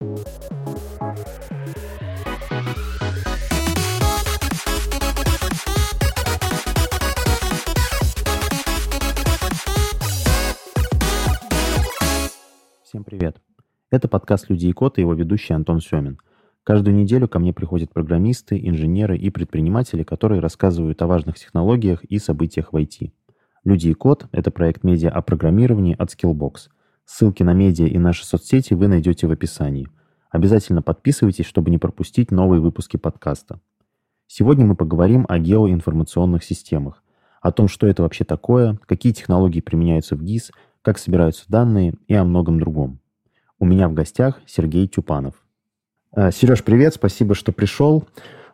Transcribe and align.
Всем 0.00 0.06
привет. 13.04 13.42
Это 13.90 14.06
подкаст 14.06 14.48
«Люди 14.48 14.68
и 14.68 14.72
код» 14.72 14.98
и 14.98 15.00
его 15.00 15.14
ведущий 15.14 15.52
Антон 15.52 15.80
Семин. 15.80 16.18
Каждую 16.62 16.94
неделю 16.94 17.26
ко 17.26 17.40
мне 17.40 17.52
приходят 17.52 17.92
программисты, 17.92 18.56
инженеры 18.56 19.18
и 19.18 19.30
предприниматели, 19.30 20.04
которые 20.04 20.40
рассказывают 20.40 21.02
о 21.02 21.08
важных 21.08 21.40
технологиях 21.40 22.04
и 22.04 22.20
событиях 22.20 22.72
в 22.72 22.76
IT. 22.76 23.10
«Люди 23.64 23.88
и 23.88 23.94
код»— 23.94 24.28
это 24.30 24.52
проект 24.52 24.84
медиа 24.84 25.10
о 25.10 25.22
программировании 25.22 25.96
от 25.98 26.10
Skillbox. 26.14 26.68
Ссылки 27.10 27.42
на 27.42 27.54
медиа 27.54 27.86
и 27.86 27.96
наши 27.96 28.26
соцсети 28.26 28.74
вы 28.74 28.86
найдете 28.86 29.26
в 29.26 29.30
описании. 29.30 29.88
Обязательно 30.30 30.82
подписывайтесь, 30.82 31.46
чтобы 31.46 31.70
не 31.70 31.78
пропустить 31.78 32.30
новые 32.30 32.60
выпуски 32.60 32.98
подкаста. 32.98 33.60
Сегодня 34.26 34.66
мы 34.66 34.76
поговорим 34.76 35.24
о 35.26 35.38
геоинформационных 35.38 36.44
системах, 36.44 37.02
о 37.40 37.50
том, 37.50 37.66
что 37.66 37.86
это 37.86 38.02
вообще 38.02 38.24
такое, 38.24 38.78
какие 38.84 39.14
технологии 39.14 39.60
применяются 39.60 40.16
в 40.16 40.22
ГИС, 40.22 40.52
как 40.82 40.98
собираются 40.98 41.46
данные 41.48 41.94
и 42.08 42.14
о 42.14 42.24
многом 42.24 42.60
другом. 42.60 43.00
У 43.58 43.64
меня 43.64 43.88
в 43.88 43.94
гостях 43.94 44.42
Сергей 44.44 44.86
Тюпанов. 44.86 45.34
Э, 46.14 46.30
Сереж, 46.30 46.62
привет, 46.62 46.92
спасибо, 46.92 47.34
что 47.34 47.52
пришел. 47.52 48.06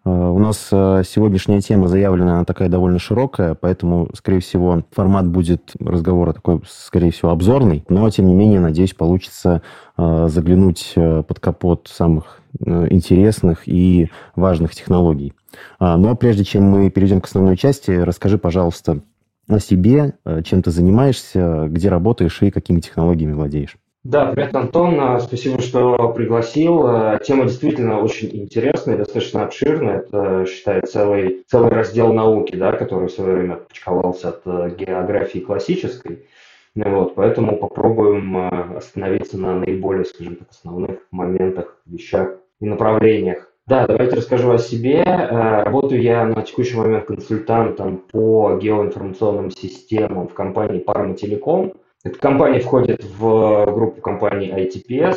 Э, 0.04 0.10
у 0.10 0.38
нас 0.38 0.68
э, 0.70 1.02
сегодняшняя 1.06 1.60
тема 1.60 1.88
заявлена, 1.88 2.34
она 2.34 2.44
такая 2.44 2.68
довольно 2.68 2.98
широкая, 2.98 3.54
поэтому, 3.54 4.08
скорее 4.14 4.40
всего, 4.40 4.82
формат 4.90 5.26
будет 5.26 5.72
разговора 5.80 6.32
такой, 6.32 6.60
скорее 6.68 7.10
всего, 7.10 7.30
обзорный. 7.30 7.84
Но, 7.88 8.08
тем 8.10 8.26
не 8.26 8.34
менее, 8.34 8.60
надеюсь, 8.60 8.94
получится 8.94 9.62
заглянуть 9.96 10.94
под 10.96 11.38
капот 11.38 11.88
самых 11.88 12.40
интересных 12.58 13.68
и 13.68 14.10
важных 14.34 14.74
технологий. 14.74 15.34
Но 15.78 16.16
прежде 16.16 16.42
чем 16.42 16.64
мы 16.64 16.90
перейдем 16.90 17.20
к 17.20 17.26
основной 17.26 17.56
части, 17.56 17.92
расскажи, 17.92 18.36
пожалуйста, 18.36 19.02
о 19.46 19.60
себе, 19.60 20.14
чем 20.44 20.62
ты 20.62 20.72
занимаешься, 20.72 21.68
где 21.68 21.90
работаешь 21.90 22.42
и 22.42 22.50
какими 22.50 22.80
технологиями 22.80 23.34
владеешь. 23.34 23.76
Да, 24.04 24.26
привет, 24.26 24.54
Антон. 24.54 25.00
А, 25.00 25.18
спасибо, 25.18 25.62
что 25.62 26.10
пригласил. 26.10 26.86
А, 26.86 27.18
тема 27.20 27.44
действительно 27.44 28.00
очень 28.00 28.28
интересная, 28.36 28.98
достаточно 28.98 29.44
обширная. 29.44 30.00
Это, 30.00 30.44
считай, 30.44 30.82
целый, 30.82 31.42
целый 31.46 31.70
раздел 31.70 32.12
науки, 32.12 32.54
да, 32.54 32.72
который 32.72 33.08
в 33.08 33.12
свое 33.12 33.32
время 33.32 33.54
отпочковался 33.54 34.28
от 34.28 34.42
э, 34.44 34.74
географии 34.76 35.38
классической. 35.38 36.26
Вот, 36.74 37.14
поэтому 37.14 37.56
попробуем 37.56 38.36
а, 38.36 38.74
остановиться 38.76 39.38
на 39.38 39.58
наиболее, 39.58 40.04
скажем 40.04 40.36
так, 40.36 40.50
основных 40.50 40.98
моментах, 41.10 41.78
вещах 41.86 42.36
и 42.60 42.66
направлениях. 42.66 43.50
Да, 43.66 43.86
давайте 43.86 44.16
расскажу 44.16 44.50
о 44.50 44.58
себе. 44.58 45.02
Работаю 45.02 46.02
я 46.02 46.26
на 46.26 46.42
текущий 46.42 46.76
момент 46.76 47.06
консультантом 47.06 48.02
по 48.12 48.58
геоинформационным 48.60 49.50
системам 49.50 50.28
в 50.28 50.34
компании 50.34 50.84
Parma 50.86 51.16
Telecom. 51.16 51.74
Эта 52.04 52.18
компания 52.18 52.60
входит 52.60 53.02
в 53.02 53.64
группу 53.64 54.02
компаний 54.02 54.50
ITPS, 54.50 55.16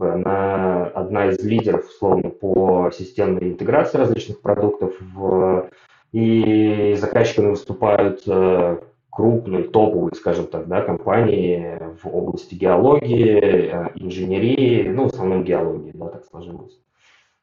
она 0.00 0.86
одна 0.86 1.28
из 1.28 1.38
лидеров, 1.44 1.88
условно, 1.88 2.30
по 2.30 2.90
системной 2.92 3.50
интеграции 3.50 3.98
различных 3.98 4.40
продуктов, 4.40 4.96
в, 5.00 5.70
и 6.10 6.96
заказчиками 6.98 7.50
выступают 7.50 8.22
э, 8.26 8.78
крупные, 9.10 9.62
топовые, 9.62 10.14
скажем 10.16 10.48
так, 10.48 10.66
да, 10.66 10.80
компании 10.80 11.78
в 12.02 12.08
области 12.08 12.56
геологии, 12.56 13.38
э, 13.38 13.90
инженерии, 13.94 14.88
ну, 14.88 15.04
в 15.04 15.12
основном 15.12 15.44
геологии, 15.44 15.92
да, 15.94 16.08
так 16.08 16.24
сложилось. 16.24 16.80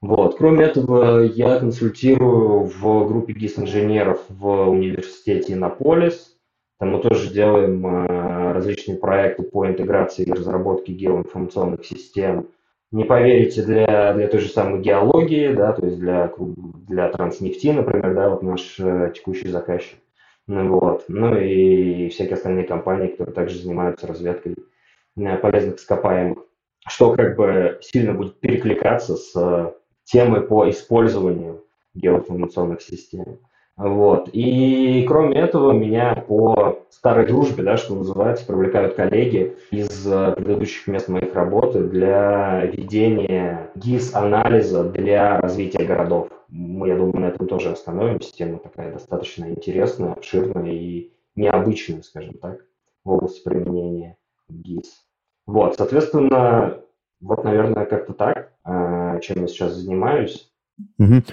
Вот. 0.01 0.37
Кроме 0.37 0.65
этого, 0.65 1.21
я 1.21 1.59
консультирую 1.59 2.63
в 2.65 3.07
группе 3.07 3.31
ГИС-инженеров 3.31 4.19
в 4.27 4.69
университете 4.69 5.53
Иннополис, 5.53 6.35
там 6.79 6.91
мы 6.91 7.01
тоже 7.01 7.33
делаем 7.33 7.85
э, 7.85 8.38
различные 8.53 8.97
проекты 8.97 9.43
по 9.43 9.67
интеграции 9.67 10.23
и 10.23 10.31
разработке 10.31 10.93
геоинформационных 10.93 11.85
систем. 11.85 12.47
Не 12.91 13.03
поверите, 13.03 13.61
для, 13.61 14.13
для 14.13 14.27
той 14.27 14.39
же 14.39 14.49
самой 14.49 14.81
геологии, 14.81 15.53
да, 15.53 15.73
то 15.73 15.85
есть 15.85 15.99
для, 15.99 16.31
для 16.87 17.09
транснефти, 17.09 17.67
например, 17.67 18.15
да, 18.15 18.29
вот 18.29 18.41
наш 18.41 18.79
э, 18.79 19.11
текущий 19.15 19.47
заказчик. 19.49 19.99
Ну, 20.47 20.79
вот. 20.79 21.05
ну 21.07 21.37
и 21.37 22.09
всякие 22.09 22.33
остальные 22.33 22.65
компании, 22.65 23.09
которые 23.09 23.35
также 23.35 23.59
занимаются 23.59 24.07
разведкой 24.07 24.55
э, 25.15 25.37
полезных 25.37 25.75
ископаемых, 25.75 26.39
что 26.87 27.13
как 27.15 27.35
бы 27.35 27.77
сильно 27.81 28.13
будет 28.13 28.39
перекликаться 28.39 29.15
с 29.15 29.75
темой 30.05 30.41
по 30.41 30.67
использованию 30.67 31.63
геоинформационных 31.93 32.81
систем. 32.81 33.37
Вот. 33.79 34.29
И 34.33 35.05
кроме 35.07 35.39
этого, 35.39 35.71
меня 35.71 36.13
по 36.27 36.83
старой 36.89 37.25
дружбе, 37.25 37.63
да, 37.63 37.77
что 37.77 37.95
называется, 37.95 38.45
привлекают 38.45 38.95
коллеги 38.95 39.55
из 39.71 40.05
э, 40.05 40.33
предыдущих 40.35 40.85
мест 40.87 41.07
моих 41.07 41.33
работы 41.33 41.85
для 41.85 42.65
ведения 42.65 43.71
ГИС-анализа 43.75 44.83
для 44.83 45.39
развития 45.39 45.85
городов. 45.85 46.27
Мы, 46.49 46.89
я 46.89 46.97
думаю, 46.97 47.21
на 47.21 47.25
этом 47.27 47.47
тоже 47.47 47.71
остановимся. 47.71 48.33
Тема 48.33 48.59
такая 48.59 48.91
достаточно 48.91 49.49
интересная, 49.49 50.11
обширная 50.11 50.73
и 50.73 51.13
необычная, 51.35 52.01
скажем 52.01 52.33
так, 52.33 52.59
в 53.05 53.11
области 53.11 53.41
применения 53.45 54.17
ГИС. 54.49 55.05
Вот, 55.47 55.77
соответственно, 55.77 56.81
вот, 57.21 57.45
наверное, 57.45 57.85
как-то 57.85 58.11
так, 58.11 58.51
э, 58.65 59.19
чем 59.21 59.43
я 59.43 59.47
сейчас 59.47 59.71
занимаюсь. 59.71 60.51
Угу. 60.97 61.23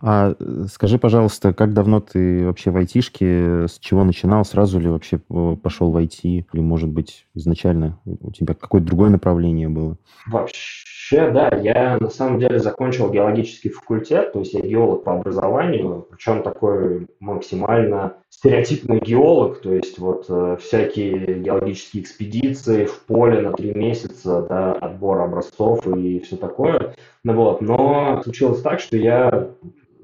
А 0.00 0.34
э, 0.38 0.66
скажи, 0.70 0.98
пожалуйста, 0.98 1.52
как 1.52 1.72
давно 1.72 2.00
ты 2.00 2.44
вообще 2.46 2.70
в 2.70 2.76
айтишке, 2.76 3.66
с 3.68 3.78
чего 3.78 4.04
начинал, 4.04 4.44
сразу 4.44 4.78
ли 4.78 4.88
вообще 4.88 5.20
э, 5.30 5.56
пошел 5.62 5.90
в 5.90 5.96
IT, 5.96 6.20
или, 6.22 6.60
может 6.60 6.90
быть, 6.90 7.26
изначально 7.34 7.98
у 8.04 8.32
тебя 8.32 8.54
какое-то 8.54 8.86
другое 8.86 9.10
направление 9.10 9.68
было? 9.68 9.96
Вообще 10.26 10.84
Вообще, 11.04 11.30
да, 11.30 11.50
я 11.58 11.98
на 12.00 12.08
самом 12.08 12.38
деле 12.38 12.58
закончил 12.58 13.10
геологический 13.10 13.68
факультет, 13.68 14.32
то 14.32 14.38
есть 14.38 14.54
я 14.54 14.60
геолог 14.62 15.04
по 15.04 15.12
образованию, 15.12 16.06
причем 16.10 16.42
такой 16.42 17.08
максимально 17.20 18.14
стереотипный 18.30 19.00
геолог, 19.00 19.60
то 19.60 19.74
есть 19.74 19.98
вот 19.98 20.24
э, 20.30 20.56
всякие 20.60 21.40
геологические 21.40 22.04
экспедиции 22.04 22.86
в 22.86 23.00
поле 23.00 23.42
на 23.42 23.52
три 23.52 23.74
месяца, 23.74 24.46
да, 24.48 24.72
отбор 24.72 25.20
образцов 25.20 25.86
и 25.86 26.20
все 26.20 26.36
такое. 26.36 26.94
Ну, 27.22 27.34
вот. 27.34 27.60
Но 27.60 28.22
случилось 28.22 28.62
так, 28.62 28.80
что 28.80 28.96
я 28.96 29.50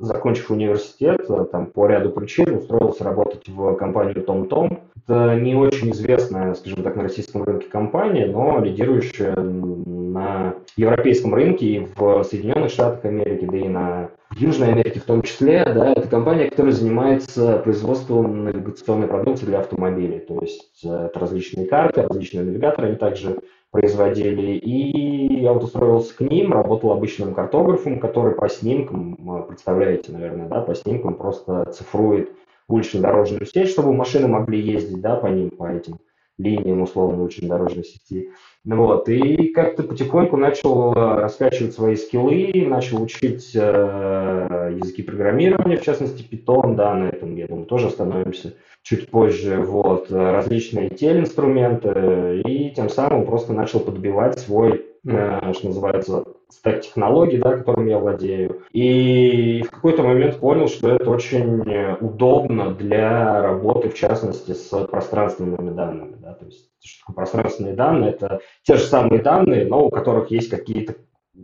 закончив 0.01 0.51
университет, 0.51 1.21
э, 1.29 1.47
там, 1.53 1.67
по 1.67 1.87
ряду 1.87 2.11
причин 2.11 2.57
устроился 2.57 3.05
работать 3.05 3.49
в 3.49 3.75
компанию 3.75 4.25
TomTom. 4.25 4.79
Это 5.07 5.39
не 5.39 5.55
очень 5.55 5.91
известная, 5.91 6.55
скажем 6.55 6.83
так, 6.83 6.97
на 6.97 7.03
российском 7.03 7.43
рынке 7.43 7.69
компания, 7.69 8.27
но 8.27 8.61
лидирующая 8.61 9.35
на 9.37 10.55
европейском 10.77 11.35
рынке 11.35 11.67
и 11.67 11.87
в 11.97 12.25
Соединенных 12.25 12.71
Штатах 12.71 13.05
Америки, 13.05 13.47
да 13.51 13.59
и 13.59 13.69
на 13.69 14.11
Южной 14.37 14.73
Америке 14.73 15.01
в 15.01 15.05
том 15.05 15.23
числе. 15.23 15.65
Да, 15.65 15.93
это 15.93 16.09
компания, 16.09 16.49
которая 16.49 16.73
занимается 16.73 17.59
производством 17.59 18.45
навигационной 18.45 19.09
продукции 19.09 19.47
для 19.47 19.61
автомобилей. 19.61 20.21
То 20.21 20.39
есть 20.41 20.85
э, 20.85 21.07
это 21.07 21.19
различные 21.19 21.67
карты, 21.67 22.03
различные 22.03 22.45
навигаторы. 22.45 22.89
Они 22.89 22.97
также 22.97 23.41
производили. 23.71 24.53
И 24.57 25.41
я 25.41 25.53
вот 25.53 25.65
устроился 25.65 26.17
к 26.17 26.21
ним, 26.21 26.53
работал 26.53 26.93
обычным 26.93 27.35
картографом, 27.35 28.01
который 28.01 28.35
по 28.35 28.49
снимкам, 28.49 29.15
э, 29.15 29.47
представляете, 29.49 30.13
наверное, 30.13 30.49
да, 30.49 30.61
по 30.61 30.75
снимкам 30.75 31.15
просто 31.15 31.71
цифрует 31.73 32.33
улично-дорожную 32.69 33.47
сеть, 33.47 33.69
чтобы 33.69 33.93
машины 33.93 34.29
могли 34.29 34.61
ездить, 34.61 35.01
да, 35.01 35.17
по 35.17 35.27
ним, 35.27 35.51
по 35.51 35.71
этим 35.71 35.99
линиям 36.41 36.83
условно 36.83 37.23
улично-дорожной 37.23 37.85
сети. 37.85 38.31
Ну 38.65 38.77
вот, 38.77 39.09
и 39.09 39.49
как-то 39.49 39.83
потихоньку 39.83 40.37
начал 40.37 40.93
э, 40.93 41.21
раскачивать 41.21 41.73
свои 41.73 41.97
скиллы, 41.97 42.53
начал 42.67 43.03
учить 43.03 43.53
э, 43.55 44.77
языки 44.79 45.03
программирования, 45.03 45.79
в 45.79 45.83
частности 45.83 46.23
Python, 46.23 46.75
да, 46.75 46.95
на 46.95 47.09
этом, 47.09 47.37
я 47.37 47.47
думаю, 47.47 47.65
тоже 47.65 47.87
остановимся 47.87 48.55
чуть 48.83 49.09
позже, 49.09 49.57
вот, 49.63 50.11
различные 50.11 50.91
тель-инструменты, 50.91 52.43
и 52.45 52.71
тем 52.71 52.91
самым 52.91 53.25
просто 53.25 53.55
начал 53.55 53.81
подбивать 53.81 54.39
свой, 54.39 54.85
э, 55.07 55.53
что 55.55 55.69
называется, 55.69 56.25
стек 56.51 56.83
технологий, 56.83 57.39
да, 57.39 57.57
которым 57.57 57.87
я 57.87 57.99
владею. 57.99 58.63
И 58.73 59.63
в 59.63 59.71
какой-то 59.71 60.03
момент 60.03 60.39
понял, 60.39 60.69
что 60.69 60.91
это 60.91 61.11
очень 61.11 61.63
удобно 62.01 62.75
для 62.75 63.43
работы, 63.43 63.89
в 63.89 63.95
частности, 63.95 64.53
с 64.53 64.69
пространственными 64.87 65.71
данными. 65.71 66.17
Да, 66.21 66.35
то 66.35 66.47
есть, 66.47 66.71
что 66.83 67.13
пространственные 67.13 67.75
данные? 67.75 68.11
Это 68.11 68.41
те 68.63 68.77
же 68.77 68.85
самые 68.85 69.23
данные, 69.23 69.67
но 69.67 69.87
у 69.87 69.91
которых 69.91 70.31
есть 70.31 70.49
какие-то 70.51 70.95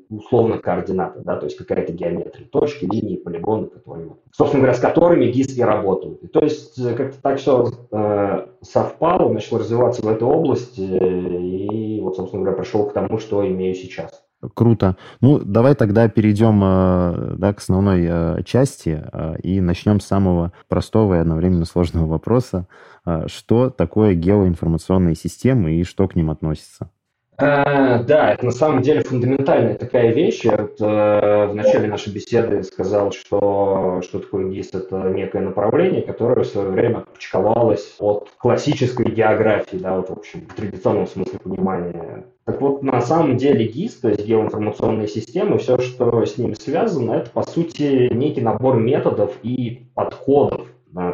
условно 0.08 0.58
координаты, 0.58 1.20
да, 1.24 1.36
то 1.36 1.46
есть 1.46 1.56
какая-то 1.56 1.92
геометрия, 1.92 2.46
точки, 2.48 2.84
линии, 2.84 3.16
полигоны, 3.16 3.66
которые, 3.66 4.16
собственно 4.32 4.64
говоря, 4.64 4.76
с 4.76 4.80
которыми 4.80 5.26
ГИС 5.26 5.56
и 5.56 5.62
работают. 5.62 6.22
И 6.22 6.26
то 6.28 6.40
есть 6.40 6.78
э, 6.78 6.94
как-то 6.94 7.20
так 7.22 7.38
все 7.38 7.70
э, 7.90 8.46
совпало, 8.62 9.32
начал 9.32 9.58
развиваться 9.58 10.02
в 10.02 10.08
этой 10.08 10.24
области, 10.24 10.80
и 10.80 12.00
вот, 12.00 12.16
собственно 12.16 12.42
говоря, 12.42 12.58
пришел 12.60 12.88
к 12.88 12.92
тому, 12.92 13.18
что 13.18 13.46
имею 13.46 13.74
сейчас. 13.74 14.25
Круто. 14.54 14.96
Ну, 15.20 15.38
давай 15.38 15.74
тогда 15.74 16.08
перейдем 16.08 16.60
э, 16.62 17.36
да, 17.38 17.54
к 17.54 17.58
основной 17.58 18.06
э, 18.06 18.42
части 18.44 19.02
э, 19.10 19.36
и 19.42 19.60
начнем 19.60 19.98
с 19.98 20.06
самого 20.06 20.52
простого 20.68 21.14
и 21.14 21.18
одновременно 21.18 21.64
сложного 21.64 22.06
вопроса. 22.06 22.68
Что 23.26 23.70
такое 23.70 24.14
геоинформационные 24.14 25.14
системы 25.14 25.74
и 25.74 25.84
что 25.84 26.08
к 26.08 26.16
ним 26.16 26.30
относится? 26.30 26.90
А, 27.38 28.02
да, 28.02 28.32
это 28.32 28.46
на 28.46 28.50
самом 28.50 28.80
деле 28.80 29.02
фундаментальная 29.02 29.74
такая 29.74 30.12
вещь. 30.12 30.42
Я 30.44 30.56
вот, 30.56 30.80
э, 30.80 31.46
в 31.46 31.54
начале 31.54 31.86
нашей 31.86 32.12
беседы 32.12 32.62
сказал, 32.62 33.12
что 33.12 34.00
что 34.02 34.20
такое 34.20 34.48
ГИС– 34.48 34.70
это 34.72 35.10
некое 35.10 35.42
направление, 35.42 36.00
которое 36.00 36.44
в 36.44 36.48
свое 36.48 36.70
время 36.70 36.98
отпочковалось 36.98 37.96
от 37.98 38.30
классической 38.38 39.10
географии, 39.10 39.76
да, 39.76 39.96
вот, 39.96 40.08
в 40.08 40.12
общем, 40.12 40.46
в 40.48 40.54
традиционном 40.54 41.06
смысле 41.06 41.38
понимания. 41.38 42.24
Так 42.44 42.60
вот, 42.60 42.82
на 42.82 43.00
самом 43.02 43.36
деле 43.36 43.66
ГИС, 43.66 43.96
то 43.96 44.08
есть 44.08 44.24
геоинформационные 44.24 45.08
системы, 45.08 45.58
все, 45.58 45.78
что 45.78 46.24
с 46.24 46.38
ними 46.38 46.54
связано, 46.54 47.12
это, 47.12 47.30
по 47.30 47.42
сути, 47.42 48.12
некий 48.14 48.40
набор 48.40 48.76
методов 48.76 49.34
и 49.42 49.88
подходов 49.94 50.68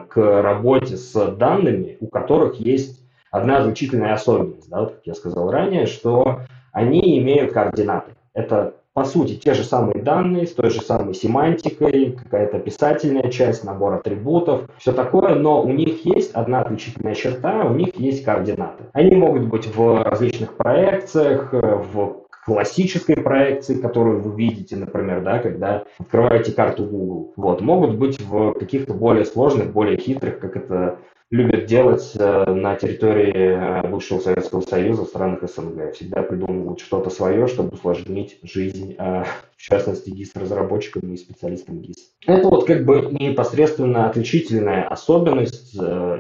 к 0.09 0.43
работе 0.43 0.97
с 0.97 1.33
данными, 1.33 1.97
у 1.99 2.07
которых 2.07 2.61
есть 2.61 3.02
одна 3.33 3.59
отличительная 3.59 4.13
особенность, 4.13 4.71
да, 4.71 4.81
вот 4.81 4.93
как 4.93 5.01
я 5.05 5.15
сказал 5.15 5.51
ранее, 5.51 5.87
что 5.87 6.41
они 6.73 7.19
имеют 7.19 7.53
координаты. 7.53 8.13
Это, 8.35 8.75
по 8.93 9.05
сути, 9.05 9.35
те 9.35 9.55
же 9.55 9.65
самые 9.65 10.03
данные 10.03 10.47
с 10.47 10.53
той 10.53 10.71
же 10.71 10.81
самой 10.81 11.15
семантикой, 11.15 12.13
какая-то 12.13 12.59
описательная 12.59 13.31
часть, 13.31 13.65
набор 13.65 13.95
атрибутов, 13.95 14.69
все 14.79 14.93
такое, 14.93 15.35
но 15.35 15.63
у 15.63 15.69
них 15.71 16.05
есть 16.07 16.33
одна 16.33 16.61
отличительная 16.61 17.15
черта, 17.15 17.65
у 17.65 17.75
них 17.75 17.97
есть 17.97 18.25
координаты. 18.25 18.85
Они 18.93 19.17
могут 19.17 19.49
быть 19.49 19.67
в 19.75 20.03
различных 20.03 20.57
проекциях, 20.57 21.53
в 21.53 22.23
классической 22.45 23.17
проекции, 23.17 23.81
которую 23.81 24.21
вы 24.21 24.37
видите, 24.37 24.77
например, 24.77 25.23
да, 25.23 25.39
когда 25.39 25.85
открываете 25.99 26.53
карту 26.53 26.85
Google. 26.85 27.33
Вот, 27.37 27.61
могут 27.61 27.97
быть 27.97 28.21
в 28.21 28.55
каких-то 28.55 28.95
более 28.95 29.25
сложных, 29.25 29.73
более 29.73 29.97
хитрых, 29.97 30.41
как 30.41 30.57
это 30.57 30.99
любят 31.33 31.65
делать 31.65 32.13
э, 32.15 32.45
на 32.53 32.77
территории 32.77 33.33
э, 33.35 33.89
бывшего 33.89 34.21
Советского 34.21 34.61
Союза, 34.61 35.05
в 35.05 35.09
странах 35.09 35.43
СНГ. 35.43 35.95
Всегда 35.95 36.23
придумывают 36.23 36.81
что-то 36.81 37.09
свое, 37.09 37.47
чтобы 37.47 37.71
усложнить 37.71 38.39
жизнь, 38.43 38.95
э, 38.99 39.25
в 39.57 39.63
частности, 39.63 40.11
ГИС-разработчикам 40.11 41.11
и 41.11 41.17
специалистам 41.17 41.81
ГИС. 41.81 42.11
Это 42.27 42.47
вот 42.49 42.67
как 42.67 42.85
бы 42.85 43.09
непосредственно 43.19 44.11
отличительная 44.11 44.87
особенность 44.87 45.73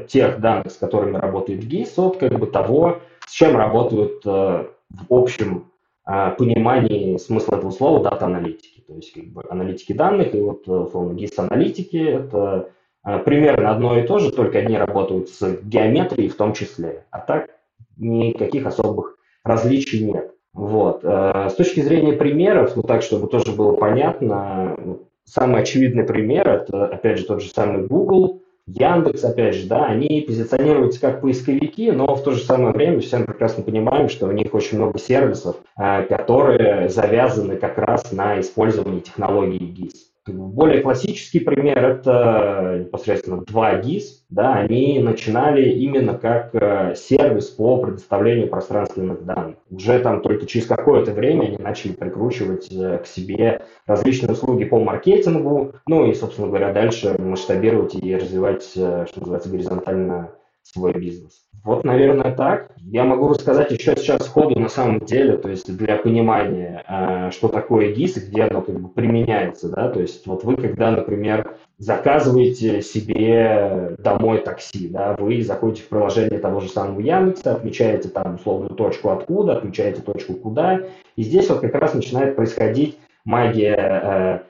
тех 0.09 0.41
данных, 0.41 0.73
с 0.73 0.77
которыми 0.77 1.19
работает 1.19 1.61
ГИС, 1.61 1.99
от 1.99 2.17
как 2.17 2.39
бы 2.39 2.47
того, 2.47 3.01
с 3.27 3.33
чем 3.33 3.57
работают 3.57 4.25
в 4.25 4.67
общем 5.11 5.67
понимании 6.05 7.19
смысла 7.19 7.57
этого 7.57 7.71
слова 7.71 8.03
дата-аналитики. 8.03 8.81
То 8.87 8.95
есть 8.95 9.13
как 9.13 9.27
бы 9.27 9.43
аналитики 9.51 9.93
данных 9.93 10.35
и 10.35 10.41
вот 10.41 10.67
условно 10.67 11.13
ГИС-аналитики– 11.15 11.97
это 11.99 12.71
примерно 13.03 13.71
одно 13.71 13.99
и 13.99 14.07
то 14.07 14.19
же, 14.19 14.31
только 14.33 14.59
они 14.59 14.77
работают 14.77 15.29
с 15.29 15.59
геометрией 15.63 16.29
в 16.29 16.37
том 16.37 16.53
числе. 16.53 17.05
А 17.11 17.19
так 17.21 17.51
никаких 17.97 18.67
особых 18.67 19.17
различий 19.45 20.05
нет. 20.05 20.33
Вот. 20.53 21.01
А, 21.05 21.49
с 21.49 21.55
точки 21.55 21.81
зрения 21.81 22.13
примеров, 22.13 22.77
ну 22.77 22.83
так, 22.83 23.03
чтобы 23.03 23.29
тоже 23.29 23.53
было 23.53 23.73
понятно, 23.73 24.77
самый 25.25 25.63
очевидный 25.63 26.05
пример– 26.05 26.49
это, 26.49 26.87
опять 26.87 27.19
же, 27.19 27.27
тот 27.27 27.43
же 27.43 27.51
самый 27.51 27.87
Google, 27.87 28.43
Яндекс, 28.67 29.25
опять 29.25 29.57
же, 29.57 29.67
да, 29.67 29.87
они 29.87 30.21
позиционируются 30.21 31.01
как 31.01 31.21
поисковики, 31.21 31.91
но 31.91 32.15
в 32.15 32.23
то 32.23 32.31
же 32.31 32.43
самое 32.43 32.73
время 32.73 33.01
все 33.01 33.19
мы 33.19 33.25
прекрасно 33.25 33.65
понимаем, 33.65 34.09
что 34.09 34.27
у 34.27 34.33
них 34.33 34.55
очень 34.55 34.79
много 34.79 34.99
сервисов, 34.99 35.57
а, 35.77 36.03
которые 36.03 36.89
завязаны 36.89 37.57
как 37.57 37.79
раз 37.79 38.13
на 38.13 38.39
использовании 38.39 39.01
технологии 39.01 39.61
GIS. 39.61 40.12
Более 40.27 40.83
классический 40.83 41.41
пример– 41.41 41.85
это 41.85 42.85
непосредственно 42.85 43.43
2GIS. 43.43 44.03
Да, 44.31 44.55
они 44.55 45.01
начинали 45.01 45.69
именно 45.69 46.17
как 46.17 46.55
э, 46.55 46.95
сервис 46.95 47.47
по 47.49 47.79
предоставлению 47.79 48.49
пространственных 48.49 49.25
данных. 49.25 49.57
Уже 49.69 49.99
там 49.99 50.23
только 50.23 50.47
через 50.47 50.67
какое-то 50.67 51.13
время 51.13 51.47
они 51.47 51.57
начали 51.59 51.93
прикручивать 51.93 52.69
э, 52.71 52.99
к 52.99 53.07
себе 53.07 53.63
различные 53.85 54.33
услуги 54.33 54.65
по 54.65 54.79
маркетингу, 54.79 55.75
ну 55.89 56.07
и, 56.07 56.15
собственно 56.15 56.47
говоря, 56.47 56.73
дальше 56.73 57.17
масштабировать 57.19 57.97
и 57.97 58.15
развивать, 58.15 58.71
э, 58.77 59.07
что 59.09 59.21
называется, 59.21 59.51
горизонтально 59.51 60.31
свой 60.63 60.93
бизнес. 60.95 61.45
Вот, 61.65 61.85
наверное, 61.85 62.35
так. 62.35 62.73
Я 62.79 63.05
могу 63.05 63.29
рассказать 63.29 63.71
еще 63.71 63.95
сейчас 63.97 64.25
сходу 64.25 64.59
на 64.59 64.69
самом 64.69 65.01
деле, 65.01 65.37
то 65.37 65.49
есть 65.49 65.77
для 65.77 65.97
понимания, 65.97 66.85
э, 66.89 67.31
что 67.31 67.49
такое 67.49 67.93
ГИС 67.95 68.17
и 68.17 68.21
где 68.21 68.43
оно 68.43 68.63
как 68.63 68.81
бы 68.81 68.89
применяется, 68.89 69.69
да, 69.69 69.89
то 69.89 70.01
есть 70.01 70.27
вот 70.27 70.43
вы, 70.43 70.57
когда, 70.57 70.91
например, 70.91 71.57
заказываете 71.79 72.83
себе 72.83 73.95
домой 73.99 74.39
такси, 74.39 74.89
да, 74.89 75.15
вы 75.19 75.43
заходите 75.43 75.83
в 75.83 75.89
приложение 75.89 76.41
того 76.41 76.61
же 76.61 76.69
самого 76.69 77.01
Яндекса, 77.01 77.53
отмечаете 77.53 78.09
там 78.09 78.37
условную 78.37 78.75
точку 78.75 79.11
откуда, 79.11 79.57
отмечаете 79.57 80.03
точку 80.03 80.35
куда, 80.35 80.81
и 81.17 81.23
здесь 81.23 81.49
вот 81.49 81.61
как 81.61 81.75
раз 81.75 81.95
начинает 81.95 82.35
происходить 82.35 82.99
магия 83.25 84.45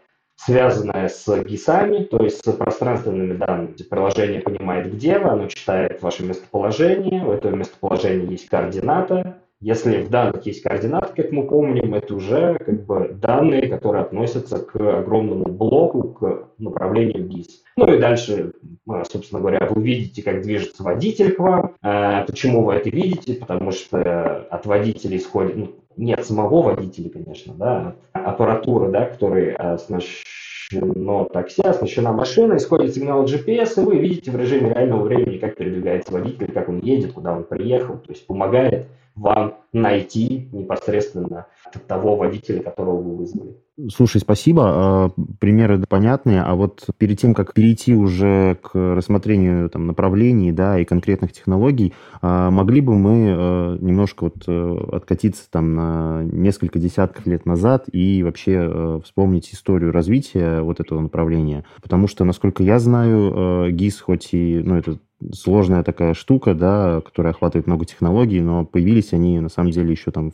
э, 0.48 0.52
связанная 0.52 1.08
с 1.08 1.44
ГИСами, 1.44 2.04
то 2.04 2.22
есть 2.22 2.44
с 2.44 2.52
пространственными 2.52 3.34
данными. 3.34 3.74
Приложение 3.88 4.40
понимает, 4.40 4.92
где 4.92 5.18
вы, 5.18 5.30
оно 5.30 5.46
читает 5.46 6.02
ваше 6.02 6.24
местоположение, 6.24 7.24
у 7.24 7.32
этого 7.32 7.54
местоположения 7.54 8.26
есть 8.26 8.48
координата. 8.48 9.38
Если 9.62 10.02
в 10.02 10.10
данных 10.10 10.44
есть 10.44 10.60
координаты, 10.62 11.22
как 11.22 11.30
мы 11.30 11.46
помним, 11.46 11.94
это 11.94 12.16
уже 12.16 12.58
как 12.58 12.84
бы 12.84 13.12
данные, 13.14 13.68
которые 13.68 14.02
относятся 14.02 14.58
к 14.58 14.74
огромному 14.74 15.44
блоку, 15.44 16.02
к 16.14 16.48
направлению 16.58 17.28
ГИС. 17.28 17.62
Ну 17.76 17.94
и 17.94 18.00
дальше, 18.00 18.54
а, 18.88 19.04
собственно 19.04 19.40
говоря, 19.40 19.68
вы 19.70 19.84
видите, 19.84 20.20
как 20.22 20.42
движется 20.42 20.82
водитель 20.82 21.32
к 21.32 21.38
вам. 21.38 21.76
А, 21.80 22.24
почему 22.24 22.64
вы 22.64 22.74
это 22.74 22.90
видите? 22.90 23.34
Потому 23.34 23.70
что 23.70 24.46
от 24.50 24.66
водителя 24.66 25.16
исходит, 25.16 25.56
ну, 25.56 25.72
нет 25.96 26.24
самого 26.24 26.62
водителя, 26.62 27.10
конечно, 27.10 27.54
да, 27.54 27.96
аппаратуры, 28.12 28.90
да, 28.90 29.06
которой 29.06 29.54
оснащено 29.54 31.24
такси, 31.32 31.62
оснащена 31.62 32.12
машина, 32.12 32.56
исходит 32.56 32.94
сигнал 32.94 33.24
GPS, 33.24 33.80
и 33.80 33.84
вы 33.84 33.98
видите 33.98 34.30
в 34.30 34.36
режиме 34.36 34.70
реального 34.70 35.02
времени, 35.02 35.38
как 35.38 35.56
передвигается 35.56 36.12
водитель, 36.12 36.52
как 36.52 36.68
он 36.68 36.80
едет, 36.80 37.12
куда 37.12 37.36
он 37.36 37.44
приехал, 37.44 37.98
то 37.98 38.10
есть 38.10 38.26
помогает 38.26 38.86
вам 39.14 39.58
найти 39.72 40.48
непосредственно 40.52 41.46
того 41.86 42.16
водителя, 42.16 42.62
которого 42.62 43.00
вы 43.00 43.16
вызвали. 43.16 43.56
Слушай, 43.90 44.20
спасибо. 44.20 44.62
А, 44.66 45.10
примеры 45.40 45.82
понятные. 45.88 46.42
А 46.42 46.54
вот 46.54 46.86
перед 46.98 47.18
тем, 47.18 47.34
как 47.34 47.54
перейти 47.54 47.94
уже 47.94 48.56
к 48.62 48.74
рассмотрению 48.74 49.70
там, 49.70 49.86
направлений 49.86 50.52
да, 50.52 50.78
и 50.78 50.84
конкретных 50.84 51.32
технологий, 51.32 51.94
а, 52.20 52.50
могли 52.50 52.80
бы 52.80 52.96
мы 52.96 53.34
а, 53.36 53.78
немножко 53.78 54.24
вот 54.24 54.44
э, 54.46 54.78
откатиться 54.92 55.50
там 55.50 55.74
на 55.74 56.22
несколько 56.24 56.78
десятков 56.78 57.26
лет 57.26 57.46
назад 57.46 57.86
и 57.90 58.22
вообще 58.22 58.68
э, 58.70 59.00
вспомнить 59.04 59.52
историю 59.52 59.90
развития 59.90 60.60
вот 60.60 60.80
этого 60.80 61.00
направления. 61.00 61.64
Потому 61.82 62.08
что, 62.08 62.24
насколько 62.24 62.62
я 62.62 62.78
знаю, 62.78 63.66
э, 63.66 63.70
ГИС 63.70 64.00
хоть 64.00 64.28
и 64.32 64.62
ну, 64.64 64.76
это 64.76 64.98
сложная 65.32 65.82
такая 65.82 66.14
штука, 66.14 66.54
да, 66.54 67.00
которая 67.00 67.32
охватывает 67.32 67.66
много 67.66 67.84
технологий, 67.84 68.40
но 68.40 68.64
появились 68.64 69.12
они 69.12 69.40
на 69.40 69.48
самом 69.48 69.70
деле 69.70 69.92
еще 69.92 70.10
там 70.10 70.32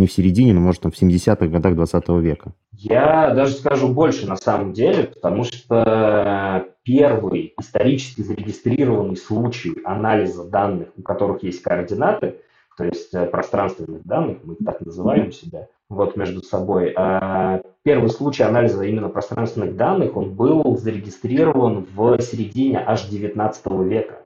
не 0.00 0.06
в 0.06 0.12
середине, 0.12 0.54
но, 0.54 0.60
может, 0.60 0.82
там 0.82 0.90
в 0.90 1.00
70-х 1.00 1.46
годах 1.46 1.74
20 1.74 2.08
века. 2.20 2.52
Я 2.72 3.34
даже 3.34 3.52
скажу 3.52 3.88
больше 3.88 4.26
на 4.26 4.36
самом 4.36 4.72
деле, 4.72 5.04
потому 5.04 5.44
что 5.44 6.66
первый 6.82 7.54
исторически 7.60 8.22
зарегистрированный 8.22 9.16
случай 9.16 9.74
анализа 9.84 10.48
данных, 10.48 10.88
у 10.96 11.02
которых 11.02 11.42
есть 11.42 11.62
координаты, 11.62 12.36
то 12.76 12.84
есть 12.84 13.12
э, 13.12 13.26
пространственных 13.26 14.06
данных, 14.06 14.38
мы 14.42 14.56
так 14.64 14.80
называем 14.80 15.32
себя, 15.32 15.66
вот 15.90 16.16
между 16.16 16.40
собой. 16.42 16.94
А 16.96 17.60
первый 17.82 18.08
случай 18.08 18.44
анализа 18.44 18.84
именно 18.84 19.10
пространственных 19.10 19.76
данных, 19.76 20.16
он 20.16 20.34
был 20.34 20.78
зарегистрирован 20.78 21.86
в 21.94 22.18
середине 22.22 22.78
аж 22.78 23.06
19 23.08 23.66
века 23.82 24.19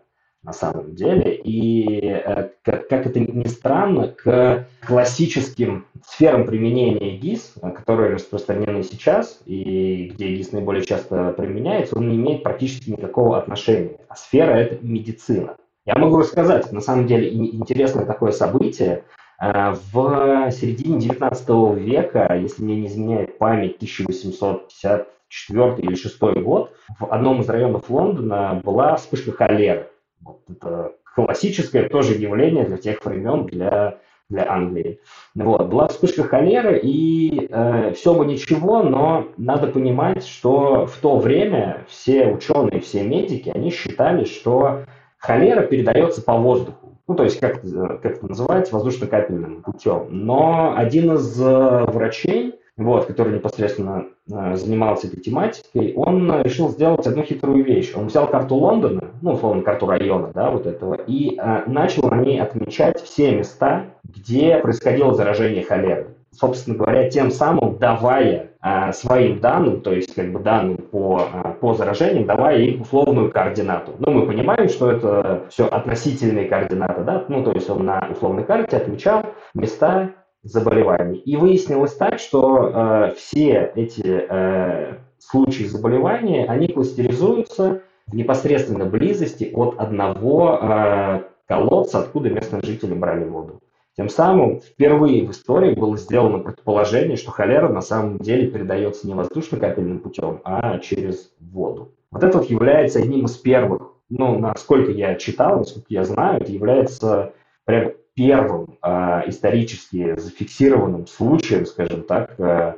на 0.45 0.53
самом 0.53 0.95
деле. 0.95 1.35
И, 1.35 2.07
э, 2.07 2.51
как, 2.63 2.93
это 2.93 3.19
ни 3.19 3.49
странно, 3.49 4.09
к 4.09 4.67
классическим 4.87 5.87
сферам 6.07 6.47
применения 6.47 7.17
ГИС, 7.17 7.55
которые 7.75 8.15
распространены 8.15 8.83
сейчас 8.83 9.41
и 9.47 10.13
где 10.15 10.37
ГИС 10.37 10.53
наиболее 10.53 10.85
часто 10.85 11.33
применяется, 11.33 11.97
он 11.97 12.09
не 12.09 12.17
имеет 12.17 12.43
практически 12.43 12.91
никакого 12.91 13.39
отношения. 13.39 13.97
А 14.09 14.17
сфера– 14.17 14.51
это 14.53 14.85
медицина. 14.85 15.57
Я 15.87 15.97
могу 15.97 16.19
рассказать, 16.19 16.73
на 16.73 16.81
самом 16.81 17.07
деле, 17.07 17.33
интересное 17.33 18.07
такое 18.07 18.33
событие. 18.33 19.05
Э, 19.41 19.75
в 19.93 20.51
середине 20.51 21.01
19 21.01 21.49
века, 21.79 22.37
если 22.37 22.63
мне 22.63 22.77
не 22.77 22.87
изменяет 22.87 23.39
память, 23.39 23.77
1854 23.77 25.77
или 25.79 25.95
6 25.95 26.21
год, 26.43 26.73
в 26.99 27.07
одном 27.07 27.41
из 27.41 27.49
районов 27.49 27.89
Лондона 27.89 28.61
была 28.63 28.97
вспышка 28.97 29.33
холеры. 29.33 29.89
Вот 30.25 30.41
это 30.49 30.93
классическое 31.15 31.89
тоже 31.89 32.15
явление 32.15 32.65
для 32.65 32.79
тех 32.79 33.05
времен, 33.05 33.47
для 33.47 33.99
для 34.31 34.51
Англии. 34.51 35.01
Вот. 35.35 35.69
Была 35.69 35.89
вспышка 35.89 36.25
холеры, 36.25 36.81
и 36.83 37.47
э, 37.51 37.93
все 37.95 38.15
бы 38.15 38.25
ничего, 38.25 38.83
но 38.83 39.29
надо 39.37 39.69
понимать, 39.69 40.25
что 40.25 40.87
в 40.87 40.97
то 40.99 41.19
время 41.19 41.85
все 41.89 42.29
ученые, 42.29 42.81
все 42.81 43.03
медики, 43.03 43.53
они 43.55 43.71
считали, 43.71 44.25
что 44.25 44.85
холера 45.19 45.63
передается 45.63 46.23
по 46.23 46.37
воздуху. 46.37 46.99
Ну, 47.07 47.15
то 47.15 47.25
есть, 47.25 47.39
как, 47.39 47.61
как 47.61 48.05
это 48.07 48.27
называется, 48.27 48.75
воздушно-капельным 48.75 49.63
путем. 49.63 50.07
Но 50.11 50.75
один 50.75 51.13
из 51.15 51.39
э, 51.41 51.85
врачей, 51.85 52.55
вот, 52.77 53.07
который 53.07 53.35
непосредственно 53.35 54.07
э, 54.31 54.57
занимался 54.57 55.07
этой 55.07 55.21
тематикой, 55.21 55.95
он 55.95 56.43
решил 56.43 56.69
сделать 56.71 57.07
одну 57.07 57.23
хитрую 57.23 57.65
вещь. 57.65 57.93
Он 57.95 58.07
взял 58.07 58.27
карту 58.27 58.57
Лондона, 58.57 59.11
ну, 59.23 59.33
условно, 59.33 59.63
карту 59.63 59.87
района, 59.87 60.33
да, 60.35 60.51
вот 60.51 60.67
этого, 60.67 60.95
и 60.95 61.37
э, 61.39 61.63
начал 61.67 62.09
на 62.09 62.17
ней 62.17 62.41
отмечать 62.41 63.01
все 63.01 63.37
места, 63.37 63.87
где 64.03 64.59
происходило 64.59 65.15
заражение 65.15 65.65
холерой. 65.65 66.07
Собственно 66.33 66.77
говоря, 66.77 67.09
тем 67.11 67.31
самым 67.31 67.79
давая 67.79 68.51
э, 68.61 68.93
своим 68.93 69.39
данным, 69.39 69.81
то 69.81 69.93
есть 69.93 70.13
как 70.13 70.33
бы 70.33 70.41
данным 70.41 70.79
по, 70.79 71.23
э, 71.33 71.53
по 71.61 71.75
заражениям, 71.75 72.27
давая 72.27 72.59
им 72.59 72.83
условную 72.83 73.31
координату. 73.31 73.93
Ну, 74.01 74.11
мы 74.11 74.27
понимаем, 74.27 74.69
что 74.69 74.91
это 74.91 75.45
все 75.49 75.67
относительные 75.69 76.47
координаты, 76.49 77.03
да, 77.03 77.25
ну, 77.29 77.45
то 77.45 77.53
есть 77.53 77.71
он 77.71 77.85
на 77.85 78.09
условной 78.11 78.43
карте 78.43 78.79
отмечал 78.79 79.27
места, 79.55 80.11
заболеваний. 80.45 81.19
И 81.19 81.37
выяснилось 81.37 81.95
так, 81.95 82.19
что 82.19 82.71
э, 82.73 83.15
все 83.17 83.73
эти 83.75 84.05
э, 84.07 84.99
случаи 85.19 85.65
заболевания, 85.65 86.45
они 86.45 86.69
кластеризуются 86.69 87.81
в 88.07 88.15
непосредственной 88.15 88.87
близости 88.87 89.51
от 89.55 89.79
одного 89.79 90.59
э, 90.61 91.23
колодца, 91.49 92.01
откуда 92.01 92.31
местные 92.31 92.63
жители 92.63 92.95
брали 92.95 93.25
воду. 93.25 93.61
Тем 93.97 94.09
самым 94.09 94.61
впервые 94.61 95.25
в 95.25 95.31
истории 95.31 95.75
было 95.75 95.97
сделано 95.97 96.41
предположение, 96.41 97.17
что 97.17 97.31
холера 97.31 97.69
на 97.69 97.81
самом 97.81 98.19
деле 98.19 98.49
передается 98.49 99.07
не 99.07 99.15
воздушно-капельным 99.15 100.01
путем, 100.01 100.41
а 100.45 100.79
через 100.79 101.33
воду. 101.39 101.93
Вот 102.11 102.23
это 102.25 102.39
вот 102.39 102.51
является 102.51 102.99
одним 102.99 103.27
из 103.27 103.37
первых, 103.37 103.93
ну, 104.09 104.39
насколько 104.39 104.91
я 104.91 105.15
читал, 105.15 105.59
насколько 105.59 105.87
я 105.89 106.05
знаю, 106.05 106.43
это 106.43 106.53
является 106.53 107.33
прям 107.65 107.93
первым 108.15 108.79
э, 108.83 109.23
исторически 109.29 110.17
зафиксированным 110.19 111.07
случаем, 111.07 111.67
скажем 111.67 112.03
так, 112.05 112.39
э, 112.39 112.77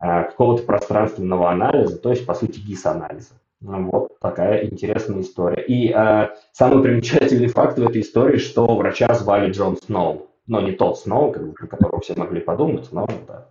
э, 0.00 0.24
какого-то 0.24 0.62
пространственного 0.64 1.50
анализа, 1.50 1.98
то 1.98 2.10
есть, 2.10 2.26
по 2.26 2.34
сути, 2.34 2.60
ГИС-анализа. 2.60 3.34
Ну, 3.60 3.90
вот 3.90 4.18
такая 4.20 4.64
интересная 4.64 5.20
история. 5.20 5.62
И 5.62 5.92
э, 5.92 6.28
самый 6.52 6.82
примечательный 6.82 7.48
факт 7.48 7.78
в 7.78 7.86
этой 7.86 8.02
истории, 8.02 8.38
что 8.38 8.66
врача 8.76 9.12
звали 9.14 9.50
Джон 9.50 9.76
Сноу. 9.76 10.28
Но 10.46 10.60
не 10.60 10.72
тот 10.72 10.98
Сноу, 10.98 11.32
как 11.32 11.68
которого 11.68 12.00
все 12.00 12.14
могли 12.14 12.40
подумать, 12.40 12.88
но 12.92 13.06
да, 13.26 13.48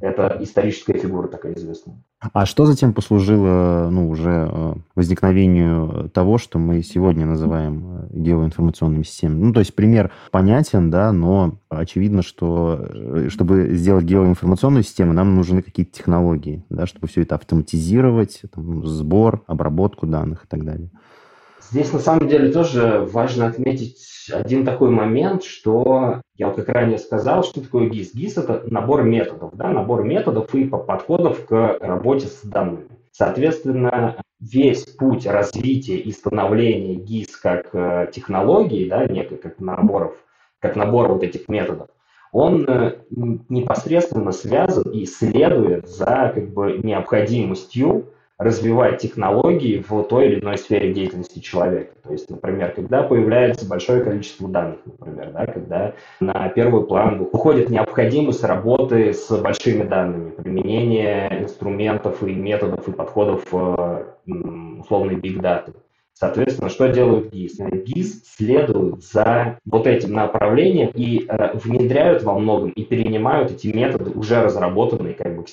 это 0.00 0.38
историческая 0.40 0.98
фигура 0.98 1.28
такая 1.28 1.54
известная. 1.54 2.02
А 2.20 2.46
что 2.46 2.66
затем 2.66 2.94
послужило 2.94 3.88
ну, 3.90 4.08
уже 4.08 4.48
э, 4.50 4.74
возникновению 4.94 6.10
того, 6.10 6.38
что 6.38 6.58
мы 6.58 6.82
сегодня 6.82 7.26
называем 7.26 8.08
э, 8.10 8.18
геоинформационными 8.18 9.02
системами? 9.02 9.44
Ну, 9.44 9.52
то 9.52 9.60
есть 9.60 9.74
пример 9.74 10.10
понятен, 10.30 10.90
да, 10.90 11.12
но 11.12 11.58
очевидно, 11.68 12.22
что 12.22 12.88
э, 12.88 13.28
чтобы 13.28 13.68
сделать 13.74 14.04
геоинформационную 14.04 14.82
систему, 14.82 15.12
нам 15.12 15.36
нужны 15.36 15.62
какие-то 15.62 15.92
технологии, 15.92 16.64
да, 16.70 16.86
чтобы 16.86 17.06
все 17.06 17.22
это 17.22 17.36
автоматизировать, 17.36 18.42
там, 18.52 18.86
сбор, 18.86 19.44
обработку 19.46 20.06
данных 20.06 20.44
и 20.44 20.48
так 20.48 20.64
далее. 20.64 20.90
Здесь 21.70 21.92
на 21.92 21.98
самом 21.98 22.28
деле 22.28 22.50
тоже 22.50 23.06
важно 23.12 23.46
отметить 23.46 23.98
один 24.30 24.64
такой 24.64 24.90
момент, 24.90 25.44
что 25.44 26.22
я 26.36 26.48
вот 26.48 26.56
как 26.56 26.68
ранее 26.68 26.98
сказал, 26.98 27.42
что 27.42 27.60
такое 27.60 27.88
ГИС. 27.88 28.14
ГИС– 28.14 28.36
это 28.38 28.62
набор 28.66 29.02
методов, 29.02 29.54
да, 29.54 29.68
набор 29.68 30.04
методов 30.04 30.54
и 30.54 30.64
подходов 30.64 31.46
к 31.46 31.78
работе 31.80 32.26
с 32.26 32.42
данными. 32.42 32.88
Соответственно, 33.12 34.16
весь 34.40 34.84
путь 34.84 35.26
развития 35.26 35.96
и 35.96 36.12
становления 36.12 36.94
ГИС 36.94 37.36
как 37.36 37.70
э, 37.72 38.08
технологии, 38.12 38.88
да, 38.88 39.06
некой 39.06 39.38
как 39.38 39.58
наборов, 39.58 40.14
как 40.60 40.76
набор 40.76 41.08
вот 41.08 41.22
этих 41.22 41.48
методов, 41.48 41.88
он 42.32 42.64
э, 42.68 42.98
непосредственно 43.10 44.32
связан 44.32 44.90
и 44.90 45.06
следует 45.06 45.88
за 45.88 46.32
как 46.34 46.50
бы 46.50 46.78
необходимостью 46.82 48.12
развивать 48.38 49.00
технологии 49.00 49.84
в 49.86 50.04
той 50.04 50.28
или 50.28 50.40
иной 50.40 50.58
сфере 50.58 50.94
деятельности 50.94 51.40
человека. 51.40 51.94
То 52.04 52.12
есть, 52.12 52.30
например, 52.30 52.72
когда 52.72 53.02
появляется 53.02 53.68
большое 53.68 54.02
количество 54.02 54.48
данных, 54.48 54.78
например, 54.86 55.32
да, 55.32 55.46
когда 55.46 55.94
на 56.20 56.48
первый 56.50 56.86
план 56.86 57.20
уходит 57.20 57.68
необходимость 57.68 58.44
работы 58.44 59.12
с 59.12 59.28
большими 59.38 59.82
данными, 59.82 60.30
применение 60.30 61.42
инструментов 61.42 62.22
и 62.22 62.32
методов 62.32 62.86
и 62.86 62.92
подходов 62.92 63.42
э, 63.52 64.04
условной 64.78 65.16
data. 65.16 65.74
Соответственно, 66.18 66.68
что 66.68 66.88
делают 66.88 67.30
ГИС? 67.30 67.58
ГИС 67.58 68.24
следуют 68.36 69.04
за 69.04 69.60
вот 69.64 69.86
этим 69.86 70.14
направлением 70.14 70.90
и 70.92 71.24
э, 71.28 71.50
внедряют 71.54 72.24
во 72.24 72.36
многом 72.36 72.70
и 72.70 72.82
перенимают 72.82 73.52
эти 73.52 73.68
методы, 73.68 74.10
уже 74.10 74.42
разработанные 74.42 75.14
как 75.14 75.36
бы 75.36 75.44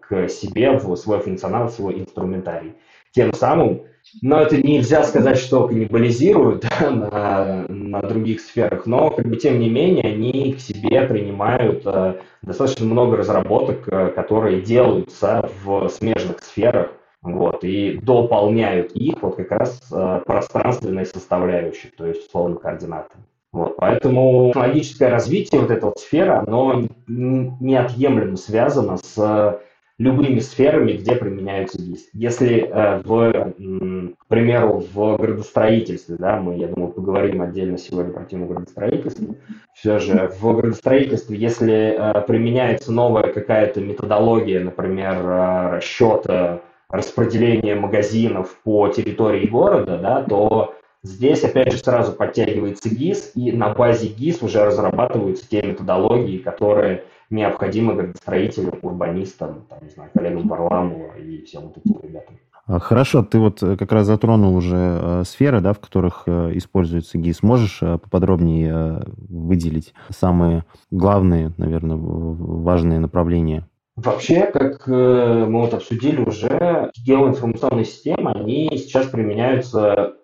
к 0.00 0.28
себе 0.28 0.72
в 0.72 0.96
свой 0.96 1.20
функционал, 1.20 1.68
в 1.68 1.72
свой 1.72 1.98
инструментарий. 1.98 2.74
Тем 3.12 3.32
самым, 3.32 3.84
но 4.20 4.42
это 4.42 4.58
нельзя 4.58 5.02
сказать, 5.04 5.38
что 5.38 5.66
каннибализируют 5.66 6.66
да, 6.80 6.90
на, 6.90 7.64
на 7.68 8.02
других 8.02 8.42
сферах, 8.42 8.84
но 8.84 9.08
как 9.08 9.26
бы 9.26 9.36
тем 9.36 9.60
не 9.60 9.70
менее 9.70 10.12
они 10.12 10.52
к 10.52 10.60
себе 10.60 11.06
принимают 11.06 11.84
э, 11.86 12.16
достаточно 12.42 12.84
много 12.84 13.16
разработок, 13.16 13.88
э, 13.88 14.08
которые 14.08 14.60
делаются 14.60 15.48
в 15.64 15.88
смежных 15.88 16.40
сферах, 16.40 16.90
вот, 17.22 17.64
и 17.64 17.98
дополняют 18.02 18.92
их 18.92 19.22
вот 19.22 19.36
как 19.36 19.50
раз 19.52 19.80
э, 19.92 20.20
пространственной 20.26 21.06
составляющей, 21.06 21.88
то 21.96 22.06
есть 22.06 22.26
условно 22.26 22.56
координаты. 22.56 23.16
Вот, 23.52 23.76
поэтому 23.76 24.48
технологическое 24.48 25.10
развитие 25.10 25.60
вот 25.60 25.70
этой 25.70 25.84
вот 25.84 25.98
сферы, 25.98 26.32
оно 26.32 26.82
неотъемлемо 27.06 28.36
связано 28.36 28.96
с 28.96 29.60
любыми 29.98 30.40
сферами, 30.40 30.92
где 30.92 31.14
применяются 31.14 31.78
ГИС. 31.78 32.08
Если, 32.12 32.62
э, 32.62 33.02
в, 33.04 33.52
к 34.18 34.26
примеру, 34.26 34.84
в 34.92 35.16
градостроительстве, 35.16 36.16
да, 36.18 36.40
мы, 36.40 36.56
я 36.56 36.68
думаю, 36.68 36.92
поговорим 36.92 37.42
отдельно 37.42 37.78
сегодня 37.78 38.12
про 38.12 38.24
тему 38.24 38.46
градостроительства, 38.46 39.34
все 39.74 39.98
же 39.98 40.30
в 40.40 40.56
градостроительстве, 40.56 41.36
если 41.38 41.94
э, 41.96 42.20
применяется 42.22 42.90
новая 42.90 43.32
какая-то 43.32 43.80
методология, 43.80 44.60
например, 44.64 45.16
э, 45.18 45.76
расчета 45.76 46.62
распределение 46.92 47.74
магазинов 47.74 48.56
по 48.62 48.88
территории 48.88 49.46
города, 49.46 49.98
да, 49.98 50.22
то 50.22 50.74
здесь, 51.02 51.42
опять 51.42 51.72
же, 51.72 51.78
сразу 51.78 52.12
подтягивается 52.12 52.88
ГИС, 52.90 53.32
и 53.34 53.50
на 53.50 53.74
базе 53.74 54.08
ГИС 54.08 54.42
уже 54.42 54.64
разрабатываются 54.64 55.48
те 55.48 55.62
методологии, 55.62 56.38
которые 56.38 57.04
необходимы 57.30 57.94
градостроителям, 57.94 58.78
урбанистам, 58.82 59.64
там, 59.68 59.78
не 59.82 59.88
знаю, 59.88 60.10
коллегам 60.14 60.46
Варламова 60.46 61.16
и 61.16 61.42
всем 61.44 61.62
вот 61.62 61.78
этим 61.78 61.98
ребятам. 62.02 62.36
А, 62.66 62.78
хорошо, 62.78 63.24
ты 63.24 63.38
вот 63.38 63.62
э, 63.62 63.76
как 63.76 63.90
раз 63.90 64.06
затронул 64.06 64.54
уже 64.54 64.76
э, 64.76 65.22
сферы, 65.26 65.60
да, 65.60 65.72
в 65.72 65.80
которых 65.80 66.24
э, 66.26 66.52
используется 66.54 67.18
ГИС. 67.18 67.42
Можешь 67.42 67.80
поподробнее 67.80 69.02
выделить 69.28 69.94
самые 70.10 70.64
главные, 70.90 71.52
наверное, 71.56 71.96
важные 71.96 73.00
направления 73.00 73.66
Вообще, 74.04 74.46
как 74.46 74.88
э, 74.88 75.46
мы 75.48 75.60
вот 75.60 75.74
обсудили 75.74 76.20
уже, 76.20 76.90
геоинформационные 77.06 77.84
системы, 77.84 78.32
они 78.32 78.68
сейчас 78.72 79.06
применяются 79.06 80.14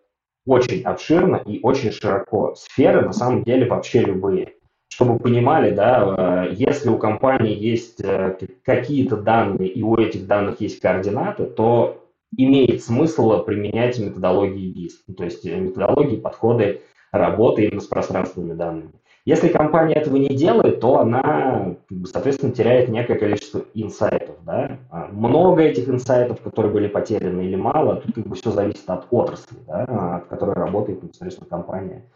очень 0.47 0.83
обширно 0.83 1.37
и 1.37 1.61
очень 1.63 1.93
широко. 1.93 2.55
Сферы 2.57 3.03
на 3.03 3.13
самом 3.13 3.45
деле 3.45 3.67
вообще 3.67 4.01
любые. 4.01 4.55
Чтобы 4.89 5.21
понимали, 5.21 5.73
да, 5.73 6.49
э, 6.49 6.55
если 6.55 6.89
у 6.89 6.99
компании 6.99 7.55
есть 7.55 8.01
э, 8.03 8.37
какие-то 8.65 9.17
данные 9.17 9.69
и 9.69 9.83
у 9.83 9.97
этих 9.97 10.27
данных 10.27 10.61
есть 10.61 10.81
координаты, 10.81 11.45
то 11.45 12.05
имеет 12.37 12.83
смысл 12.83 13.45
применять 13.45 13.97
методологии 14.01 14.75
GIS, 14.75 15.15
то 15.15 15.23
есть 15.23 15.45
методологии, 15.45 16.17
подходы 16.17 16.83
работы 17.13 17.67
именно 17.67 17.81
с 17.81 17.87
пространственными 17.87 18.55
данными. 18.55 18.93
Если 19.29 19.49
компания 19.49 19.93
этого 19.93 20.17
не 20.17 20.35
делает, 20.35 20.81
то 20.81 21.01
она, 21.01 21.77
соответственно, 22.11 22.51
теряет 22.51 22.89
некое 22.89 23.17
количество 23.17 23.63
инсайтов. 23.75 24.37
Да? 24.47 24.79
А 24.91 25.09
много 25.09 25.61
этих 25.61 25.87
инсайтов, 25.87 26.41
которые 26.41 26.73
были 26.73 26.89
потеряны 26.89 27.43
или 27.43 27.55
мало, 27.55 27.97
тут 27.97 28.15
как 28.15 28.27
бы 28.27 28.35
все 28.37 28.51
зависит 28.53 28.89
от 28.89 29.07
отрасли, 29.11 29.59
да, 29.67 30.17
от 30.17 30.29
которой 30.29 30.55
работает 30.55 31.03
непосредственно 31.03 31.47
компания, 31.47 32.07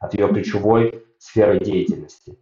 от 0.00 0.14
ее 0.14 0.26
ключевой 0.26 1.04
сферы 1.20 1.60
деятельности. 1.60 2.36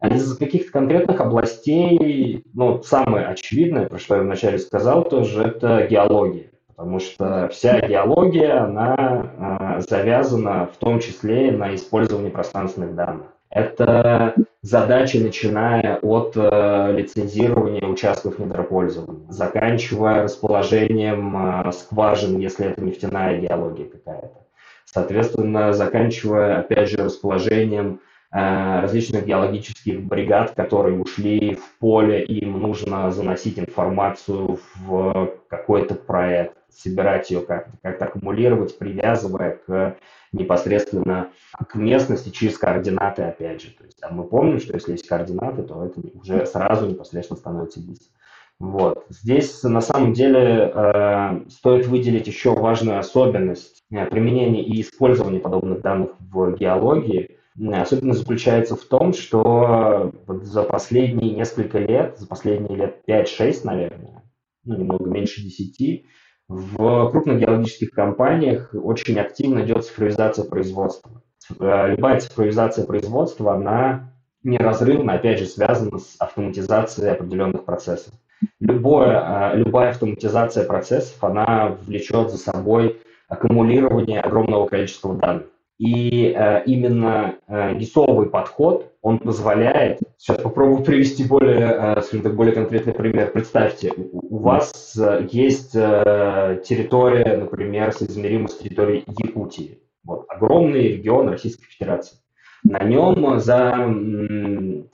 А 0.00 0.08
из 0.08 0.36
каких-то 0.36 0.72
конкретных 0.72 1.20
областей, 1.20 2.42
ну, 2.54 2.82
самое 2.82 3.26
очевидное, 3.26 3.86
про 3.86 4.00
что 4.00 4.16
я 4.16 4.22
вначале 4.22 4.58
сказал 4.58 5.04
тоже, 5.04 5.44
это 5.44 5.86
геология. 5.88 6.50
Потому 6.74 6.98
что 6.98 7.48
вся 7.52 7.78
геология, 7.86 8.60
она 8.60 9.76
э, 9.78 9.80
завязана 9.88 10.66
в 10.66 10.78
том 10.78 10.98
числе 10.98 11.52
на 11.52 11.76
использовании 11.76 12.30
пространственных 12.30 12.96
данных. 12.96 13.26
Это 13.58 14.34
задачи, 14.62 15.16
начиная 15.16 15.98
от 16.00 16.32
э, 16.36 16.92
лицензирования 16.96 17.84
участков 17.86 18.38
недропользования, 18.38 19.30
заканчивая 19.30 20.22
расположением 20.22 21.36
э, 21.36 21.72
скважин, 21.72 22.38
если 22.38 22.66
это 22.66 22.82
нефтяная 22.82 23.40
геология 23.40 23.88
какая-то. 23.88 24.46
Соответственно, 24.84 25.72
заканчивая, 25.72 26.60
опять 26.60 26.88
же, 26.88 26.98
расположением 26.98 28.00
Э, 28.30 28.80
различных 28.82 29.24
геологических 29.24 30.02
бригад, 30.02 30.50
которые 30.54 31.00
ушли 31.00 31.54
в 31.54 31.78
поле, 31.78 32.22
им 32.22 32.60
нужно 32.60 33.10
заносить 33.10 33.58
информацию 33.58 34.58
в 34.76 35.32
какой-то 35.48 35.94
проект, 35.94 36.54
собирать 36.70 37.30
ее 37.30 37.40
как-то, 37.40 37.72
как-то 37.82 38.04
аккумулировать, 38.04 38.76
привязывая 38.78 39.58
к 39.66 39.96
непосредственно 40.32 41.30
к 41.68 41.74
местности 41.74 42.30
через 42.30 42.58
координаты, 42.58 43.22
опять 43.22 43.62
же. 43.62 43.70
То 43.70 43.84
есть 43.84 43.98
а 44.02 44.12
мы 44.12 44.24
помним, 44.24 44.60
что 44.60 44.74
если 44.74 44.92
есть 44.92 45.06
координаты, 45.06 45.62
то 45.62 45.84
это 45.84 46.00
уже 46.14 46.46
сразу 46.46 46.86
непосредственно 46.86 47.38
становится 47.38 47.80
ГИС. 47.80 48.10
Вот. 48.58 49.06
Здесь 49.08 49.62
на 49.62 49.80
самом 49.80 50.12
деле 50.12 50.72
э, 50.74 51.40
стоит 51.48 51.86
выделить 51.86 52.26
еще 52.26 52.54
важную 52.54 52.98
особенность 52.98 53.84
э, 53.90 54.04
применения 54.06 54.64
и 54.64 54.80
использования 54.80 55.38
подобных 55.38 55.80
данных 55.80 56.10
в 56.18 56.54
геологии– 56.54 57.34
Особенность 57.72 58.20
заключается 58.20 58.76
в 58.76 58.84
том, 58.84 59.12
что 59.12 60.12
за 60.28 60.62
последние 60.62 61.34
несколько 61.34 61.78
лет, 61.78 62.16
за 62.18 62.26
последние 62.28 62.76
лет 62.76 63.02
5-6, 63.08 63.60
наверное, 63.64 64.22
ну, 64.64 64.76
немного 64.76 65.10
меньше 65.10 65.42
10, 65.42 66.04
в 66.48 67.10
крупных 67.10 67.40
геологических 67.40 67.90
компаниях 67.90 68.70
очень 68.72 69.18
активно 69.18 69.60
идет 69.64 69.84
цифровизация 69.84 70.44
производства. 70.44 71.22
Э, 71.60 71.90
любая 71.94 72.20
цифровизация 72.20 72.86
производства, 72.86 73.54
она 73.54 74.12
неразрывно, 74.42 75.14
опять 75.14 75.38
же, 75.38 75.46
связана 75.46 75.98
с 75.98 76.16
автоматизацией 76.18 77.12
определенных 77.12 77.64
процессов. 77.64 78.14
Любое, 78.60 79.52
э, 79.52 79.58
любая 79.58 79.90
автоматизация 79.90 80.64
процессов, 80.64 81.22
она 81.22 81.76
влечет 81.82 82.30
за 82.30 82.38
собой 82.38 82.98
аккумулирование 83.28 84.20
огромного 84.20 84.66
количества 84.66 85.14
данных. 85.14 85.46
И 85.78 86.34
э, 86.36 86.64
именно 86.64 87.36
э, 87.46 87.74
ГИСовый 87.76 88.28
подход, 88.28 88.92
он 89.00 89.20
позволяет, 89.20 90.00
сейчас 90.16 90.38
попробую 90.42 90.82
привести 90.82 91.24
более, 91.24 91.96
э, 91.96 92.02
скажем 92.02 92.24
так, 92.24 92.34
более 92.34 92.52
конкретный 92.52 92.92
пример. 92.92 93.30
Представьте, 93.30 93.92
у, 93.96 94.36
у 94.36 94.38
вас 94.40 94.98
э, 94.98 95.28
есть 95.30 95.76
э, 95.76 96.60
территория, 96.64 97.36
например, 97.36 97.92
соизмеримая 97.92 98.48
с 98.48 98.58
территорией 98.58 99.04
Якутии. 99.06 99.78
Вот, 100.04 100.24
огромный 100.28 100.88
регион 100.88 101.28
Российской 101.28 101.66
Федерации. 101.66 102.16
На 102.64 102.80
нем 102.80 103.38
за 103.38 103.88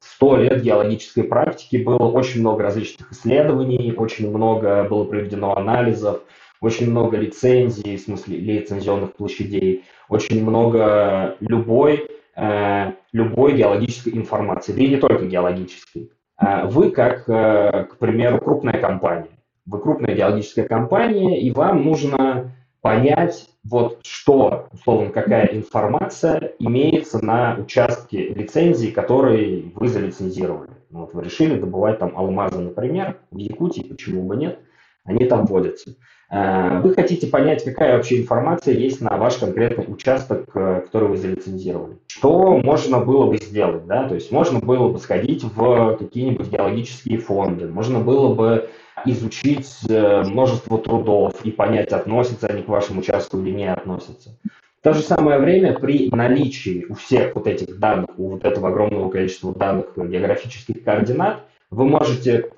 100 0.01 0.37
лет 0.37 0.63
геологической 0.63 1.25
практики 1.25 1.77
было 1.77 2.11
очень 2.11 2.41
много 2.41 2.63
различных 2.63 3.11
исследований, 3.13 3.95
очень 3.97 4.29
много 4.29 4.85
было 4.85 5.05
проведено 5.05 5.57
анализов, 5.57 6.21
очень 6.65 6.91
много 6.91 7.17
лицензий, 7.17 7.97
в 7.97 8.01
смысле 8.01 8.39
лицензионных 8.39 9.15
площадей, 9.15 9.85
очень 10.09 10.43
много 10.43 11.37
любой, 11.41 12.09
э, 12.37 12.93
любой 13.13 13.57
геологической 13.57 14.15
информации, 14.15 14.73
да 14.73 14.83
и 14.83 14.89
не 14.89 14.97
только 14.97 15.27
геологической. 15.27 16.11
Э, 16.41 16.67
вы, 16.67 16.91
как, 16.91 17.29
э, 17.29 17.85
к 17.85 17.99
примеру, 17.99 18.39
крупная 18.39 18.81
компания, 18.81 19.39
вы 19.67 19.81
крупная 19.81 20.15
геологическая 20.15 20.67
компания, 20.67 21.41
и 21.41 21.51
вам 21.51 21.85
нужно 21.85 22.53
понять, 22.81 23.49
вот 23.63 24.01
что, 24.05 24.69
условно, 24.73 25.11
какая 25.11 25.47
информация 25.47 26.53
имеется 26.59 27.25
на 27.25 27.57
участке 27.59 28.29
лицензии, 28.29 28.89
который 28.89 29.73
вы 29.75 29.89
залицензировали. 29.89 30.71
Вот 30.91 31.15
вы 31.15 31.25
решили 31.25 31.59
добывать 31.59 31.99
там 31.99 32.17
алмазы, 32.17 32.61
например, 32.61 33.19
в 33.31 33.39
Якутии, 33.39 33.83
почему 33.83 34.23
бы 34.25 34.37
нет, 34.37 34.59
они 35.05 35.25
там 35.25 35.47
водятся. 35.47 35.97
Э, 36.35 36.81
вы 36.81 36.93
хотите 36.95 37.29
понять, 37.29 37.63
какая 37.65 37.95
вообще 37.95 38.21
информация 38.21 38.75
есть 38.75 39.01
на 39.01 39.17
ваш 39.17 39.37
конкретный 39.37 39.85
участок, 39.87 40.49
э, 40.55 40.81
который 40.85 41.09
вы 41.09 41.17
залицензировали. 41.17 41.99
Что 42.09 42.59
можно 42.59 42.99
было 42.99 43.27
бы 43.27 43.37
сделать? 43.37 43.87
Да? 43.87 44.09
То 44.09 44.17
есть 44.17 44.33
можно 44.33 44.59
было 44.59 44.89
бы 44.89 44.99
сходить 44.99 45.45
в 45.45 45.97
какие-нибудь 45.97 46.49
геологические 46.49 47.19
фонды, 47.19 47.69
можно 47.69 48.01
было 48.01 48.35
бы 48.35 48.69
изучить 49.05 49.71
э, 49.89 50.25
множество 50.25 50.79
трудов 50.79 51.35
и 51.45 51.53
понять, 51.53 51.93
относятся 51.93 52.49
они 52.49 52.63
к 52.63 52.69
вашему 52.69 53.01
участку 53.01 53.39
или 53.39 53.51
не 53.51 53.73
относятся. 53.73 54.37
В 54.81 54.83
то 54.83 54.93
же 54.93 55.03
самое 55.03 55.39
время 55.39 55.79
при 55.79 56.11
наличии 56.11 56.85
у 56.89 56.95
всех 56.95 57.37
вот 57.37 57.47
этих 57.47 57.79
данных, 57.79 58.19
у 58.19 58.31
вот 58.31 58.45
этого 58.45 58.71
огромного 58.71 59.09
количества 59.09 59.55
данных 59.55 59.93
географических 59.97 60.83
координат, 60.83 61.45
вы 61.71 61.85
можете 61.85 62.51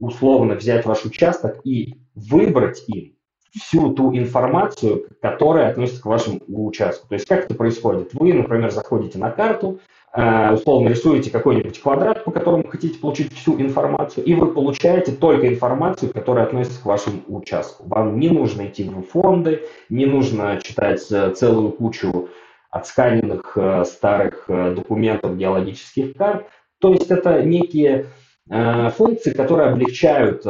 условно 0.00 0.54
взять 0.54 0.86
ваш 0.86 1.04
участок 1.04 1.60
и 1.64 1.98
выбрать 2.14 2.84
им 2.88 3.17
всю 3.50 3.92
ту 3.92 4.14
информацию, 4.16 5.06
которая 5.20 5.70
относится 5.70 6.02
к 6.02 6.06
вашему 6.06 6.40
участку. 6.48 7.08
То 7.08 7.14
есть 7.14 7.26
как 7.26 7.44
это 7.44 7.54
происходит? 7.54 8.10
Вы, 8.12 8.32
например, 8.32 8.70
заходите 8.70 9.18
на 9.18 9.30
карту, 9.30 9.80
э, 10.12 10.52
условно 10.52 10.88
рисуете 10.88 11.30
какой-нибудь 11.30 11.80
квадрат, 11.80 12.24
по 12.24 12.30
которому 12.30 12.66
хотите 12.68 12.98
получить 12.98 13.32
всю 13.32 13.60
информацию, 13.60 14.24
и 14.24 14.34
вы 14.34 14.52
получаете 14.52 15.12
только 15.12 15.48
информацию, 15.48 16.12
которая 16.12 16.46
относится 16.46 16.82
к 16.82 16.86
вашему 16.86 17.22
участку. 17.26 17.86
Вам 17.86 18.18
не 18.18 18.28
нужно 18.28 18.66
идти 18.66 18.84
в 18.84 19.02
фонды, 19.02 19.62
не 19.88 20.06
нужно 20.06 20.60
читать 20.62 21.06
э, 21.10 21.32
целую 21.32 21.72
кучу 21.72 22.28
отсканенных 22.70 23.56
э, 23.56 23.84
старых 23.84 24.44
документов 24.48 25.36
геологических 25.36 26.14
карт. 26.14 26.46
То 26.80 26.92
есть 26.92 27.10
это 27.10 27.42
некие 27.42 28.06
функции, 28.96 29.32
которые 29.32 29.68
облегчают 29.68 30.42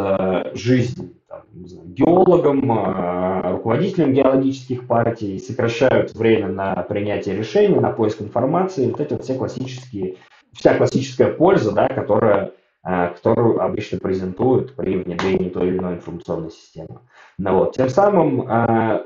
жизнь 0.55 1.18
там, 1.29 1.43
знаю, 1.67 1.89
геологам, 1.89 2.73
а, 2.73 3.53
руководителям 3.53 4.13
геологических 4.13 4.87
партий, 4.87 5.39
сокращают 5.39 6.15
время 6.15 6.49
на 6.49 6.75
принятие 6.83 7.37
решений, 7.37 7.79
на 7.79 7.91
поиск 7.91 8.23
информации, 8.23 8.91
вот 8.91 9.01
эти 9.01 9.13
вот 9.13 9.25
все 9.25 9.35
классические, 9.35 10.17
вся 10.53 10.75
классическая 10.77 11.31
польза, 11.33 11.73
да, 11.73 11.89
которая, 11.89 12.53
а, 12.83 13.09
которую 13.09 13.63
обычно 13.63 13.99
презентуют 13.99 14.75
при 14.75 14.97
внедрении 14.97 15.51
той 15.51 15.69
или 15.69 15.79
иной 15.79 15.95
информационной 15.97 16.51
системы. 16.51 17.01
Ну, 17.37 17.59
вот. 17.59 17.77
Тем 17.77 17.91
самым 17.91 18.47
а, 18.49 19.03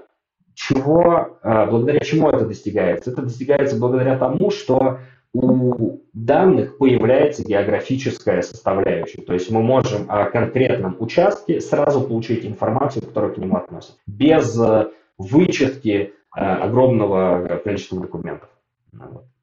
чего, 0.55 1.39
благодаря 1.43 2.01
чему 2.01 2.29
это 2.29 2.47
достигается? 2.47 3.11
Это 3.11 3.23
достигается 3.23 3.79
благодаря 3.79 4.19
тому, 4.19 4.51
что 4.51 4.99
у 5.35 6.01
данных 6.13 6.77
появляется 6.79 7.43
географическая 7.43 8.43
составляющая. 8.43 9.23
То 9.23 9.33
есть 9.33 9.51
мы 9.51 9.63
можем 9.63 10.11
о 10.11 10.27
конкретном 10.27 10.97
участке 10.99 11.61
сразу 11.61 12.03
получить 12.03 12.45
информацию, 12.45 13.07
которая 13.07 13.33
к 13.33 13.39
нему 13.39 13.57
относится, 13.57 13.95
без 14.07 14.59
э, 14.61 14.89
вычетки 15.17 16.13
э, 16.37 16.41
огромного 16.41 17.61
количества 17.65 18.01
документов. 18.01 18.51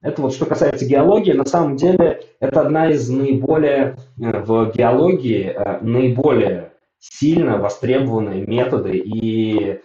Это 0.02 0.22
вот 0.22 0.34
что 0.34 0.46
касается 0.46 0.86
геологии. 0.86 1.34
На 1.34 1.46
самом 1.46 1.76
деле 1.76 2.22
это 2.40 2.62
одна 2.62 2.92
из 2.92 3.10
наиболее 3.10 3.98
э, 4.20 4.42
в 4.42 4.72
геологии 4.72 5.56
наиболее 5.82 6.72
сильно 7.00 7.58
востребованные 7.58 8.46
методы 8.46 8.98
и 8.98 9.80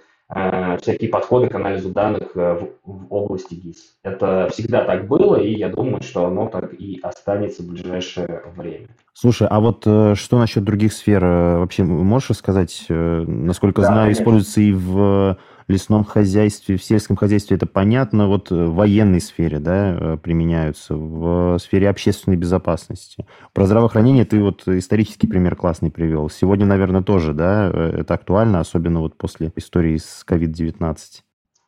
всякие 0.80 1.10
подходы 1.10 1.48
к 1.48 1.54
анализу 1.54 1.90
данных 1.90 2.36
э, 2.36 2.54
в, 2.54 2.90
в 2.90 3.12
области 3.14 3.54
ГИС. 3.54 3.96
Это 4.02 4.48
всегда 4.52 4.84
так 4.84 5.06
было, 5.06 5.36
и 5.36 5.54
я 5.54 5.68
думаю, 5.68 6.02
что 6.02 6.26
оно 6.26 6.48
так 6.48 6.74
и 6.74 6.98
останется 7.02 7.62
в 7.62 7.66
ближайшее 7.66 8.42
время. 8.56 8.88
Слушай, 9.12 9.48
а 9.48 9.60
вот 9.60 9.84
э, 9.86 10.14
что 10.16 10.38
насчет 10.38 10.64
других 10.64 10.92
сфер? 10.92 11.24
Вообще 11.24 11.84
можешь 11.84 12.30
рассказать, 12.30 12.86
насколько 12.88 13.82
да, 13.82 13.86
знаю, 13.86 14.02
конечно. 14.04 14.22
используется 14.22 14.60
и 14.60 14.72
в 14.72 15.38
лесном 15.68 16.04
хозяйстве, 16.04 16.76
в 16.76 16.82
сельском 16.82 17.16
хозяйстве 17.16 17.56
это 17.56 17.66
понятно, 17.66 18.28
вот 18.28 18.50
в 18.50 18.74
военной 18.74 19.20
сфере, 19.20 19.58
да, 19.58 19.96
э, 19.98 20.18
применяются, 20.22 20.94
в 20.94 21.58
сфере 21.58 21.88
общественной 21.88 22.36
безопасности. 22.36 23.26
Про 23.52 23.66
здравоохранение 23.66 24.24
ты 24.24 24.40
вот 24.40 24.66
исторический 24.66 25.26
пример 25.26 25.56
классный 25.56 25.90
привел. 25.90 26.28
Сегодня, 26.28 26.66
наверное, 26.66 27.02
тоже, 27.02 27.32
да, 27.32 27.70
э, 27.72 28.00
это 28.00 28.14
актуально, 28.14 28.60
особенно 28.60 29.00
вот 29.00 29.16
после 29.16 29.52
истории 29.56 29.96
с 29.96 30.24
COVID-19. 30.28 30.96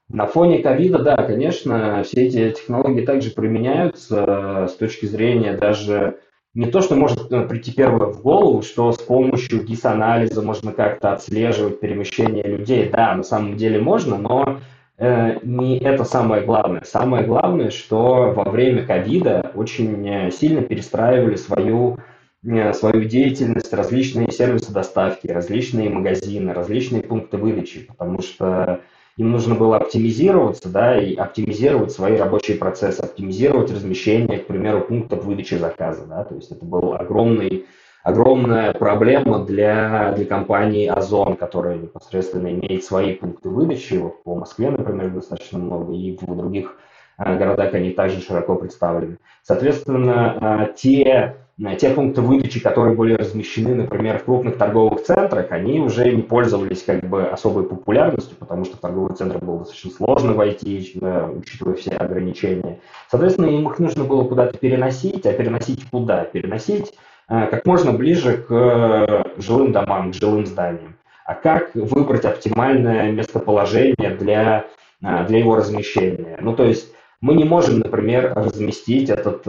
На 0.09 0.26
фоне 0.26 0.61
ковида, 0.61 1.00
да, 1.00 1.16
конечно, 1.16 2.02
все 2.04 2.26
эти 2.26 2.52
технологии 2.52 3.04
также 3.04 3.30
применяются 3.30 4.24
э, 4.26 4.68
с 4.68 4.74
точки 4.74 5.06
зрения 5.06 5.56
даже 5.56 6.18
не 6.57 6.71
то, 6.71 6.81
что 6.81 6.97
может 6.97 7.31
э, 7.31 7.47
прийти 7.47 7.71
первое 7.71 8.07
в 8.07 8.23
голову, 8.23 8.62
что 8.62 8.90
с 8.90 8.99
помощью 8.99 9.62
гис-анализа 9.62 10.40
можно 10.40 10.73
как-то 10.73 11.12
отслеживать 11.12 11.81
перемещение 11.81 12.45
людей. 12.45 12.88
Да, 12.88 13.14
на 13.14 13.23
самом 13.23 13.59
деле 13.59 13.79
можно, 13.79 14.16
но 14.16 14.59
э, 14.97 15.38
не 15.42 15.79
это 15.79 16.05
самое 16.05 16.45
главное. 16.47 16.83
Самое 16.85 17.27
главное, 17.27 17.69
что 17.69 18.33
во 18.35 18.51
время 18.51 18.87
ковида 18.87 19.53
очень 19.55 20.09
э, 20.09 20.31
сильно 20.31 20.62
перестраивали 20.62 21.37
свою, 21.37 21.99
э, 22.42 22.73
свою 22.73 23.05
деятельность 23.05 23.75
различные 23.75 24.31
сервисы 24.31 24.73
доставки, 24.73 25.27
различные 25.27 25.90
магазины, 25.90 26.55
различные 26.55 27.03
пункты 27.03 27.37
выдачи, 27.37 27.81
потому 27.87 28.23
что 28.23 28.81
им 29.16 29.33
нужно 29.33 29.55
было 29.55 29.76
оптимизироваться, 29.76 30.68
да, 30.68 31.00
и 31.00 31.14
оптимизировать 31.14 31.92
свои 31.92 32.16
рабочие 32.16 32.57
процессы, 32.57 33.00
оптимизировать 33.00 33.70
размещение, 33.70 34.38
к 34.38 34.46
примеру, 34.46 34.83
пунктов 34.83 35.24
выдачи 35.24 35.55
заказа, 35.55 36.07
да, 36.07 36.24
то 36.24 36.35
есть 36.35 36.50
это 36.50 36.64
был 36.64 36.94
огромный 36.94 37.66
огромная 38.07 38.72
проблема 38.72 39.44
для, 39.44 40.12
для 40.12 40.26
компании 40.26 40.87
Озон, 40.87 41.35
которая 41.35 41.76
непосредственно 41.76 42.52
имеет 42.52 42.85
свои 42.85 43.14
пункты 43.14 43.48
выдачи. 43.48 43.94
Вот 43.94 44.22
по 44.22 44.37
Москве, 44.37 44.70
например, 44.70 45.11
достаточно 45.11 45.59
много, 45.59 45.92
и 45.92 46.16
в 46.16 46.24
других 46.37 46.76
городах 47.18 47.74
они 47.74 47.90
также 47.90 48.20
широко 48.20 48.57
представлены. 48.57 49.18
Соответственно, 49.42 50.66
э, 50.68 50.74
те, 50.76 51.37
э, 51.59 51.76
те 51.76 51.90
пункты 51.90 52.20
выдачи, 52.20 52.61
которые 52.61 52.94
были 52.94 53.14
размещены, 53.14 53.74
например, 53.74 54.18
в 54.18 54.24
крупных 54.24 54.59
торговых 54.59 55.02
центрах, 55.02 55.50
они 55.50 55.81
уже 55.81 56.12
не 56.12 56.22
пользовались 56.22 56.83
как 56.83 57.09
бы 57.09 57.26
особой 57.26 57.64
популярностью, 57.64 58.37
потому 58.37 58.64
что 58.64 58.76
в 58.76 58.81
торговый 58.81 59.14
центр 59.14 59.38
было 59.38 59.61
достаточно 59.61 59.90
сложно 59.92 60.35
войти, 60.35 61.00
учитывая 61.35 61.74
все 61.74 61.92
ограничения. 61.92 62.81
Соответственно, 63.09 63.46
им 63.46 63.68
их 63.68 63.79
нужно 63.79 64.05
было 64.05 64.24
куда-то 64.24 64.59
переносить, 64.59 65.24
а 65.26 65.33
переносить 65.33 65.88
куда? 65.90 66.24
Переносить 66.24 66.92
как 67.29 67.66
можно 67.66 67.92
ближе 67.92 68.37
к 68.37 68.52
э, 68.52 69.40
жилым 69.40 69.72
домам, 69.72 70.12
к 70.12 70.14
жилым 70.14 70.46
зданиям. 70.46 70.96
А 71.24 71.35
как 71.35 71.74
выбрать 71.74 72.24
оптимальное 72.24 73.11
местоположение 73.11 74.14
для, 74.14 74.66
для 75.00 75.38
его 75.38 75.57
размещения? 75.57 76.38
Ну, 76.40 76.55
то 76.55 76.64
есть 76.64 76.92
мы 77.26 77.34
не 77.34 77.44
можем, 77.44 77.80
например, 77.80 78.32
разместить 78.34 79.10
этот 79.10 79.42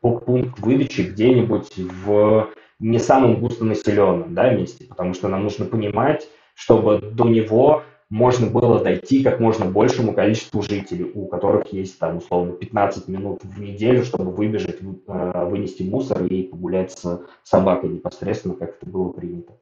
пункт 0.00 0.58
выдачи 0.60 1.02
где-нибудь 1.02 1.76
в 1.76 2.48
не 2.78 2.98
самом 2.98 3.40
густонаселенном 3.40 4.34
да, 4.34 4.50
месте, 4.50 4.86
потому 4.88 5.12
что 5.12 5.28
нам 5.28 5.42
нужно 5.42 5.66
понимать, 5.66 6.26
чтобы 6.54 6.98
до 6.98 7.28
него 7.28 7.82
можно 8.08 8.46
было 8.46 8.82
дойти 8.82 9.22
как 9.22 9.40
можно 9.40 9.66
большему 9.66 10.14
количеству 10.14 10.62
жителей, 10.62 11.10
у 11.14 11.26
которых 11.26 11.70
есть 11.74 11.98
там 11.98 12.16
условно 12.16 12.52
15 12.52 13.08
минут 13.08 13.40
в 13.44 13.60
неделю, 13.60 14.04
чтобы 14.04 14.30
выбежать, 14.30 14.78
э, 14.80 15.44
вынести 15.44 15.82
мусор 15.82 16.24
и 16.24 16.44
погулять 16.44 16.92
с 16.92 17.20
собакой 17.42 17.90
непосредственно, 17.90 18.54
как 18.54 18.76
это 18.76 18.90
было 18.90 19.10
принято. 19.10 19.52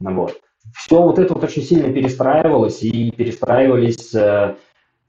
Ну, 0.00 0.14
вот. 0.14 0.40
Все 0.74 1.00
вот 1.00 1.18
это 1.20 1.34
вот 1.34 1.44
очень 1.44 1.62
сильно 1.62 1.92
перестраивалось, 1.92 2.82
и 2.82 3.12
перестраивались, 3.12 4.12
э, 4.14 4.56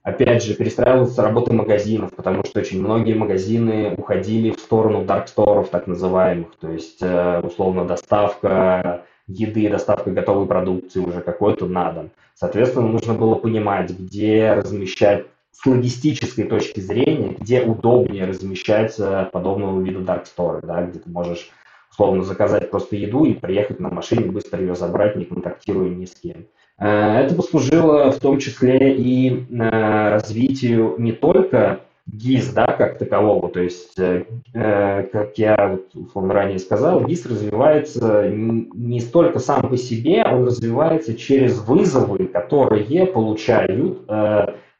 опять 0.04 0.44
же, 0.44 0.54
перестраивалась 0.54 1.18
работа 1.18 1.52
магазинов, 1.52 2.14
потому 2.14 2.44
что 2.44 2.60
очень 2.60 2.80
многие 2.80 3.14
магазины 3.14 3.94
уходили 3.96 4.50
в 4.50 4.60
сторону 4.60 5.04
дарксторов, 5.04 5.70
так 5.70 5.88
называемых, 5.88 6.54
то 6.60 6.70
есть, 6.70 6.98
э, 7.00 7.40
условно, 7.40 7.84
доставка 7.84 9.04
еды, 9.26 9.68
доставка 9.70 10.10
готовой 10.10 10.46
продукции 10.46 11.00
уже 11.00 11.22
какой-то 11.22 11.66
на 11.66 11.90
дом. 11.90 12.10
Соответственно, 12.34 12.86
нужно 12.86 13.14
было 13.14 13.34
понимать, 13.36 13.90
где 13.90 14.52
размещать 14.52 15.24
с 15.52 15.64
логистической 15.64 16.44
точки 16.44 16.80
зрения, 16.80 17.34
где 17.38 17.62
удобнее 17.62 18.26
размещать 18.26 18.94
э, 18.98 19.28
подобного 19.32 19.80
вида 19.80 20.22
store, 20.26 20.60
да, 20.66 20.82
где 20.82 20.98
ты 20.98 21.08
можешь 21.08 21.50
условно 21.90 22.24
заказать 22.24 22.70
просто 22.70 22.96
еду 22.96 23.24
и 23.24 23.34
приехать 23.34 23.80
на 23.80 23.88
машине, 23.88 24.30
быстро 24.30 24.60
ее 24.60 24.74
забрать, 24.74 25.16
не 25.16 25.24
контактируя 25.24 25.88
ни 25.88 26.04
с 26.04 26.14
кем. 26.14 26.46
Э, 26.78 27.18
это 27.20 27.34
послужило 27.34 28.10
в 28.10 28.18
том 28.18 28.38
числе 28.38 28.94
и 28.94 29.30
э, 29.30 30.08
развитию 30.10 30.96
не 30.98 31.12
только 31.12 31.80
ГИС, 32.06 32.52
да, 32.52 32.66
как 32.66 32.98
такового. 32.98 33.48
То 33.48 33.60
есть, 33.60 33.98
э, 33.98 34.24
как 34.52 35.38
я 35.38 35.78
условно 35.94 36.34
ранее 36.34 36.58
сказал, 36.58 37.04
ГИС 37.04 37.26
развивается 37.26 38.28
не 38.28 39.00
столько 39.00 39.38
сам 39.38 39.68
по 39.68 39.76
себе, 39.76 40.24
он 40.24 40.46
развивается 40.46 41.14
через 41.14 41.58
вызовы, 41.60 42.26
которые 42.26 43.06
получают 43.06 44.06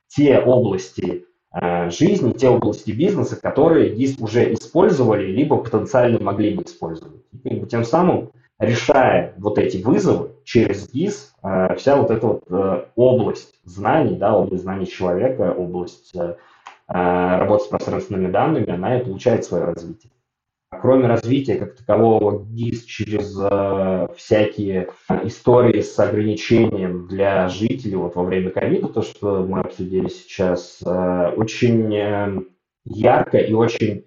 те 0.09 0.39
области 0.39 1.25
жизни, 1.89 2.33
те 2.33 2.49
области 2.49 2.91
бизнеса, 2.91 3.41
которые 3.41 3.95
ГИС 3.95 4.19
уже 4.19 4.53
использовали, 4.53 5.27
либо 5.27 5.57
потенциально 5.57 6.21
могли 6.21 6.55
бы 6.55 6.65
использовать. 6.65 7.23
И 7.45 7.61
тем 7.67 7.85
самым 7.85 8.31
решая 8.59 9.35
вот 9.39 9.59
эти 9.59 9.83
вызовы 9.83 10.31
через 10.45 10.91
ГИС, 10.93 11.35
э, 11.43 11.75
вся 11.77 11.97
вот 11.97 12.11
эта 12.11 12.27
вот 12.27 12.45
э, 12.49 12.85
область 12.95 13.55
знаний, 13.65 14.17
да, 14.17 14.37
область 14.37 14.63
знаний 14.63 14.87
человека, 14.87 15.53
область 15.53 16.15
э, 16.15 16.37
работа 16.87 17.65
с 17.65 17.67
пространственными 17.69 18.31
данными, 18.31 18.71
она 18.71 18.99
и 18.99 19.05
получает 19.05 19.45
свое 19.45 19.65
развитие. 19.65 20.13
Кроме 20.81 21.07
развития 21.07 21.57
как 21.57 21.77
такового 21.77 22.45
ГИС 22.45 22.85
через 22.85 23.37
э, 23.41 24.09
всякие 24.17 24.89
истории 25.25 25.81
с 25.81 25.99
ограничением 25.99 27.07
для 27.07 27.49
жителей 27.49 27.97
вот 27.97 28.17
во 28.17 28.25
время 28.25 28.51
ковида, 28.51 28.89
то, 28.89 29.03
что 29.03 29.45
мы 29.45 29.61
обсудили 29.61 30.09
сейчас, 30.09 30.81
э, 30.85 31.33
очень 31.37 31.95
э, 31.95 32.43
ярко 32.85 33.39
и 33.39 33.53
очень 33.53 34.05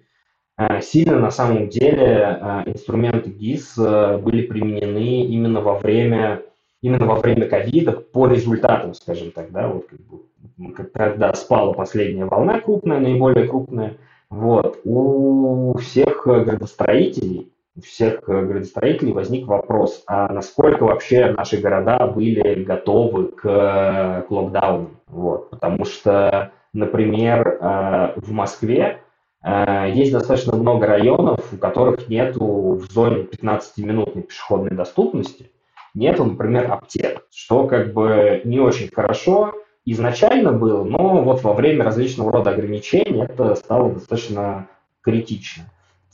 сильно 0.80 1.18
на 1.18 1.30
самом 1.30 1.68
деле 1.68 2.38
э, 2.40 2.62
инструменты 2.66 3.30
ГИС 3.30 3.76
были 3.76 4.46
применены 4.46 5.22
именно 5.22 5.60
во 5.60 5.78
время 5.78 6.42
именно 6.80 7.06
во 7.06 7.16
время 7.16 7.48
ковида 7.48 7.92
по 7.92 8.26
результатам, 8.28 8.94
скажем 8.94 9.30
так, 9.32 9.50
да, 9.50 9.68
вот 9.68 9.86
как 9.88 10.00
бы, 10.00 10.72
когда 10.72 11.32
спала 11.34 11.72
последняя 11.72 12.24
волна 12.24 12.60
крупная, 12.60 13.00
наиболее 13.00 13.48
крупная, 13.48 13.96
вот, 14.30 14.80
у 14.84 15.76
всех 15.78 16.26
градостроителей, 16.26 17.50
у 17.76 17.80
всех 17.80 18.22
градостроителей 18.24 19.12
возник 19.12 19.46
вопрос, 19.46 20.02
а 20.06 20.32
насколько 20.32 20.84
вообще 20.84 21.30
наши 21.30 21.58
города 21.58 22.06
были 22.06 22.62
готовы 22.62 23.28
к, 23.28 24.24
к 24.28 24.30
локдауну, 24.30 24.90
вот, 25.06 25.50
потому 25.50 25.84
что, 25.84 26.52
например, 26.72 27.58
э, 27.60 28.12
в 28.16 28.32
Москве 28.32 28.82
э, 28.84 29.07
есть 29.44 30.12
достаточно 30.12 30.56
много 30.56 30.86
районов, 30.86 31.52
у 31.52 31.56
которых 31.56 32.08
нет 32.08 32.36
в 32.36 32.80
зоне 32.90 33.22
15-минутной 33.22 34.22
пешеходной 34.22 34.72
доступности, 34.72 35.50
нету, 35.94 36.24
например, 36.24 36.70
аптек, 36.72 37.24
что 37.32 37.66
как 37.66 37.92
бы 37.92 38.40
не 38.44 38.60
очень 38.60 38.88
хорошо 38.92 39.54
изначально 39.84 40.52
было, 40.52 40.84
но 40.84 41.22
вот 41.22 41.42
во 41.42 41.54
время 41.54 41.84
различного 41.84 42.32
рода 42.32 42.50
ограничений 42.50 43.22
это 43.22 43.54
стало 43.54 43.92
достаточно 43.92 44.68
критично, 45.00 45.64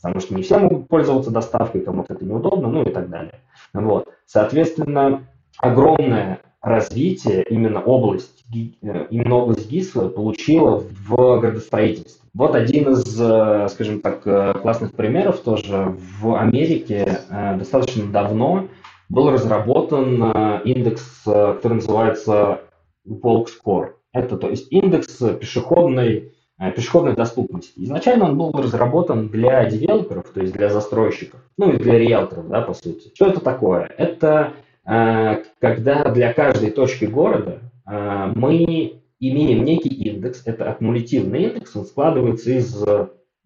потому 0.01 0.21
что 0.21 0.35
не 0.35 0.43
все 0.43 0.59
могут 0.59 0.87
пользоваться 0.87 1.31
доставкой, 1.31 1.81
кому-то 1.81 2.13
это 2.13 2.23
неудобно, 2.23 2.69
ну 2.69 2.83
и 2.83 2.91
так 2.91 3.09
далее. 3.09 3.41
Вот. 3.73 4.07
Соответственно, 4.25 5.27
огромное 5.57 6.39
развитие 6.65 7.45
именно 7.47 7.79
область, 7.79 8.43
э, 8.51 9.05
именно 9.11 9.35
область 9.35 9.69
ГИСа 9.69 10.09
получила 10.09 10.83
в 11.07 11.39
градостроительстве. 11.39 12.27
Вот 12.33 12.55
один 12.55 12.89
из, 12.89 13.21
э, 13.21 13.67
скажем 13.69 14.01
так, 14.01 14.25
э, 14.25 14.55
классных 14.61 14.93
примеров 14.93 15.41
тоже 15.41 15.95
в 16.19 16.35
Америке 16.35 17.19
достаточно 17.29 18.11
давно 18.11 18.67
был 19.09 19.29
разработан 19.29 20.59
индекс, 20.65 21.21
который 21.23 21.75
называется 21.75 22.61
Walk 23.07 23.45
Score. 23.45 23.89
Это 24.11 24.35
то 24.35 24.49
есть 24.49 24.71
индекс 24.71 25.21
пешеходной, 25.39 26.33
пешеходной 26.75 27.15
доступности. 27.15 27.73
Изначально 27.75 28.25
он 28.25 28.37
был 28.37 28.51
разработан 28.51 29.29
для 29.29 29.65
девелоперов, 29.65 30.29
то 30.29 30.41
есть 30.41 30.53
для 30.53 30.69
застройщиков, 30.69 31.39
ну 31.59 31.71
и 31.71 31.77
для 31.77 31.99
риэлторов, 31.99 32.47
да, 32.47 32.61
по 32.61 32.73
сути. 32.73 33.11
Что 33.13 33.27
это 33.27 33.41
такое? 33.41 33.91
Это 33.97 34.53
когда 34.85 36.09
для 36.11 36.33
каждой 36.33 36.71
точки 36.71 37.05
города 37.05 37.59
мы 37.85 39.01
имеем 39.19 39.63
некий 39.63 39.89
индекс, 39.89 40.43
это 40.45 40.69
аккумулятивный 40.69 41.43
индекс, 41.43 41.75
он 41.75 41.85
складывается 41.85 42.51
из 42.51 42.85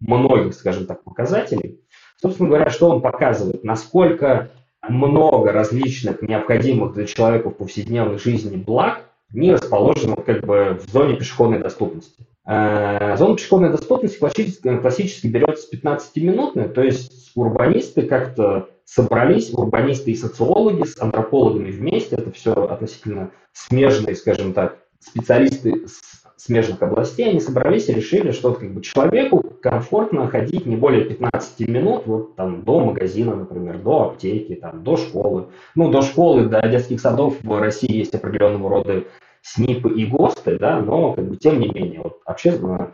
многих, 0.00 0.54
скажем 0.54 0.86
так, 0.86 1.02
показателей. 1.02 1.80
Собственно 2.20 2.48
говоря, 2.50 2.70
что 2.70 2.90
он 2.90 3.00
показывает? 3.00 3.64
Насколько 3.64 4.50
много 4.86 5.52
различных 5.52 6.22
необходимых 6.22 6.94
для 6.94 7.06
человека 7.06 7.50
в 7.50 7.56
повседневной 7.56 8.18
жизни 8.18 8.56
благ 8.56 9.06
не 9.32 9.52
расположено 9.52 10.16
как 10.16 10.44
бы 10.44 10.78
в 10.84 10.90
зоне 10.90 11.16
пешеходной 11.16 11.60
доступности. 11.60 12.26
Э, 12.52 13.16
зона 13.16 13.36
пешеходной 13.36 13.70
доступности 13.70 14.18
классически, 14.18 14.76
классически 14.78 15.28
берется 15.28 15.68
15-минутная, 15.72 16.68
то 16.68 16.82
есть 16.82 17.30
урбанисты 17.36 18.02
как-то 18.02 18.70
собрались, 18.84 19.54
урбанисты 19.54 20.10
и 20.10 20.16
социологи 20.16 20.84
с 20.84 21.00
антропологами 21.00 21.70
вместе, 21.70 22.16
это 22.16 22.32
все 22.32 22.52
относительно 22.52 23.30
смежные, 23.52 24.16
скажем 24.16 24.52
так, 24.52 24.78
специалисты 24.98 25.86
с 25.86 26.00
смежных 26.38 26.82
областей, 26.82 27.30
они 27.30 27.38
собрались 27.38 27.88
и 27.88 27.94
решили, 27.94 28.32
что 28.32 28.52
как 28.52 28.74
бы 28.74 28.80
человеку 28.80 29.44
комфортно 29.62 30.26
ходить 30.26 30.66
не 30.66 30.74
более 30.74 31.04
15 31.04 31.68
минут 31.68 32.06
вот, 32.06 32.34
там, 32.34 32.64
до 32.64 32.80
магазина, 32.80 33.36
например, 33.36 33.78
до 33.78 34.08
аптеки, 34.08 34.56
там, 34.56 34.82
до 34.82 34.96
школы. 34.96 35.50
Ну, 35.76 35.92
до 35.92 36.02
школы, 36.02 36.46
до 36.46 36.60
детских 36.66 37.00
садов 37.00 37.36
в 37.44 37.60
России 37.60 37.94
есть 37.94 38.14
определенного 38.14 38.70
рода 38.70 39.04
СНИПы 39.42 39.90
и 39.90 40.06
ГОСТы, 40.06 40.58
да, 40.58 40.80
но 40.80 41.14
как 41.14 41.28
бы, 41.28 41.36
тем 41.36 41.60
не 41.60 41.68
менее, 41.68 42.00
вот, 42.02 42.20
общественно, 42.24 42.92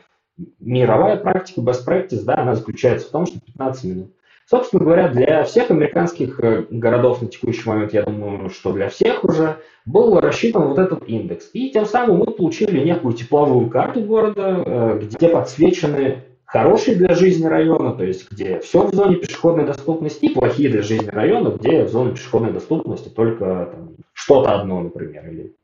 мировая 0.60 1.16
практика, 1.16 1.60
best 1.60 1.86
practice, 1.86 2.24
да, 2.24 2.36
она 2.36 2.54
заключается 2.54 3.08
в 3.08 3.10
том, 3.10 3.26
что 3.26 3.40
15 3.40 3.84
минут. 3.84 4.12
Собственно 4.48 4.84
говоря, 4.84 5.08
для 5.08 5.42
всех 5.42 5.72
американских 5.72 6.38
э, 6.38 6.66
городов 6.70 7.20
на 7.20 7.26
текущий 7.26 7.68
момент, 7.68 7.92
я 7.92 8.04
думаю, 8.04 8.48
что 8.50 8.72
для 8.72 8.88
всех 8.88 9.24
уже, 9.24 9.58
был 9.84 10.20
рассчитан 10.20 10.68
вот 10.68 10.78
этот 10.78 11.08
индекс. 11.08 11.50
И 11.52 11.70
тем 11.70 11.84
самым 11.84 12.18
мы 12.18 12.26
получили 12.26 12.84
некую 12.84 13.14
тепловую 13.14 13.68
карту 13.70 14.02
города, 14.02 14.62
э, 14.64 15.00
где 15.02 15.28
подсвечены 15.30 16.22
хорошие 16.44 16.96
для 16.96 17.14
жизни 17.16 17.46
районы, 17.46 17.96
то 17.96 18.04
есть 18.04 18.30
где 18.30 18.60
все 18.60 18.86
в 18.86 18.94
зоне 18.94 19.16
пешеходной 19.16 19.66
доступности, 19.66 20.26
и 20.26 20.34
плохие 20.34 20.68
для 20.68 20.82
жизни 20.82 21.08
районы, 21.08 21.56
где 21.56 21.84
в 21.84 21.88
зоне 21.88 22.12
пешеходной 22.12 22.52
доступности 22.52 23.08
только 23.08 23.70
там, 23.72 23.96
что-то 24.12 24.54
одно, 24.54 24.80
например, 24.80 25.28
или 25.28 25.56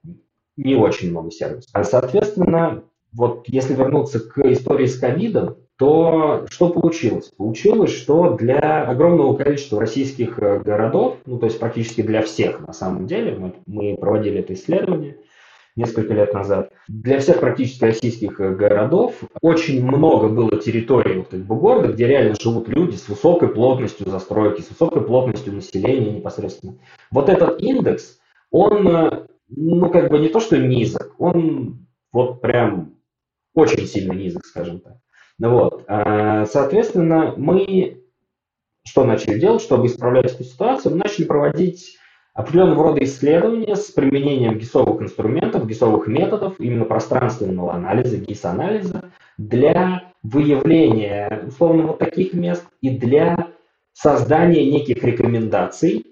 не 0.57 0.75
очень 0.75 1.11
много 1.11 1.31
сервисов. 1.31 1.71
А, 1.73 1.85
соответственно, 1.85 2.83
вот 3.13 3.45
если 3.47 3.75
вернуться 3.75 4.21
к 4.21 4.39
истории 4.39 4.87
с 4.87 4.99
ковидом, 4.99 5.57
то 5.77 6.47
что 6.49 6.69
получилось? 6.69 7.33
Получилось, 7.37 7.93
что 7.93 8.37
для 8.37 8.85
огромного 8.85 9.35
количества 9.37 9.81
российских 9.81 10.39
э, 10.39 10.61
городов, 10.61 11.17
ну 11.27 11.39
то 11.39 11.47
есть 11.47 11.59
практически 11.59 12.03
для 12.03 12.23
всех 12.23 12.61
на 12.61 12.73
самом 12.73 13.07
деле, 13.07 13.37
мы, 13.37 13.55
мы 13.67 13.97
проводили 13.97 14.41
это 14.41 14.55
исследование 14.55 15.17
несколько 15.75 16.13
лет 16.13 16.35
назад, 16.35 16.71
для 16.87 17.19
всех 17.19 17.41
практически 17.41 17.85
российских 17.85 18.39
э, 18.41 18.55
городов 18.55 19.15
очень 19.41 19.85
много 19.85 20.29
было 20.29 20.57
территорий 20.61 21.19
вот, 21.19 21.29
как 21.29 21.41
бы, 21.41 21.57
города, 21.57 21.89
где 21.89 22.07
реально 22.07 22.37
живут 22.41 22.69
люди 22.69 22.97
с 22.97 23.09
высокой 23.09 23.49
плотностью 23.49 24.09
застройки, 24.09 24.61
с 24.61 24.71
высокой 24.71 25.03
плотностью 25.03 25.55
населения 25.55 26.13
непосредственно. 26.13 26.75
Вот 27.11 27.29
этот 27.29 27.61
индекс, 27.61 28.19
он, 28.51 28.87
э, 28.87 29.27
ну 29.57 29.91
как 29.91 30.11
бы 30.11 30.19
не 30.19 30.29
то 30.29 30.41
что 30.41 30.59
низок, 30.59 31.15
он 31.19 31.87
вот 32.13 32.41
прям 32.41 32.95
очень 33.55 33.87
сильно 33.87 34.13
низок, 34.13 34.45
скажем 34.47 34.81
так. 34.81 34.97
Ну 35.39 35.51
вот. 35.51 35.85
А, 35.89 36.47
соответственно, 36.47 37.35
мы 37.37 38.03
что 38.85 39.05
начали 39.05 39.39
делать, 39.39 39.63
чтобы 39.63 39.87
исправлять 39.87 40.33
эту 40.33 40.45
ситуацию? 40.45 40.93
Мы 40.93 40.99
начали 40.99 41.25
проводить 41.25 41.97
определенного 42.35 42.85
рода 42.85 43.05
исследования 43.05 43.77
с 43.77 43.91
применением 43.91 44.59
гисовых 44.59 45.03
инструментов, 45.03 45.67
гисовых 45.67 46.07
методов, 46.07 46.59
именно 46.59 46.85
пространственного 46.85 47.75
анализа, 47.75 48.17
гис-анализа, 48.17 49.11
для 49.39 50.13
выявления 50.23 51.45
условно 51.47 51.89
вот 51.89 51.99
таких 51.99 52.33
мест 52.33 52.65
и 52.81 52.91
для 52.91 53.49
создания 53.93 54.71
неких 54.71 55.03
рекомендаций 55.05 56.07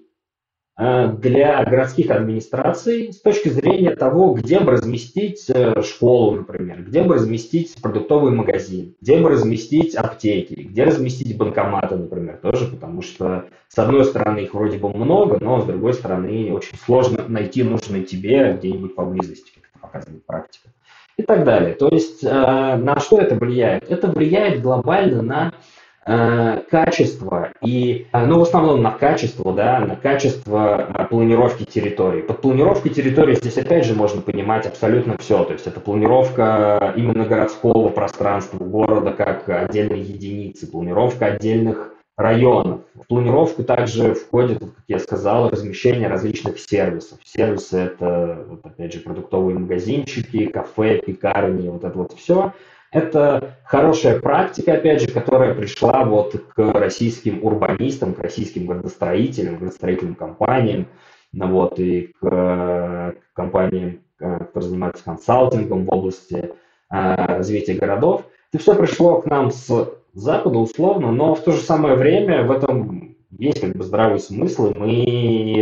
для 0.77 1.63
городских 1.65 2.09
администраций 2.09 3.11
с 3.11 3.21
точки 3.21 3.49
зрения 3.49 3.95
того, 3.95 4.33
где 4.33 4.59
бы 4.59 4.71
разместить 4.71 5.49
э, 5.49 5.81
школу, 5.83 6.37
например, 6.37 6.83
где 6.83 7.03
бы 7.03 7.15
разместить 7.15 7.75
продуктовый 7.81 8.31
магазин, 8.31 8.95
где 9.01 9.19
бы 9.19 9.29
разместить 9.29 9.95
аптеки, 9.95 10.53
где 10.53 10.85
разместить 10.85 11.37
банкоматы, 11.37 11.97
например, 11.97 12.37
тоже, 12.41 12.65
потому 12.67 13.01
что 13.01 13.45
с 13.67 13.77
одной 13.77 14.05
стороны 14.05 14.39
их 14.39 14.53
вроде 14.53 14.77
бы 14.77 14.89
много, 14.89 15.37
но 15.41 15.61
с 15.61 15.65
другой 15.65 15.93
стороны 15.93 16.51
очень 16.53 16.77
сложно 16.77 17.25
найти 17.27 17.63
нужное 17.63 18.03
тебе 18.03 18.53
где-нибудь 18.53 18.95
поблизости, 18.95 19.51
как 19.53 19.63
это 19.65 19.79
показывает 19.81 20.25
практика. 20.25 20.69
И 21.17 21.23
так 21.23 21.43
далее. 21.43 21.75
То 21.75 21.89
есть 21.89 22.23
э, 22.23 22.27
на 22.29 22.99
что 22.99 23.19
это 23.19 23.35
влияет? 23.35 23.91
Это 23.91 24.07
влияет 24.07 24.61
глобально 24.61 25.21
на 25.21 25.53
Э, 25.53 25.80
качество 26.03 27.51
и, 27.61 28.07
э, 28.11 28.25
ну, 28.25 28.39
в 28.39 28.41
основном 28.41 28.81
на 28.81 28.91
качество, 28.91 29.53
да, 29.53 29.79
на 29.79 29.95
качество 29.95 30.87
э, 30.97 31.05
планировки 31.05 31.63
территории. 31.63 32.21
Под 32.21 32.41
планировкой 32.41 32.91
территории 32.91 33.35
здесь 33.35 33.57
опять 33.57 33.85
же 33.85 33.93
можно 33.93 34.21
понимать 34.21 34.65
абсолютно 34.65 35.15
все, 35.19 35.43
то 35.43 35.53
есть 35.53 35.67
это 35.67 35.79
планировка 35.79 36.93
именно 36.95 37.25
городского 37.25 37.89
пространства 37.89 38.57
города 38.63 39.11
как 39.11 39.47
отдельной 39.47 39.99
единицы, 39.99 40.65
планировка 40.65 41.27
отдельных 41.27 41.93
районов. 42.17 42.81
В 42.95 43.07
планировку 43.07 43.63
также 43.63 44.15
входит, 44.15 44.59
как 44.59 44.83
я 44.87 44.97
сказал, 44.97 45.49
размещение 45.49 46.07
различных 46.07 46.59
сервисов. 46.59 47.19
Сервисы 47.23 47.77
это, 47.77 48.43
вот 48.47 48.65
опять 48.65 48.93
же, 48.93 49.01
продуктовые 49.01 49.57
магазинчики, 49.57 50.47
кафе, 50.47 50.99
пекарни, 51.05 51.69
вот 51.69 51.83
это 51.83 51.95
вот 51.95 52.13
все– 52.13 52.53
это 52.91 53.55
хорошая 53.63 54.19
практика, 54.19 54.73
опять 54.73 55.01
же, 55.01 55.07
которая 55.07 55.55
пришла 55.55 56.03
вот 56.03 56.35
к 56.53 56.73
российским 56.73 57.43
урбанистам, 57.43 58.13
к 58.13 58.19
российским 58.19 58.67
градостроителям, 58.67 59.57
градостроительным 59.57 60.15
компаниям, 60.15 60.87
ну 61.31 61.47
вот, 61.47 61.79
и 61.79 62.13
к, 62.19 63.15
компаниям, 63.33 64.01
э, 64.19 64.39
которые 64.39 64.69
занимаются 64.69 65.05
консалтингом 65.05 65.85
в 65.85 65.89
области 65.89 66.35
э, 66.35 66.51
развития 66.89 67.75
городов. 67.75 68.25
Это 68.51 68.61
все 68.61 68.75
пришло 68.75 69.21
к 69.21 69.25
нам 69.25 69.51
с 69.51 69.89
Запада 70.13 70.57
условно, 70.57 71.13
но 71.13 71.33
в 71.35 71.39
то 71.41 71.53
же 71.53 71.61
самое 71.61 71.95
время 71.95 72.43
в 72.43 72.51
этом 72.51 73.15
есть 73.37 73.61
как 73.61 73.73
бы 73.73 73.85
здравый 73.85 74.19
смысл, 74.19 74.71
и 74.71 74.77
мы 74.77 74.93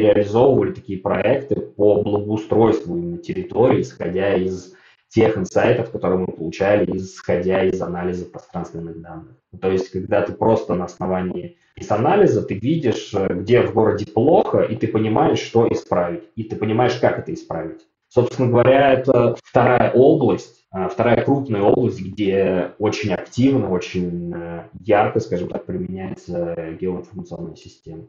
реализовывали 0.02 0.72
такие 0.72 0.98
проекты 0.98 1.56
по 1.58 2.02
благоустройству 2.02 2.98
именно 2.98 3.20
территории, 3.20 3.82
исходя 3.82 4.34
из 4.34 4.74
тех 5.10 5.38
инсайтов, 5.38 5.92
которые 5.92 6.20
мы 6.20 6.28
получали, 6.28 6.86
исходя 6.96 7.64
из 7.64 7.82
анализа 7.82 8.26
пространственных 8.26 9.02
данных. 9.02 9.36
То 9.60 9.72
есть, 9.72 9.90
когда 9.92 10.22
ты 10.22 10.34
просто 10.34 10.76
на 10.76 10.86
основании 10.86 11.58
из 11.76 11.90
анализа 11.92 12.42
ты 12.44 12.56
видишь, 12.56 13.14
э, 13.14 13.34
где 13.34 13.62
в 13.62 13.74
городе 13.74 14.06
плохо, 14.06 14.62
и 14.62 14.76
ты 14.76 14.88
понимаешь, 14.88 15.40
что 15.40 15.68
исправить, 15.70 16.24
и 16.36 16.44
ты 16.44 16.56
понимаешь, 16.56 16.96
как 16.96 17.20
это 17.20 17.34
исправить. 17.34 17.82
Собственно 18.10 18.50
говоря, 18.50 18.94
это 18.94 19.36
вторая 19.44 19.92
область, 19.92 20.66
а, 20.72 20.90
вторая 20.90 21.24
крупная 21.24 21.62
область, 21.62 22.02
где 22.02 22.72
очень 22.80 23.14
активно, 23.14 23.72
очень 23.72 24.34
э, 24.36 24.64
ярко, 24.80 25.20
скажем 25.20 25.48
так, 25.48 25.66
применяется 25.66 26.56
геоинформационная 26.80 27.56
система. 27.56 28.08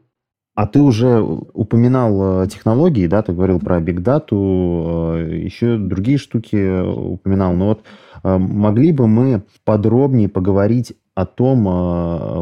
А 0.53 0.67
ты 0.67 0.81
уже 0.81 1.21
упоминал 1.21 2.43
э, 2.43 2.47
технологии, 2.47 3.07
да, 3.07 3.21
ты 3.21 3.31
говорил 3.31 3.59
про 3.59 3.79
бигдату, 3.79 5.15
э, 5.15 5.39
еще 5.43 5.77
другие 5.77 6.17
штуки 6.17 6.81
упоминал. 6.81 7.53
Но 7.53 7.67
вот 7.69 7.83
э, 8.23 8.37
могли 8.37 8.91
бы 8.91 9.07
мы 9.07 9.43
подробнее 9.63 10.27
поговорить 10.27 10.93
о 11.13 11.25
том, 11.25 11.65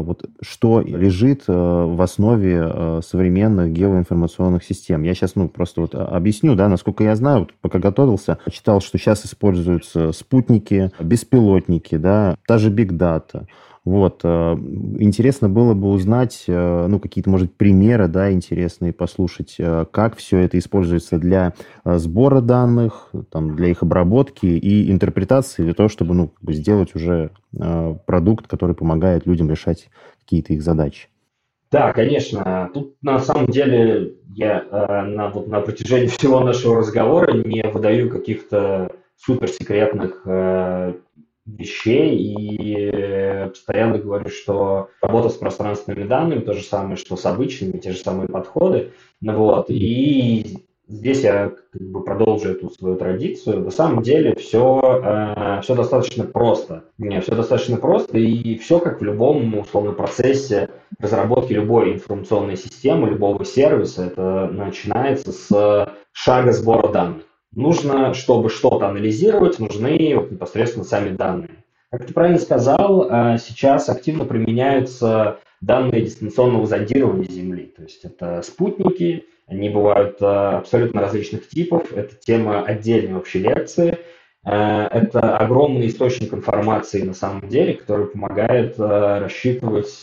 вот, 0.04 0.26
что 0.42 0.80
лежит 0.80 1.42
в 1.48 2.00
основе 2.00 3.02
современных 3.04 3.72
геоинформационных 3.72 4.62
систем. 4.62 5.02
Я 5.02 5.12
сейчас 5.14 5.34
ну, 5.34 5.48
просто 5.48 5.80
вот 5.80 5.96
объясню, 5.96 6.54
да, 6.54 6.68
насколько 6.68 7.02
я 7.02 7.16
знаю, 7.16 7.40
вот, 7.40 7.54
пока 7.60 7.80
готовился, 7.80 8.38
читал, 8.50 8.80
что 8.80 8.96
сейчас 8.96 9.26
используются 9.26 10.12
спутники, 10.12 10.92
беспилотники, 11.00 11.96
да, 11.96 12.36
та 12.46 12.58
же 12.58 12.70
бигдата. 12.70 13.48
Вот. 13.84 14.20
Э, 14.24 14.56
интересно 14.98 15.48
было 15.48 15.72
бы 15.72 15.88
узнать, 15.88 16.44
э, 16.46 16.86
ну, 16.86 17.00
какие-то, 17.00 17.30
может, 17.30 17.54
примеры, 17.56 18.08
да, 18.08 18.30
интересные, 18.30 18.92
послушать, 18.92 19.56
э, 19.58 19.86
как 19.90 20.16
все 20.16 20.38
это 20.38 20.58
используется 20.58 21.18
для 21.18 21.54
сбора 21.84 22.40
данных, 22.42 23.10
там, 23.30 23.56
для 23.56 23.68
их 23.68 23.82
обработки 23.82 24.46
и 24.46 24.90
интерпретации, 24.92 25.62
для 25.62 25.72
того, 25.72 25.88
чтобы, 25.88 26.14
ну, 26.14 26.32
сделать 26.48 26.94
уже 26.94 27.30
продукт, 28.06 28.46
который 28.46 28.76
помогает 28.76 29.26
людям 29.26 29.50
решать 29.50 29.88
какие-то 30.20 30.52
их 30.52 30.62
задачи. 30.62 31.08
Да, 31.72 31.92
конечно. 31.92 32.70
Тут 32.72 32.96
на 33.02 33.18
самом 33.18 33.46
деле 33.46 34.14
я 34.28 34.64
на, 35.06 35.30
вот, 35.30 35.48
на 35.48 35.60
протяжении 35.60 36.06
всего 36.06 36.40
нашего 36.40 36.78
разговора 36.78 37.32
не 37.32 37.62
выдаю 37.62 38.08
каких-то 38.10 38.92
суперсекретных 39.16 40.24
вещей 41.58 42.16
и 42.16 43.48
постоянно 43.48 43.98
говорю, 43.98 44.28
что 44.28 44.88
работа 45.02 45.28
с 45.28 45.34
пространственными 45.34 46.06
данными 46.06 46.40
то 46.40 46.52
же 46.52 46.62
самое, 46.62 46.96
что 46.96 47.16
с 47.16 47.26
обычными, 47.26 47.78
те 47.78 47.92
же 47.92 47.98
самые 47.98 48.28
подходы. 48.28 48.92
Ну, 49.20 49.36
вот. 49.36 49.66
И 49.68 50.58
здесь 50.88 51.22
я 51.22 51.52
как 51.72 51.82
бы 51.82 52.02
продолжу 52.02 52.50
эту 52.50 52.70
свою 52.70 52.96
традицию. 52.96 53.60
На 53.60 53.70
самом 53.70 54.02
деле 54.02 54.34
все, 54.34 55.02
э, 55.04 55.60
все 55.62 55.74
достаточно 55.74 56.24
просто. 56.24 56.84
Не, 56.98 57.20
все 57.20 57.34
достаточно 57.34 57.76
просто 57.76 58.18
и 58.18 58.56
все 58.58 58.78
как 58.78 59.00
в 59.00 59.04
любом 59.04 59.58
условном 59.58 59.94
процессе 59.94 60.68
разработки 60.98 61.52
любой 61.52 61.94
информационной 61.94 62.56
системы, 62.56 63.10
любого 63.10 63.44
сервиса. 63.44 64.06
Это 64.06 64.48
начинается 64.52 65.32
с 65.32 65.92
шага 66.12 66.52
сбора 66.52 66.88
данных 66.88 67.22
нужно, 67.54 68.14
чтобы 68.14 68.48
что-то 68.50 68.88
анализировать, 68.88 69.58
нужны 69.58 70.12
вот 70.16 70.30
непосредственно 70.30 70.84
сами 70.84 71.16
данные. 71.16 71.64
Как 71.90 72.06
ты 72.06 72.14
правильно 72.14 72.38
сказал, 72.38 73.08
э, 73.10 73.38
сейчас 73.38 73.88
активно 73.88 74.24
применяются 74.24 75.40
данные 75.60 76.02
дистанционного 76.02 76.66
зондирования 76.66 77.28
Земли. 77.28 77.72
То 77.76 77.82
есть 77.82 78.04
это 78.04 78.42
спутники, 78.42 79.24
они 79.48 79.70
бывают 79.70 80.22
э, 80.22 80.24
абсолютно 80.24 81.00
различных 81.00 81.48
типов. 81.48 81.92
Это 81.92 82.14
тема 82.14 82.62
отдельной 82.62 83.14
вообще 83.14 83.40
лекции. 83.40 83.98
Э, 84.44 84.86
это 84.86 85.36
огромный 85.36 85.88
источник 85.88 86.32
информации 86.32 87.02
на 87.02 87.14
самом 87.14 87.48
деле, 87.48 87.74
который 87.74 88.06
помогает 88.06 88.78
рассчитывать 88.78 90.00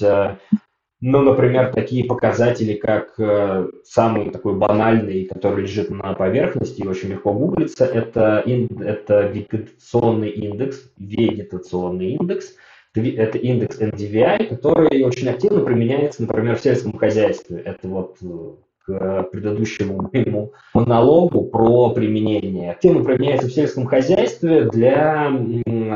ну, 1.00 1.22
например, 1.22 1.72
такие 1.74 2.06
показатели, 2.06 2.74
как 2.74 3.14
э, 3.20 3.70
самый 3.84 4.32
такой 4.32 4.56
банальный, 4.56 5.26
который 5.26 5.62
лежит 5.62 5.92
на 5.92 6.14
поверхности 6.14 6.82
и 6.82 6.88
очень 6.88 7.10
легко 7.10 7.34
гуглится, 7.34 7.86
это, 7.86 8.42
ин, 8.46 8.82
это 8.82 9.28
вегетационный 9.28 10.30
индекс, 10.30 10.92
вегетационный 10.98 12.14
индекс. 12.14 12.56
это 12.96 13.38
индекс 13.38 13.80
NDVI, 13.80 14.48
который 14.48 15.04
очень 15.04 15.30
активно 15.30 15.62
применяется, 15.62 16.24
например, 16.24 16.56
в 16.56 16.62
сельском 16.62 16.98
хозяйстве. 16.98 17.60
Это 17.60 17.88
вот 17.88 18.18
э, 18.24 18.54
к 18.88 19.24
предыдущему 19.32 20.10
моему 20.12 20.54
монологу 20.74 21.44
про 21.44 21.90
применение. 21.90 22.72
Активно 22.72 23.04
применяется 23.04 23.48
в 23.48 23.52
сельском 23.52 23.86
хозяйстве 23.86 24.64
для, 24.64 25.30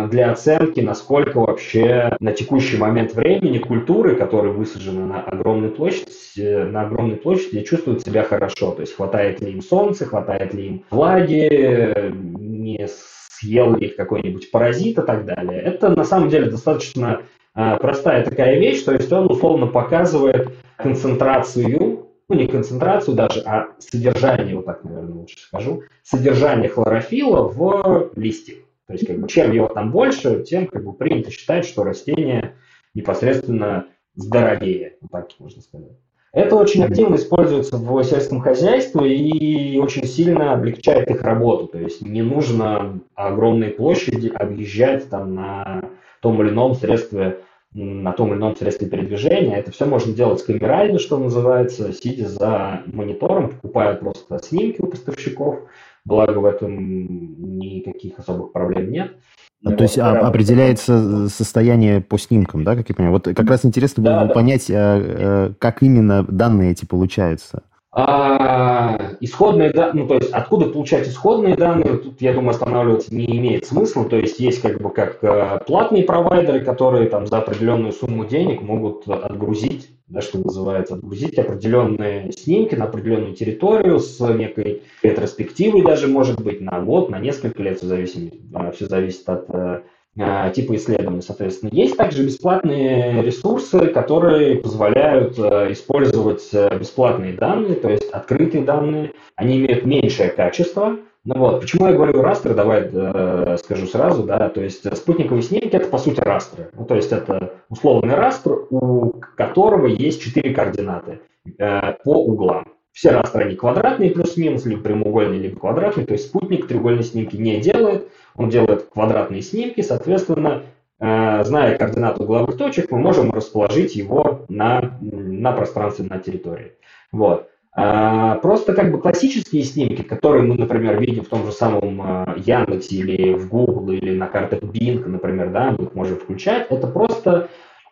для 0.09 0.31
оценки, 0.31 0.81
насколько 0.81 1.39
вообще 1.39 2.15
на 2.19 2.33
текущий 2.33 2.77
момент 2.77 3.13
времени 3.13 3.59
культуры, 3.59 4.15
которые 4.15 4.53
высажены 4.53 5.05
на 5.05 5.21
огромной 5.21 5.69
площади, 5.69 6.65
на 6.69 6.81
огромной 6.81 7.15
площади 7.15 7.63
чувствуют 7.63 8.01
себя 8.01 8.23
хорошо. 8.23 8.71
То 8.71 8.81
есть 8.81 8.95
хватает 8.95 9.39
ли 9.41 9.53
им 9.53 9.61
солнца, 9.61 10.05
хватает 10.05 10.53
ли 10.53 10.67
им 10.67 10.85
влаги, 10.89 12.11
не 12.11 12.87
съел 12.89 13.75
ли 13.75 13.87
их 13.87 13.95
какой-нибудь 13.95 14.51
паразит 14.51 14.97
и 14.97 15.01
так 15.01 15.25
далее. 15.25 15.61
Это 15.61 15.89
на 15.89 16.03
самом 16.03 16.29
деле 16.29 16.49
достаточно 16.49 17.21
а, 17.53 17.77
простая 17.77 18.23
такая 18.25 18.59
вещь, 18.59 18.83
то 18.83 18.93
есть 18.93 19.11
он 19.11 19.31
условно 19.31 19.67
показывает 19.67 20.49
концентрацию 20.77 22.10
ну 22.31 22.39
не 22.39 22.47
концентрацию 22.47 23.15
даже, 23.15 23.41
а 23.41 23.75
содержание, 23.79 24.55
вот 24.55 24.65
так, 24.65 24.85
наверное, 24.85 25.15
лучше 25.15 25.37
скажу, 25.37 25.83
содержание 26.01 26.69
хлорофила 26.69 27.43
в 27.43 28.11
листьях. 28.15 28.59
То 28.87 28.93
есть, 28.93 29.05
как 29.05 29.19
бы, 29.19 29.27
чем 29.27 29.51
его 29.51 29.67
там 29.67 29.91
больше, 29.91 30.43
тем 30.43 30.67
как 30.67 30.83
бы 30.85 30.93
принято 30.93 31.29
считать, 31.29 31.65
что 31.65 31.83
растение 31.83 32.55
непосредственно 32.93 33.87
здоровее, 34.15 34.95
так 35.11 35.27
можно 35.39 35.61
сказать. 35.61 35.91
Это 36.31 36.55
очень 36.55 36.85
активно 36.85 37.15
используется 37.15 37.75
в 37.75 38.03
сельском 38.03 38.39
хозяйстве 38.39 39.13
и 39.13 39.77
очень 39.77 40.05
сильно 40.05 40.53
облегчает 40.53 41.09
их 41.09 41.23
работу. 41.23 41.67
То 41.67 41.79
есть 41.79 42.01
не 42.01 42.21
нужно 42.21 43.01
огромные 43.15 43.71
площади 43.71 44.29
объезжать 44.29 45.09
там 45.09 45.35
на 45.35 45.89
том 46.21 46.41
или 46.41 46.49
ином 46.49 46.75
средстве 46.75 47.39
на 47.73 48.11
том 48.11 48.31
или 48.31 48.37
ином 48.37 48.55
средстве 48.55 48.87
передвижения. 48.87 49.57
Это 49.57 49.71
все 49.71 49.85
можно 49.85 50.13
делать 50.13 50.39
с 50.39 50.43
камерально, 50.43 50.99
что 50.99 51.17
называется, 51.17 51.93
сидя 51.93 52.27
за 52.27 52.83
монитором, 52.85 53.49
покупая 53.49 53.95
просто 53.95 54.39
снимки 54.43 54.81
у 54.81 54.87
поставщиков. 54.87 55.59
Благо 56.03 56.39
в 56.39 56.45
этом 56.45 57.59
никаких 57.59 58.17
особых 58.19 58.51
проблем 58.51 58.91
нет. 58.91 59.15
Ну, 59.63 59.75
то 59.75 59.83
есть 59.83 59.99
а, 59.99 60.19
определяется 60.19 61.29
состояние 61.29 62.01
по 62.01 62.17
снимкам, 62.17 62.63
да, 62.63 62.75
как 62.75 62.89
я 62.89 62.95
понимаю? 62.95 63.13
Вот 63.13 63.35
как 63.35 63.47
раз 63.47 63.63
интересно 63.63 64.01
было 64.01 64.15
да, 64.21 64.25
да. 64.25 64.33
понять, 64.33 64.71
а, 64.71 64.73
а, 64.75 65.53
как 65.59 65.83
именно 65.83 66.23
данные 66.23 66.71
эти 66.71 66.85
получаются. 66.85 67.61
А, 67.93 69.15
исходные 69.19 69.71
данные, 69.71 70.03
ну 70.03 70.07
то 70.07 70.15
есть 70.15 70.31
откуда 70.31 70.67
получать 70.67 71.09
исходные 71.09 71.57
данные, 71.57 71.97
тут, 71.97 72.21
я 72.21 72.33
думаю, 72.33 72.51
останавливаться 72.51 73.13
не 73.13 73.25
имеет 73.37 73.65
смысла. 73.65 74.05
То 74.05 74.15
есть 74.15 74.39
есть 74.39 74.61
как 74.61 74.79
бы 74.81 74.91
как 74.91 75.21
э, 75.21 75.59
платные 75.67 76.03
провайдеры, 76.03 76.61
которые 76.61 77.09
там 77.09 77.27
за 77.27 77.39
определенную 77.39 77.91
сумму 77.91 78.23
денег 78.23 78.61
могут 78.61 79.09
отгрузить, 79.09 79.89
да, 80.07 80.21
что 80.21 80.39
называется, 80.39 80.93
отгрузить 80.93 81.37
определенные 81.37 82.31
снимки 82.31 82.75
на 82.75 82.85
определенную 82.85 83.33
территорию 83.33 83.99
с 83.99 84.19
некой 84.21 84.83
ретроспективой 85.03 85.83
даже, 85.83 86.07
может 86.07 86.41
быть, 86.41 86.61
на 86.61 86.79
год, 86.79 87.09
на 87.09 87.19
несколько 87.19 87.61
лет, 87.61 87.79
все 87.79 87.87
зависит, 87.87 88.35
все 88.73 88.85
зависит 88.85 89.27
от 89.27 89.49
э, 89.49 89.81
типа 90.15 90.75
исследований, 90.75 91.21
соответственно. 91.21 91.69
Есть 91.71 91.95
также 91.95 92.25
бесплатные 92.25 93.21
ресурсы, 93.21 93.87
которые 93.87 94.57
позволяют 94.57 95.39
э, 95.39 95.71
использовать 95.71 96.49
э, 96.51 96.77
бесплатные 96.77 97.33
данные, 97.33 97.75
то 97.75 97.89
есть 97.89 98.09
открытые 98.11 98.63
данные. 98.63 99.13
Они 99.35 99.57
имеют 99.57 99.85
меньшее 99.85 100.29
качество. 100.29 100.97
Ну 101.23 101.37
вот, 101.37 101.61
почему 101.61 101.87
я 101.87 101.93
говорю 101.93 102.21
растер, 102.21 102.55
давай 102.55 102.89
э, 102.91 103.57
скажу 103.63 103.85
сразу, 103.85 104.23
да, 104.23 104.49
то 104.49 104.61
есть 104.61 104.85
спутниковые 104.97 105.43
снимки 105.43 105.75
это 105.75 105.87
по 105.87 105.97
сути 105.97 106.19
растры. 106.19 106.69
Ну, 106.73 106.83
то 106.85 106.95
есть 106.95 107.11
это 107.11 107.53
условный 107.69 108.15
растр, 108.15 108.65
у 108.69 109.13
которого 109.37 109.85
есть 109.85 110.21
четыре 110.21 110.53
координаты 110.53 111.21
э, 111.57 111.93
по 112.03 112.25
углам. 112.25 112.65
Все 112.91 113.11
растры, 113.11 113.43
они 113.43 113.55
квадратные 113.55 114.11
плюс-минус, 114.11 114.65
либо 114.65 114.81
прямоугольные, 114.81 115.39
либо 115.39 115.59
квадратные, 115.59 116.05
то 116.05 116.13
есть 116.13 116.25
спутник 116.25 116.67
треугольные 116.67 117.03
снимки 117.03 117.37
не 117.37 117.61
делает, 117.61 118.09
он 118.35 118.49
делает 118.49 118.89
квадратные 118.93 119.41
снимки, 119.41 119.81
соответственно, 119.81 120.63
э, 120.99 121.43
зная 121.43 121.77
координаты 121.77 122.23
угловых 122.23 122.57
точек, 122.57 122.91
мы 122.91 122.99
можем 122.99 123.31
расположить 123.31 123.95
его 123.95 124.45
на, 124.49 124.97
на 125.01 125.51
пространстве 125.51 126.05
на 126.09 126.19
территории. 126.19 126.73
Вот. 127.11 127.47
А, 127.73 128.35
просто 128.35 128.73
как 128.73 128.91
бы 128.91 128.99
классические 128.99 129.63
снимки, 129.63 130.01
которые 130.01 130.43
мы, 130.43 130.55
например, 130.55 130.99
видим 130.99 131.23
в 131.23 131.29
том 131.29 131.45
же 131.45 131.53
самом 131.53 132.01
э, 132.01 132.33
Яндексе 132.37 132.97
или 132.97 133.33
в 133.33 133.47
Google 133.47 133.91
или 133.91 134.17
на 134.17 134.27
картах 134.27 134.61
Bing, 134.61 135.05
например, 135.07 135.51
да, 135.51 135.71
мы 135.77 135.85
их 135.85 135.95
можем 135.95 136.17
включать, 136.17 136.67
это 136.69 136.87
просто 136.87 137.47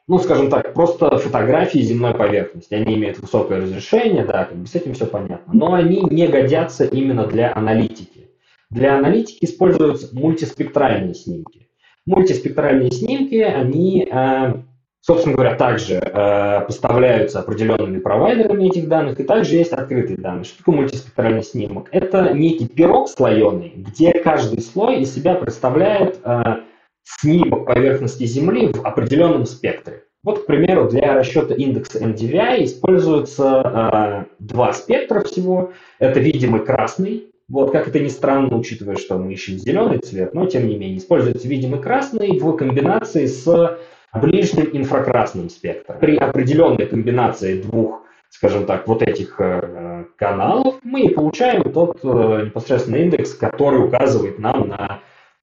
ну, 0.09 0.17
скажем 0.17 0.49
так, 0.49 0.73
просто 0.73 1.17
фотографии 1.19 1.77
земной 1.77 2.15
поверхности. 2.15 2.73
Они 2.73 2.95
имеют 2.95 3.19
высокое 3.19 3.61
разрешение, 3.61 4.25
да, 4.25 4.45
как 4.45 4.57
бы 4.57 4.65
с 4.65 4.73
этим 4.73 4.95
все 4.95 5.05
понятно. 5.05 5.53
Но 5.53 5.75
они 5.75 6.01
не 6.01 6.27
годятся 6.27 6.83
именно 6.83 7.27
для 7.27 7.53
аналитики. 7.55 8.28
Для 8.69 8.97
аналитики 8.97 9.45
используются 9.45 10.09
мультиспектральные 10.15 11.15
снимки. 11.15 11.67
Мультиспектральные 12.05 12.91
снимки, 12.91 13.35
они, 13.35 14.07
э, 14.11 14.53
собственно 15.01 15.35
говоря, 15.35 15.55
также 15.55 15.95
э, 15.95 16.61
поставляются 16.61 17.39
определенными 17.39 17.99
провайдерами 17.99 18.67
этих 18.67 18.87
данных, 18.87 19.19
и 19.19 19.23
также 19.23 19.55
есть 19.55 19.71
открытые 19.71 20.17
данные. 20.17 20.43
Что 20.43 20.59
такое 20.59 20.75
мультиспектральный 20.75 21.43
снимок? 21.43 21.89
Это 21.91 22.33
некий 22.33 22.67
пирог 22.67 23.09
слоеный, 23.09 23.73
где 23.75 24.11
каждый 24.13 24.61
слой 24.61 25.01
из 25.01 25.13
себя 25.13 25.33
представляет 25.33 26.19
э, 26.23 26.57
снимок 27.03 27.65
поверхности 27.65 28.25
Земли 28.25 28.71
в 28.71 28.85
определенном 28.85 29.45
спектре. 29.45 30.03
Вот, 30.21 30.43
к 30.43 30.45
примеру, 30.45 30.89
для 30.89 31.15
расчета 31.15 31.55
индекса 31.55 31.99
NDVI 31.99 32.65
используются 32.65 34.27
э, 34.29 34.43
два 34.43 34.73
спектра 34.73 35.21
всего. 35.21 35.71
Это 35.97 36.19
видимый 36.19 36.63
красный, 36.63 37.28
вот, 37.49 37.71
как 37.71 37.87
это 37.87 37.99
ни 37.99 38.07
странно, 38.07 38.55
учитывая, 38.55 38.95
что 38.95 39.17
мы 39.17 39.33
ищем 39.33 39.57
зеленый 39.57 39.97
цвет, 39.97 40.35
но 40.35 40.45
тем 40.45 40.67
не 40.67 40.75
менее, 40.77 40.99
используется 40.99 41.47
видимый 41.47 41.81
красный 41.81 42.39
в 42.39 42.55
комбинации 42.55 43.25
с 43.25 43.79
ближним 44.13 44.69
инфракрасным 44.71 45.49
спектром. 45.49 45.99
При 45.99 46.15
определенной 46.15 46.85
комбинации 46.85 47.61
двух, 47.61 48.03
скажем 48.29 48.65
так, 48.65 48.87
вот 48.87 49.01
этих 49.01 49.39
э, 49.39 50.05
каналов 50.15 50.75
мы 50.83 51.01
и 51.01 51.13
получаем 51.13 51.63
тот 51.73 51.99
э, 52.03 52.43
непосредственно 52.45 52.97
индекс, 52.97 53.33
который 53.33 53.83
указывает 53.83 54.37
нам 54.37 54.67
на, 54.67 54.99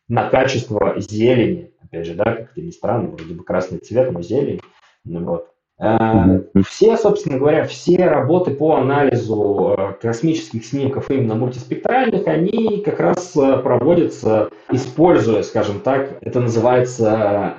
на 0.08 0.28
качество 0.30 0.94
зелени. 0.98 1.72
Опять 1.82 2.06
же, 2.06 2.14
да, 2.14 2.24
как 2.24 2.52
это 2.52 2.60
ни 2.60 2.70
странно, 2.70 3.08
вроде 3.10 3.34
бы 3.34 3.42
красный 3.42 3.78
цвет, 3.78 4.12
но 4.12 4.22
зелень. 4.22 4.60
Ну, 5.04 5.24
вот. 5.24 5.48
Э, 5.78 6.40
все, 6.66 6.96
собственно 6.96 7.38
говоря, 7.38 7.64
все 7.66 8.06
работы 8.06 8.52
по 8.52 8.76
анализу 8.76 9.74
э, 9.76 9.92
космических 10.00 10.64
снимков 10.64 11.10
именно 11.10 11.34
мультиспектральных, 11.34 12.26
они 12.26 12.82
как 12.82 12.98
раз 12.98 13.36
э, 13.36 13.58
проводятся, 13.58 14.48
используя, 14.70 15.42
скажем 15.42 15.80
так, 15.80 16.16
это 16.22 16.40
называется 16.40 17.54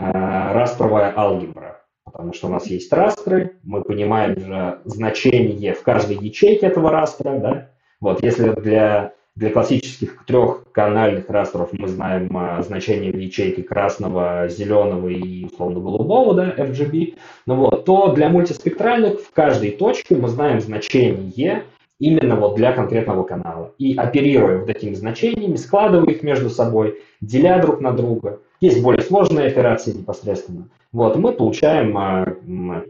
растровая 0.54 1.14
алгебра. 1.16 1.84
Потому 2.04 2.34
что 2.34 2.48
у 2.48 2.50
нас 2.50 2.66
есть 2.68 2.92
растры, 2.92 3.60
мы 3.64 3.84
понимаем 3.84 4.40
же 4.40 4.80
значение 4.86 5.74
в 5.74 5.84
каждой 5.84 6.18
ячейке 6.18 6.68
этого 6.68 6.90
растра. 6.90 7.38
Да? 7.38 7.70
Вот, 8.00 8.24
если 8.24 8.50
для 8.52 9.14
для 9.38 9.52
классических 9.52 10.26
трехканальных 10.26 11.30
растров 11.30 11.70
мы 11.72 11.88
знаем 11.88 12.36
а, 12.36 12.62
значение 12.64 13.12
в 13.12 13.18
ячейке 13.20 13.62
красного, 13.62 14.48
зеленого 14.50 15.10
и 15.10 15.46
условно-голубого, 15.46 16.34
да, 16.34 16.56
RGB. 16.58 17.18
Ну 17.46 17.56
вот, 17.56 17.86
то 17.86 18.14
для 18.14 18.30
мультиспектральных 18.30 19.22
в 19.22 19.32
каждой 19.32 19.72
точке 19.72 20.16
мы 20.16 20.28
знаем 20.28 20.60
значение 20.60 21.64
именно 22.00 22.36
вот 22.36 22.56
для 22.56 22.72
конкретного 22.72 23.24
канала. 23.24 23.74
И 23.78 23.96
оперируя 23.96 24.58
вот 24.58 24.70
этими 24.70 24.96
значениями, 24.96 25.56
складывая 25.56 26.14
их 26.14 26.24
между 26.24 26.50
собой, 26.50 27.00
деля 27.22 27.62
друг 27.62 27.80
на 27.80 27.92
друга, 27.92 28.40
есть 28.60 28.82
более 28.82 29.04
сложные 29.04 29.48
операции 29.48 29.92
непосредственно, 29.92 30.68
вот, 30.92 31.16
мы 31.16 31.32
получаем 31.32 31.96
а, 31.96 32.26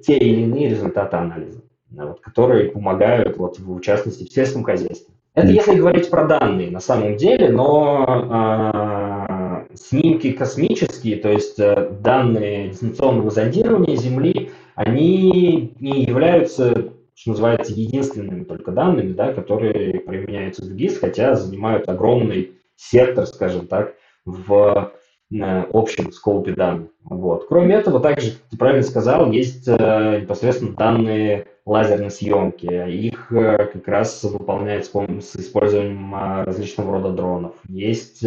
те 0.02 0.18
или 0.18 0.44
иные 0.44 0.70
результаты 0.70 1.18
анализа, 1.18 1.62
вот, 1.90 2.22
которые 2.22 2.72
помогают, 2.72 3.36
вот, 3.36 3.60
в 3.60 3.82
частности, 3.82 4.24
в 4.24 4.32
сельском 4.32 4.64
хозяйстве. 4.64 5.17
Это 5.38 5.50
если 5.50 5.76
говорить 5.76 6.10
про 6.10 6.26
данные 6.26 6.72
на 6.72 6.80
самом 6.80 7.16
деле, 7.16 7.50
но 7.50 9.68
э, 9.70 9.76
снимки 9.76 10.32
космические, 10.32 11.18
то 11.18 11.30
есть 11.30 11.60
э, 11.60 11.92
данные 12.02 12.70
дистанционного 12.70 13.30
зондирования 13.30 13.96
Земли, 13.98 14.50
они 14.74 15.76
не 15.80 16.06
являются, 16.06 16.90
что 17.14 17.30
называется, 17.30 17.72
единственными 17.72 18.46
только 18.46 18.72
данными, 18.72 19.14
да, 19.14 19.32
которые 19.32 20.00
применяются 20.00 20.66
в 20.66 20.74
ГИС, 20.74 20.98
хотя 20.98 21.36
занимают 21.36 21.88
огромный 21.88 22.54
сектор, 22.76 23.28
скажем 23.28 23.68
так, 23.68 23.94
в 24.26 24.92
общем 25.32 26.12
скопе 26.12 26.54
данных. 26.54 26.90
Вот. 27.04 27.48
Кроме 27.48 27.76
этого, 27.76 28.00
также, 28.00 28.32
как 28.32 28.42
ты 28.50 28.58
правильно 28.58 28.84
сказал, 28.84 29.32
есть 29.32 29.68
непосредственно 29.68 30.74
данные 30.74 31.48
лазерной 31.66 32.12
съемки. 32.12 32.66
Их 32.90 33.28
как 33.30 33.88
раз 33.88 34.24
выполняют 34.24 34.86
с, 34.86 34.92
с 34.92 35.36
использованием 35.36 36.16
различного 36.46 36.94
рода 36.94 37.10
дронов. 37.10 37.54
Есть 37.68 38.24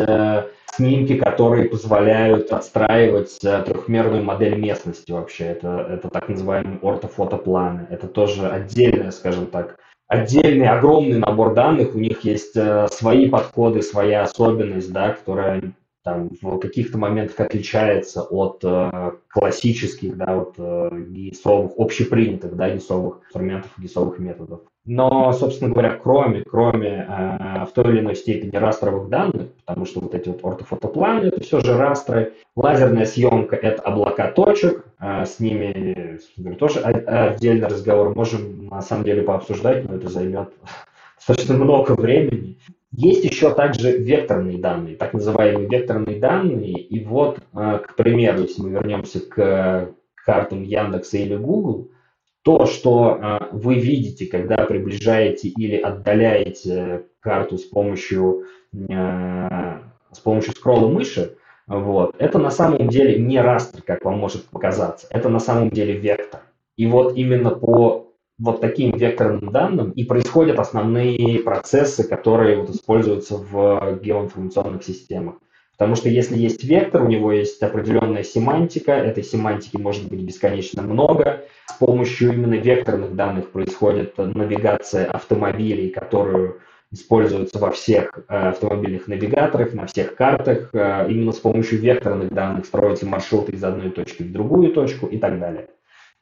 снимки, 0.74 1.16
которые 1.16 1.68
позволяют 1.68 2.52
отстраивать 2.52 3.38
трехмерную 3.40 4.22
модель 4.22 4.58
местности 4.58 5.10
вообще. 5.10 5.44
Это, 5.44 5.86
это 5.90 6.08
так 6.10 6.28
называемые 6.28 6.78
ортофотопланы. 6.82 7.86
Это 7.90 8.08
тоже 8.08 8.46
отдельная, 8.46 9.10
скажем 9.10 9.46
так, 9.46 9.78
отдельный 10.10 10.68
огромный 10.68 11.18
набор 11.18 11.54
данных, 11.54 11.94
у 11.94 11.98
них 11.98 12.24
есть 12.24 12.56
э, 12.56 12.88
свои 12.90 13.28
подходы, 13.28 13.80
своя 13.80 14.24
особенность, 14.24 14.92
да, 14.92 15.10
которая 15.10 15.72
там 16.10 16.30
в 16.42 16.58
каких-то 16.58 16.98
моментах 16.98 17.38
отличается 17.38 18.22
от 18.22 18.60
э, 18.64 19.12
классических, 19.28 20.16
да, 20.16 20.40
от 20.40 20.54
э, 20.58 20.90
гисовых, 21.08 21.72
общепринятых, 21.76 22.56
да, 22.56 22.70
гисовых 22.70 23.20
инструментов, 23.26 23.70
гисовых 23.78 24.18
методов. 24.18 24.60
Но, 24.84 25.32
собственно 25.32 25.70
говоря, 25.70 25.96
кроме, 26.02 26.42
кроме 26.42 27.06
э, 27.08 27.64
в 27.64 27.70
той 27.74 27.92
или 27.92 28.00
иной 28.00 28.16
степени 28.16 28.56
растровых 28.56 29.08
данных, 29.08 29.52
потому 29.64 29.86
что 29.86 30.00
вот 30.00 30.14
эти 30.16 30.28
вот 30.28 30.44
ортофотопланы, 30.44 31.26
это 31.26 31.40
все 31.40 31.60
же 31.60 31.76
растры, 31.76 32.32
лазерная 32.56 33.04
съемка– 33.04 33.54
это 33.62 33.82
облака 33.82 34.32
точек, 34.32 34.84
э, 34.98 35.24
с 35.26 35.38
ними 35.38 36.18
говоря, 36.36 36.58
тоже 36.58 36.80
отдельный 36.80 37.68
разговор 37.68 38.16
можем 38.16 38.66
на 38.66 38.82
самом 38.82 39.04
деле 39.04 39.22
пообсуждать, 39.22 39.88
но 39.88 39.94
это 39.94 40.08
займет 40.08 40.48
достаточно 41.16 41.54
много 41.54 41.92
времени. 41.92 42.58
Есть 42.92 43.24
еще 43.24 43.54
также 43.54 43.98
векторные 43.98 44.58
данные, 44.58 44.96
так 44.96 45.12
называемые 45.12 45.68
векторные 45.68 46.18
данные. 46.18 46.72
И 46.72 47.04
вот, 47.04 47.38
э, 47.38 47.78
к 47.86 47.94
примеру, 47.94 48.42
если 48.42 48.62
мы 48.62 48.70
вернемся 48.70 49.20
к 49.20 49.94
картам 50.24 50.62
Яндекса 50.64 51.18
или 51.18 51.36
Google, 51.36 51.90
то, 52.42 52.66
что 52.66 53.18
э, 53.20 53.38
вы 53.52 53.76
видите, 53.76 54.26
когда 54.26 54.64
приближаете 54.64 55.48
или 55.48 55.76
отдаляете 55.76 57.04
карту 57.20 57.58
с 57.58 57.64
помощью, 57.64 58.46
э, 58.72 59.78
с 60.10 60.18
помощью 60.18 60.52
скролла 60.52 60.88
мыши, 60.88 61.36
вот, 61.68 62.16
это 62.18 62.40
на 62.40 62.50
самом 62.50 62.88
деле 62.88 63.20
не 63.20 63.40
растр, 63.40 63.82
как 63.82 64.04
вам 64.04 64.18
может 64.18 64.46
показаться, 64.46 65.06
это 65.10 65.28
на 65.28 65.38
самом 65.38 65.70
деле 65.70 65.94
вектор. 65.94 66.40
И 66.76 66.86
вот 66.86 67.16
именно 67.16 67.50
по 67.50 68.09
вот 68.40 68.60
таким 68.60 68.96
векторным 68.96 69.52
данным 69.52 69.90
и 69.90 70.04
происходят 70.04 70.58
основные 70.58 71.40
процессы, 71.40 72.08
которые 72.08 72.58
вот 72.58 72.70
используются 72.70 73.36
в 73.36 74.00
геоинформационных 74.02 74.82
системах. 74.82 75.34
Потому 75.72 75.94
что 75.94 76.08
если 76.08 76.36
есть 76.36 76.62
вектор, 76.64 77.02
у 77.02 77.08
него 77.08 77.32
есть 77.32 77.62
определенная 77.62 78.22
семантика, 78.22 78.92
этой 78.92 79.22
семантики 79.22 79.76
может 79.76 80.08
быть 80.08 80.20
бесконечно 80.20 80.82
много. 80.82 81.44
С 81.68 81.72
помощью 81.74 82.34
именно 82.34 82.54
векторных 82.54 83.14
данных 83.14 83.50
происходит 83.50 84.18
навигация 84.18 85.06
автомобилей, 85.06 85.88
которую 85.88 86.60
используется 86.92 87.58
во 87.58 87.70
всех 87.70 88.24
э, 88.28 88.48
автомобильных 88.48 89.06
навигаторах, 89.06 89.72
на 89.72 89.86
всех 89.86 90.16
картах. 90.16 90.70
Э, 90.74 91.06
именно 91.08 91.32
с 91.32 91.38
помощью 91.38 91.78
векторных 91.78 92.32
данных 92.32 92.66
строятся 92.66 93.06
маршруты 93.06 93.52
из 93.52 93.62
одной 93.62 93.90
точки 93.90 94.22
в 94.22 94.32
другую 94.32 94.72
точку 94.72 95.06
и 95.06 95.16
так 95.18 95.38
далее. 95.38 95.68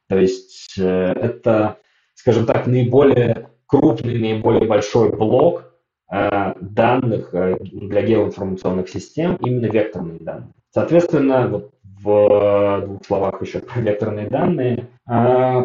То 0.07 0.17
есть 0.17 0.75
э, 0.77 0.83
это 0.83 1.79
скажем 2.19 2.45
так, 2.45 2.67
наиболее 2.67 3.47
крупный, 3.65 4.19
наиболее 4.19 4.67
большой 4.67 5.15
блок 5.15 5.71
э, 6.11 6.53
данных 6.59 7.33
э, 7.33 7.57
для 7.61 8.01
геоинформационных 8.01 8.89
систем, 8.89 9.37
именно 9.37 9.67
векторные 9.67 10.19
данные. 10.19 10.53
Соответственно, 10.71 11.47
вот 11.47 11.71
в 12.03 12.81
двух 12.85 13.05
словах 13.05 13.41
еще 13.41 13.59
про 13.59 13.79
векторные 13.79 14.27
данные. 14.27 14.89
Э, 15.09 15.63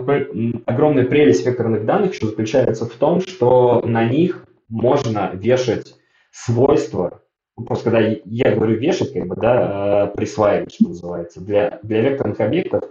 огромная 0.67 1.07
прелесть 1.07 1.45
векторных 1.45 1.85
данных 1.87 2.15
еще 2.15 2.27
заключается 2.27 2.87
в 2.87 2.93
том, 2.93 3.21
что 3.21 3.83
на 3.85 4.09
них 4.09 4.47
можно 4.69 5.33
вешать 5.35 5.97
свойства, 6.31 7.21
ну, 7.57 7.65
просто 7.65 7.91
когда 7.91 8.01
я 8.01 8.55
говорю 8.55 8.77
вешать, 8.77 9.13
как 9.13 9.27
бы, 9.27 9.35
да, 9.35 10.13
присваивать, 10.15 10.73
что 10.73 10.89
называется, 10.89 11.41
для, 11.41 11.81
для 11.83 12.01
векторных 12.01 12.41
объектов 12.41 12.85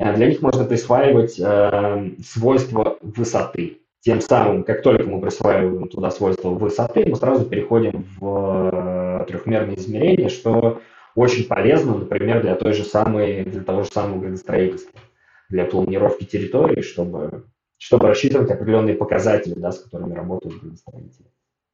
для 0.00 0.28
них 0.28 0.40
можно 0.40 0.64
присваивать 0.64 1.38
э, 1.38 2.10
свойства 2.24 2.96
высоты. 3.02 3.80
Тем 4.00 4.22
самым, 4.22 4.64
как 4.64 4.82
только 4.82 5.04
мы 5.04 5.20
присваиваем 5.20 5.88
туда 5.88 6.10
свойства 6.10 6.48
высоты, 6.48 7.04
мы 7.06 7.16
сразу 7.16 7.44
переходим 7.44 8.06
в 8.18 8.70
э, 8.72 9.24
трехмерное 9.28 9.74
измерение, 9.74 10.30
что 10.30 10.80
очень 11.14 11.44
полезно, 11.46 11.98
например, 11.98 12.40
для 12.40 12.54
той 12.54 12.72
же 12.72 12.84
самой, 12.84 13.44
для 13.44 13.62
того 13.62 13.82
же 13.82 13.90
самого 13.90 14.20
градостроительства, 14.20 14.98
для 15.50 15.66
планировки 15.66 16.24
территории, 16.24 16.80
чтобы, 16.80 17.44
чтобы 17.76 18.06
рассчитывать 18.06 18.50
определенные 18.50 18.94
показатели, 18.94 19.52
да, 19.54 19.70
с 19.70 19.80
которыми 19.80 20.14
работают 20.14 20.62
градостроители. 20.62 21.26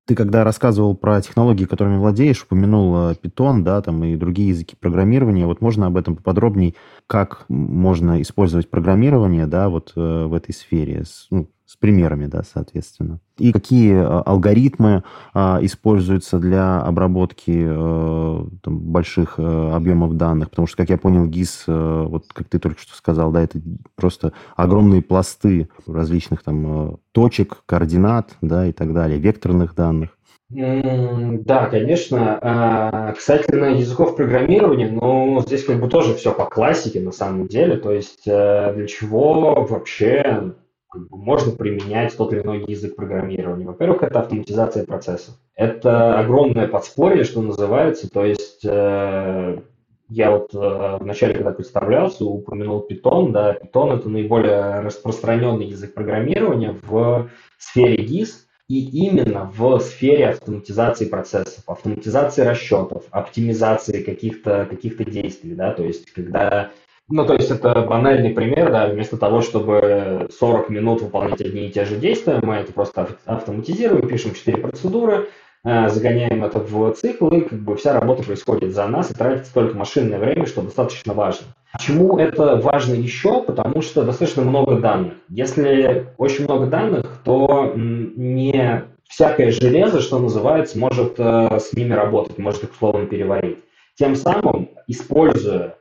Ты 0.07 0.15
когда 0.15 0.45
рассказывал 0.45 0.97
про 0.97 1.21
технологии, 1.21 1.65
которыми 1.65 1.99
владеешь, 1.99 2.45
упомянул 2.45 3.11
Python, 3.11 3.63
да, 3.63 3.83
там 3.83 4.05
и 4.05 4.17
другие 4.17 4.51
языки 4.51 4.77
программирования. 4.79 5.47
Вот 5.47 5.61
можно 5.61 5.87
об 5.87 5.97
этом 5.97 6.15
поподробнее, 6.15 6.75
как 7.09 7.45
можно 7.49 8.23
использовать 8.23 8.71
программирование, 8.71 9.49
да, 9.49 9.69
вот 9.69 9.93
э, 9.97 10.27
в 10.27 10.33
этой 10.33 10.55
сфере, 10.55 11.03
ну, 11.31 11.51
с 11.67 11.77
примерами, 11.77 12.27
да, 12.27 12.43
соответственно. 12.45 13.19
И 13.39 13.53
какие 13.53 13.93
э, 13.93 14.23
алгоритмы 14.25 15.03
а, 15.35 15.59
используются 15.61 16.39
для 16.39 16.81
обработки 16.81 17.67
а, 17.69 18.47
там, 18.63 18.79
больших 18.79 19.35
а, 19.39 19.75
объемов 19.75 20.17
данных, 20.17 20.51
потому 20.51 20.69
что, 20.69 20.77
как 20.77 20.91
я 20.91 20.97
понял, 20.97 21.27
ГИС, 21.27 21.65
а, 21.67 22.05
вот 22.05 22.27
как 22.33 22.49
ты 22.49 22.61
только 22.61 22.81
что 22.81 22.95
сказал, 22.95 23.33
да, 23.33 23.43
это 23.43 23.61
просто 23.97 24.33
огромные 24.55 25.03
пласты 25.03 25.69
различных 25.89 26.45
там 26.45 26.99
точек, 27.11 27.65
координат, 27.67 28.37
да, 28.41 28.69
и 28.69 28.73
так 28.73 28.95
далее, 28.95 29.19
векторных 29.19 29.75
данных. 29.75 30.11
Да, 30.49 31.67
конечно. 31.67 33.13
Касательно 33.17 33.77
языков 33.77 34.15
программирования, 34.15 34.89
ну, 34.89 35.43
здесь 35.45 35.65
как 35.65 35.81
бы 35.81 35.89
тоже 35.89 36.15
все 36.15 36.33
по 36.33 36.45
классике 36.45 37.01
на 37.01 37.11
самом 37.11 37.49
деле. 37.49 37.77
То 37.77 37.91
есть 37.91 38.25
для 38.25 38.87
чего 38.87 39.67
вообще 39.69 40.55
как 40.97 41.09
бы 41.09 41.19
можно 41.19 41.53
применять 41.53 42.17
тот 42.17 42.33
или 42.33 42.41
иной 42.41 42.65
язык 42.67 42.97
программирования. 42.97 43.67
Во-первых, 43.67 44.03
это 44.03 44.21
автоматизация 44.21 44.87
процессов. 44.87 45.35
Это 45.55 46.19
огромное 46.19 46.67
подспорье, 46.67 47.25
что 47.25 47.43
называется. 47.43 48.11
То 48.11 48.25
есть 48.25 48.65
э, 48.65 49.61
я 50.09 50.31
вот 50.31 50.55
э, 50.55 50.97
вначале, 51.01 51.35
когда 51.35 51.51
представлялся, 51.51 52.25
упомянул 52.25 52.87
Python. 52.89 53.31
Да, 53.31 53.55
Python 53.55 53.99
это 53.99 54.09
наиболее 54.09 54.81
распространенный 54.81 55.67
язык 55.67 55.93
программирования 55.93 56.75
в 56.83 57.29
сфере 57.59 58.05
GIS. 58.05 58.31
И 58.69 59.07
именно 59.07 59.49
в 59.57 59.79
сфере 59.79 60.31
автоматизации 60.31 61.05
процессов, 61.05 61.63
автоматизации 61.69 62.43
расчетов, 62.43 63.05
оптимизации 63.13 64.03
каких-то 64.03 64.67
каких 64.69 64.97
действий, 65.09 65.55
да, 65.55 65.73
то 65.73 65.85
есть 65.85 66.11
когда 66.11 66.73
ну, 67.09 67.25
то 67.25 67.35
есть 67.35 67.51
это 67.51 67.83
банальный 67.83 68.31
пример, 68.31 68.73
да, 68.73 68.89
вместо 68.89 69.17
того, 69.17 69.41
чтобы 69.41 70.29
40 70.39 70.71
минут 70.71 71.03
выполнять 71.03 71.41
одни 71.41 71.67
и 71.67 71.71
те 71.71 71.85
же 71.85 71.97
действия, 71.97 72.41
мы 72.43 72.57
это 72.57 72.73
просто 72.73 73.09
автоматизируем, 73.25 74.09
пишем 74.09 74.35
4 74.35 74.59
процедуры, 74.59 75.29
э, 75.65 75.89
загоняем 75.89 76.45
это 76.45 76.59
в 76.59 76.93
цикл, 76.95 77.29
и 77.29 77.43
как 77.43 77.61
бы 77.61 77.77
вся 77.77 77.93
работа 77.93 78.25
происходит 78.25 78.75
за 78.75 78.89
нас, 78.89 79.11
и 79.11 79.15
тратится 79.15 79.55
только 79.55 79.77
машинное 79.77 80.19
время, 80.19 80.47
что 80.47 80.63
достаточно 80.63 81.15
важно. 81.15 81.47
Почему 81.73 82.19
это 82.19 82.57
важно 82.57 82.95
еще? 82.95 83.43
Потому 83.43 83.83
что 83.83 84.03
достаточно 84.03 84.43
много 84.43 84.81
данных. 84.81 85.15
Если 85.29 86.09
очень 86.19 86.45
много 86.45 86.67
данных, 86.67 87.21
то 87.25 87.73
не 87.77 88.85
всякое 89.09 89.53
железо, 89.53 90.01
что 90.01 90.19
называется, 90.19 90.77
может 90.77 91.15
э, 91.19 91.59
с 91.61 91.73
ними 91.73 91.93
работать, 91.93 92.39
может 92.39 92.65
их 92.65 92.73
условно 92.73 93.07
переварить. 93.07 93.59
Тем 93.95 94.17
самым, 94.17 94.71
используя 94.89 95.77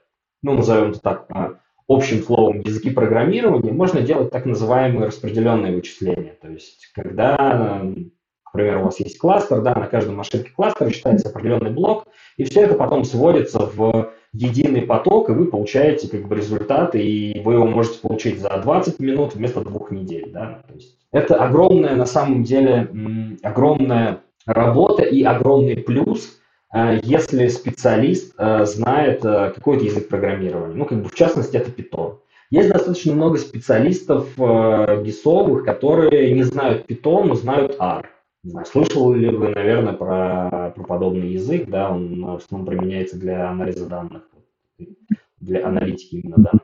ну, 0.46 0.54
назовем 0.54 0.92
это 0.92 1.00
так, 1.02 1.26
а, 1.30 1.54
общим 1.88 2.22
словом 2.22 2.62
языки 2.62 2.92
программирования, 2.92 3.72
можно 3.72 4.02
делать 4.02 4.30
так 4.30 4.46
называемые 4.46 5.08
распределенные 5.08 5.76
вычисления. 5.76 6.38
То 6.40 6.50
есть, 6.50 6.92
когда, 6.94 7.84
к 8.44 8.52
примеру, 8.52 8.82
у 8.82 8.84
вас 8.86 9.00
есть 9.00 9.18
кластер, 9.18 9.62
да, 9.62 9.74
на 9.74 9.88
каждом 9.88 10.18
машинке 10.18 10.52
кластера 10.56 10.92
считается 10.92 11.30
определенный 11.30 11.72
блок, 11.72 12.08
и 12.38 12.44
все 12.44 12.62
это 12.62 12.76
потом 12.76 13.06
сводится 13.06 13.60
в 13.60 14.12
единый 14.34 14.84
поток, 14.84 15.30
и 15.30 15.34
вы 15.34 15.46
получаете 15.46 16.10
как 16.10 16.28
бы 16.28 16.36
результат, 16.36 16.94
и 16.94 17.42
вы 17.44 17.54
его 17.54 17.66
можете 17.66 18.00
получить 18.00 18.40
за 18.40 18.50
20 18.50 19.00
минут 19.00 19.34
вместо 19.34 19.62
двух 19.62 19.90
недель. 19.90 20.30
Да? 20.32 20.62
То 20.68 20.76
есть 20.76 20.96
это 21.12 21.44
огромная, 21.44 21.96
на 21.96 22.06
самом 22.06 22.44
деле, 22.44 22.88
огромная 23.42 24.22
работа 24.46 25.02
и 25.02 25.24
огромный 25.24 25.78
плюс– 25.78 26.40
если 27.04 27.48
специалист 27.48 28.34
э, 28.38 28.66
знает 28.66 29.24
э, 29.24 29.54
какой-то 29.56 29.86
язык 29.86 30.10
программирования. 30.10 30.76
Ну, 30.76 30.86
как 30.86 31.02
бы 31.02 31.10
в 31.10 31.16
частности, 31.16 31.56
это 31.56 31.72
Python. 31.72 32.18
Есть 32.50 32.70
достаточно 32.70 33.14
много 33.14 33.38
специалистов 33.38 34.28
э, 34.38 35.04
гисовых, 35.04 35.64
которые 35.64 36.34
не 36.34 36.44
знают 36.44 36.86
Python, 36.90 37.26
но 37.26 37.36
знают 37.36 37.78
R. 37.80 38.10
Слышали 38.66 39.20
ли 39.20 39.30
вы, 39.30 39.50
наверное, 39.50 39.94
про 39.94 40.72
про, 40.76 40.84
подобный 40.84 41.30
язык, 41.30 41.68
да, 41.68 41.90
он 41.90 42.24
в 42.24 42.36
основном 42.36 42.68
применяется 42.68 43.18
для 43.18 43.50
анализа 43.50 43.88
данных, 43.88 44.24
для 45.40 45.66
аналитики 45.66 46.18
именно 46.18 46.38
данных. 46.38 46.62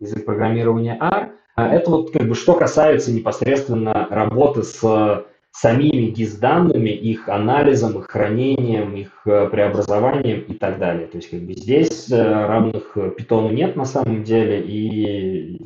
Язык 0.00 0.24
программирования 0.24 0.98
R. 1.00 1.32
Это 1.56 1.90
вот 1.90 2.10
как 2.10 2.26
бы 2.26 2.34
что 2.34 2.54
касается 2.54 3.12
непосредственно 3.12 4.06
работы 4.10 4.62
с 4.62 5.24
самими 5.52 6.10
GIS-данными, 6.10 6.88
их 6.88 7.28
анализом, 7.28 7.98
их 7.98 8.10
хранением, 8.10 8.96
их 8.96 9.10
э, 9.26 9.48
преобразованием 9.50 10.40
и 10.40 10.54
так 10.54 10.78
далее. 10.78 11.06
То 11.06 11.18
есть 11.18 11.30
как 11.30 11.40
бы 11.42 11.52
здесь 11.52 12.10
э, 12.10 12.22
равных 12.22 12.96
питону 13.16 13.50
нет 13.50 13.76
на 13.76 13.84
самом 13.84 14.24
деле, 14.24 14.62
и 14.62 15.60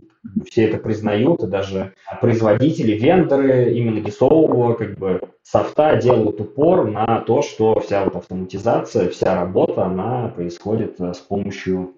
все 0.45 0.65
это 0.65 0.79
признают, 0.79 1.45
и 1.45 1.47
даже 1.47 1.95
производители, 2.21 2.99
вендоры 2.99 3.73
именно 3.75 4.01
гисового 4.01 4.75
как 4.75 4.99
бы 4.99 5.21
софта 5.45 5.97
делают 5.97 6.41
упор 6.41 6.91
на 6.91 7.21
то, 7.21 7.43
что 7.43 7.79
вся 7.79 8.05
вот 8.05 8.17
автоматизация, 8.17 9.09
вся 9.09 9.37
работа, 9.37 9.85
она 9.85 10.29
происходит 10.35 11.01
э, 11.01 11.15
с 11.15 11.19
помощью 11.19 11.95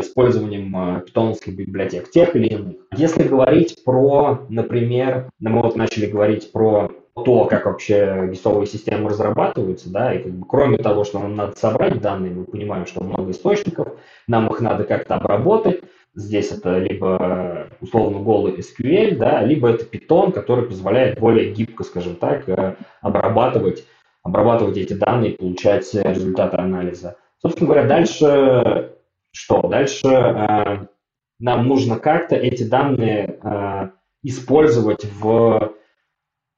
использованием 0.00 1.02
питоновских 1.02 1.54
библиотек, 1.54 2.10
тех 2.10 2.34
или 2.34 2.46
иных. 2.46 2.76
Если 2.96 3.24
говорить 3.24 3.84
про, 3.84 4.46
например, 4.48 5.28
мы 5.38 5.60
вот 5.60 5.76
начали 5.76 6.06
говорить 6.06 6.50
про 6.50 6.90
то, 7.24 7.46
как 7.46 7.64
вообще 7.64 8.28
гисовые 8.30 8.66
системы 8.66 9.08
разрабатываются, 9.08 9.90
да, 9.90 10.12
и 10.12 10.22
как 10.22 10.32
бы, 10.32 10.46
кроме 10.46 10.76
того, 10.76 11.04
что 11.04 11.18
нам 11.18 11.34
надо 11.34 11.56
собрать 11.56 12.00
данные, 12.00 12.32
мы 12.32 12.44
понимаем, 12.44 12.84
что 12.86 13.02
много 13.02 13.30
источников, 13.30 13.88
нам 14.28 14.48
их 14.48 14.60
надо 14.60 14.84
как-то 14.84 15.14
обработать, 15.14 15.82
здесь 16.14 16.52
это 16.52 16.78
либо 16.78 17.68
условно 17.80 18.18
голый 18.18 18.58
SQL, 18.58 19.16
да, 19.16 19.42
либо 19.42 19.70
это 19.70 19.86
Python, 19.86 20.30
который 20.30 20.66
позволяет 20.66 21.18
более 21.18 21.52
гибко, 21.52 21.84
скажем 21.84 22.16
так, 22.16 22.46
э, 22.48 22.76
обрабатывать, 23.00 23.84
обрабатывать 24.22 24.76
эти 24.76 24.92
данные 24.92 25.32
и 25.32 25.36
получать 25.36 25.92
результаты 25.94 26.58
анализа. 26.58 27.16
Собственно 27.40 27.68
говоря, 27.68 27.88
дальше 27.88 28.92
что? 29.32 29.62
Дальше 29.68 30.06
э, 30.06 30.86
нам 31.38 31.66
нужно 31.66 31.98
как-то 31.98 32.36
эти 32.36 32.62
данные 32.62 33.38
э, 33.42 33.88
использовать 34.22 35.06
в 35.18 35.72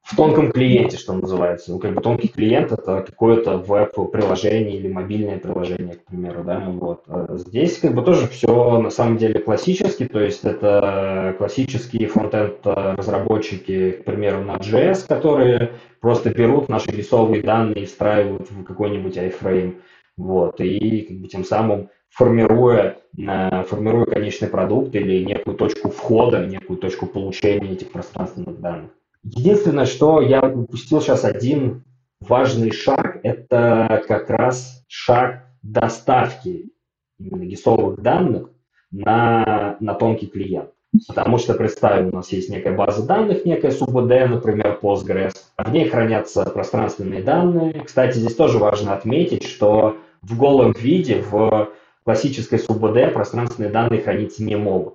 в 0.08 0.16
тонком 0.16 0.50
клиенте, 0.50 0.96
что 0.96 1.12
называется. 1.12 1.70
Ну, 1.70 1.78
как 1.78 1.92
бы 1.92 2.00
тонкий 2.00 2.28
клиент 2.28 2.72
это 2.72 3.04
какое-то 3.06 3.58
веб-приложение 3.58 4.78
или 4.78 4.88
мобильное 4.88 5.38
приложение, 5.38 5.96
к 5.96 6.04
примеру, 6.06 6.44
да, 6.44 6.60
вот. 6.66 7.04
А 7.08 7.36
здесь 7.36 7.78
как 7.78 7.94
бы 7.94 8.00
тоже 8.02 8.26
все 8.26 8.80
на 8.80 8.88
самом 8.88 9.18
деле 9.18 9.38
классически, 9.38 10.06
то 10.06 10.18
есть 10.18 10.44
это 10.44 11.34
классические 11.36 12.08
фронтенд 12.08 12.54
разработчики, 12.64 13.90
к 13.90 14.04
примеру, 14.04 14.42
на 14.44 14.56
JS, 14.56 15.06
которые 15.06 15.72
просто 16.00 16.30
берут 16.30 16.70
наши 16.70 16.90
рисовые 16.90 17.42
данные 17.42 17.82
и 17.82 17.86
встраивают 17.86 18.50
в 18.50 18.64
какой-нибудь 18.64 19.18
iframe, 19.18 19.74
вот, 20.16 20.58
и 20.60 21.02
как 21.02 21.18
бы 21.18 21.28
тем 21.28 21.44
самым 21.44 21.90
формируя, 22.08 22.96
э, 23.18 23.62
формируя 23.64 24.06
конечный 24.06 24.48
продукт 24.48 24.94
или 24.94 25.22
некую 25.22 25.54
точку 25.58 25.90
входа, 25.90 26.46
некую 26.46 26.78
точку 26.78 27.06
получения 27.06 27.72
этих 27.72 27.92
пространственных 27.92 28.58
данных. 28.58 28.90
Единственное, 29.36 29.86
что 29.86 30.20
я 30.20 30.40
упустил 30.40 31.00
сейчас 31.00 31.24
один 31.24 31.84
важный 32.20 32.70
шаг, 32.70 33.20
это 33.22 34.02
как 34.06 34.30
раз 34.30 34.84
шаг 34.88 35.44
доставки 35.62 36.70
именно 37.18 37.44
гисовых 37.44 38.00
данных 38.00 38.50
на, 38.90 39.76
на 39.80 39.94
тонкий 39.94 40.26
клиент. 40.26 40.70
Потому 41.06 41.36
что, 41.38 41.54
представим, 41.54 42.08
у 42.08 42.16
нас 42.16 42.32
есть 42.32 42.48
некая 42.48 42.74
база 42.74 43.06
данных, 43.06 43.44
некая 43.44 43.70
СУБД, 43.70 44.30
например, 44.30 44.78
Postgres. 44.80 45.34
В 45.58 45.70
ней 45.70 45.88
хранятся 45.88 46.44
пространственные 46.44 47.22
данные. 47.22 47.82
Кстати, 47.84 48.18
здесь 48.18 48.34
тоже 48.34 48.58
важно 48.58 48.94
отметить, 48.94 49.44
что 49.44 49.98
в 50.22 50.38
голом 50.38 50.72
виде 50.72 51.22
в 51.22 51.70
классической 52.04 52.58
СУБД 52.58 53.12
пространственные 53.12 53.70
данные 53.70 54.00
храниться 54.00 54.42
не 54.42 54.56
могут. 54.56 54.94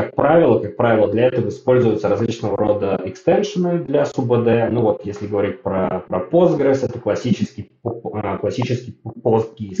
Как 0.00 0.14
правило, 0.14 0.58
как 0.60 0.76
правило, 0.76 1.08
для 1.08 1.26
этого 1.26 1.48
используются 1.48 2.08
различного 2.08 2.56
рода 2.56 2.98
экстеншены 3.04 3.84
для 3.84 4.04
SUBD. 4.04 4.70
Ну 4.70 4.80
вот, 4.80 5.04
если 5.04 5.26
говорить 5.26 5.60
про, 5.60 6.02
про 6.08 6.20
Postgres, 6.20 6.82
это 6.82 6.98
классический, 6.98 7.70
а, 7.84 8.38
классический 8.38 8.98
PostGIS. 9.22 9.76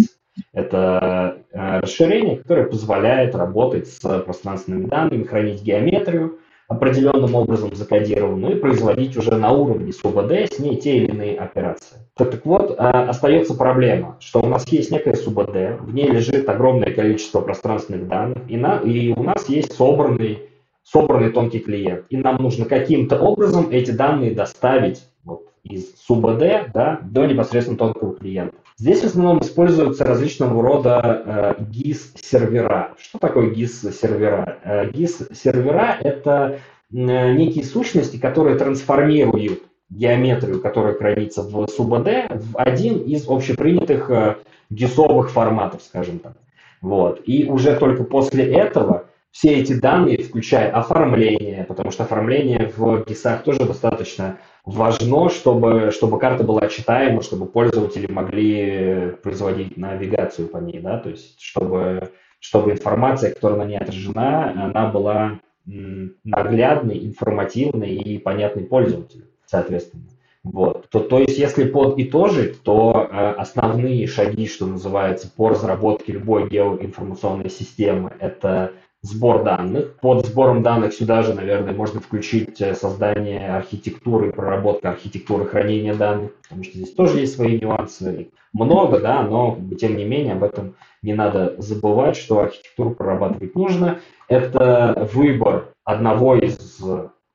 Это 0.52 1.38
а, 1.54 1.80
расширение, 1.80 2.36
которое 2.36 2.66
позволяет 2.66 3.34
работать 3.34 3.88
с 3.88 3.98
пространственными 4.20 4.84
данными, 4.84 5.24
хранить 5.24 5.62
геометрию, 5.62 6.38
определенным 6.70 7.34
образом 7.34 7.74
закодированную 7.74 8.56
и 8.56 8.60
производить 8.60 9.16
уже 9.16 9.34
на 9.34 9.50
уровне 9.50 9.92
СУБД 9.92 10.54
с 10.54 10.60
ней 10.60 10.76
те 10.76 10.98
или 10.98 11.06
иные 11.06 11.36
операции. 11.36 11.96
Так, 12.16 12.30
так 12.30 12.46
вот, 12.46 12.76
а, 12.78 13.08
остается 13.08 13.54
проблема, 13.54 14.16
что 14.20 14.40
у 14.40 14.46
нас 14.46 14.66
есть 14.68 14.92
некая 14.92 15.14
СУБД, 15.14 15.80
в 15.80 15.92
ней 15.92 16.06
лежит 16.06 16.48
огромное 16.48 16.92
количество 16.94 17.40
пространственных 17.40 18.06
данных, 18.06 18.38
и, 18.46 18.56
на, 18.56 18.78
и 18.78 19.12
у 19.12 19.22
нас 19.24 19.48
есть 19.48 19.72
собранный, 19.72 20.48
собранный 20.84 21.32
тонкий 21.32 21.58
клиент. 21.58 22.04
И 22.08 22.16
нам 22.16 22.36
нужно 22.36 22.66
каким-то 22.66 23.18
образом 23.18 23.66
эти 23.72 23.90
данные 23.90 24.30
доставить 24.30 25.02
вот, 25.24 25.48
из 25.64 25.92
СУБД 26.06 26.70
да, 26.72 27.00
до 27.02 27.26
непосредственно 27.26 27.78
тонкого 27.78 28.14
клиента. 28.14 28.54
Здесь 28.80 29.02
в 29.02 29.04
основном 29.08 29.40
используются 29.40 30.04
различного 30.04 30.62
рода 30.62 31.22
э, 31.58 31.62
GIS-сервера. 31.64 32.94
Что 32.98 33.18
такое 33.18 33.50
GIS-сервера? 33.50 34.58
Э, 34.64 34.88
GIS-сервера– 34.88 35.98
это 36.00 36.60
э, 36.90 37.32
некие 37.34 37.62
сущности, 37.62 38.16
которые 38.16 38.56
трансформируют 38.56 39.64
геометрию, 39.90 40.62
которая 40.62 40.94
хранится 40.94 41.42
в 41.42 41.66
СУБД, 41.66 42.30
в 42.30 42.56
один 42.56 43.02
из 43.02 43.28
общепринятых 43.28 44.08
э, 44.08 44.36
гисовых 44.70 45.30
форматов, 45.30 45.82
скажем 45.82 46.18
так. 46.18 46.38
Вот. 46.80 47.20
И 47.26 47.44
уже 47.44 47.76
только 47.76 48.04
после 48.04 48.50
этого 48.50 49.04
все 49.30 49.56
эти 49.56 49.74
данные, 49.74 50.22
включая 50.22 50.70
оформление, 50.70 51.64
потому 51.64 51.90
что 51.90 52.04
оформление 52.04 52.72
в 52.74 53.04
ГИСах 53.04 53.42
тоже 53.42 53.66
достаточно 53.66 54.38
важно, 54.64 55.28
чтобы, 55.30 55.90
чтобы 55.90 56.18
карта 56.18 56.44
была 56.44 56.68
читаема, 56.68 57.22
чтобы 57.22 57.46
пользователи 57.46 58.10
могли 58.10 59.12
производить 59.22 59.76
навигацию 59.76 60.48
по 60.48 60.58
ней, 60.58 60.80
да, 60.80 60.98
то 60.98 61.10
есть 61.10 61.40
чтобы, 61.40 62.10
чтобы 62.38 62.72
информация, 62.72 63.32
которая 63.32 63.58
на 63.58 63.64
ней 63.64 63.78
отражена, 63.78 64.64
она 64.64 64.86
была 64.86 65.40
наглядной, 65.66 67.04
информативной 67.06 67.94
и 67.94 68.18
понятной 68.18 68.64
пользователю, 68.64 69.24
соответственно. 69.46 70.04
Вот. 70.42 70.88
То, 70.88 71.00
то 71.00 71.18
есть, 71.18 71.38
если 71.38 71.64
подытожить, 71.64 72.62
то 72.62 73.08
э, 73.10 73.32
основные 73.32 74.06
шаги, 74.06 74.48
что 74.48 74.66
называется, 74.66 75.30
по 75.30 75.50
разработке 75.50 76.12
любой 76.12 76.48
геоинформационной 76.48 77.50
системы, 77.50 78.12
это 78.18 78.72
сбор 79.02 79.42
данных. 79.44 79.96
Под 80.00 80.26
сбором 80.26 80.62
данных 80.62 80.92
сюда 80.92 81.22
же, 81.22 81.34
наверное, 81.34 81.72
можно 81.74 82.00
включить 82.00 82.60
э, 82.60 82.74
создание 82.74 83.56
архитектуры, 83.56 84.32
проработка 84.32 84.90
архитектуры 84.90 85.46
хранения 85.46 85.94
данных, 85.94 86.32
потому 86.42 86.64
что 86.64 86.76
здесь 86.76 86.92
тоже 86.92 87.20
есть 87.20 87.34
свои 87.34 87.58
нюансы. 87.58 88.30
Много, 88.52 88.98
да, 88.98 89.22
но 89.22 89.58
тем 89.78 89.96
не 89.96 90.04
менее 90.04 90.34
об 90.34 90.42
этом 90.42 90.74
не 91.02 91.14
надо 91.14 91.54
забывать, 91.58 92.16
что 92.16 92.40
архитектуру 92.40 92.90
прорабатывать 92.90 93.54
нужно. 93.54 94.00
Это 94.28 95.08
выбор 95.12 95.72
одного 95.84 96.36
из 96.36 96.82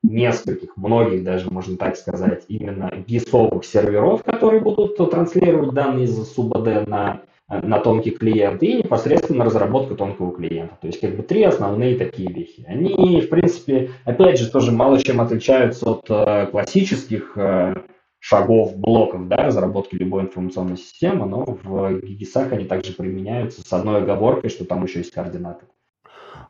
нескольких, 0.02 0.76
многих 0.76 1.24
даже, 1.24 1.50
можно 1.50 1.76
так 1.76 1.96
сказать, 1.96 2.44
именно 2.48 2.92
гисовых 3.06 3.64
серверов, 3.64 4.22
которые 4.22 4.60
будут 4.60 4.96
транслировать 4.96 5.74
данные 5.74 6.04
из 6.04 6.32
СУБД 6.32 6.86
на 6.86 7.22
на 7.48 7.78
тонкий 7.78 8.10
клиент 8.10 8.62
и 8.62 8.74
непосредственно 8.74 9.44
разработка 9.44 9.94
тонкого 9.94 10.32
клиента. 10.32 10.76
То 10.80 10.88
есть 10.88 11.00
как 11.00 11.16
бы 11.16 11.22
три 11.22 11.44
основные 11.44 11.96
такие 11.96 12.32
вещи. 12.32 12.64
Они, 12.66 13.20
в 13.20 13.28
принципе, 13.28 13.90
опять 14.04 14.38
же, 14.38 14.50
тоже 14.50 14.72
мало 14.72 15.00
чем 15.00 15.20
отличаются 15.20 15.90
от 15.90 16.06
э, 16.08 16.46
классических 16.46 17.32
э, 17.36 17.74
шагов, 18.18 18.76
блоков 18.76 19.28
да, 19.28 19.36
разработки 19.36 19.94
любой 19.94 20.22
информационной 20.22 20.76
системы, 20.76 21.26
но 21.26 21.44
в 21.44 22.00
гигисах 22.00 22.52
они 22.52 22.64
также 22.64 22.92
применяются 22.92 23.62
с 23.62 23.72
одной 23.72 24.02
оговоркой, 24.02 24.50
что 24.50 24.64
там 24.64 24.82
еще 24.82 24.98
есть 24.98 25.12
координаты. 25.12 25.66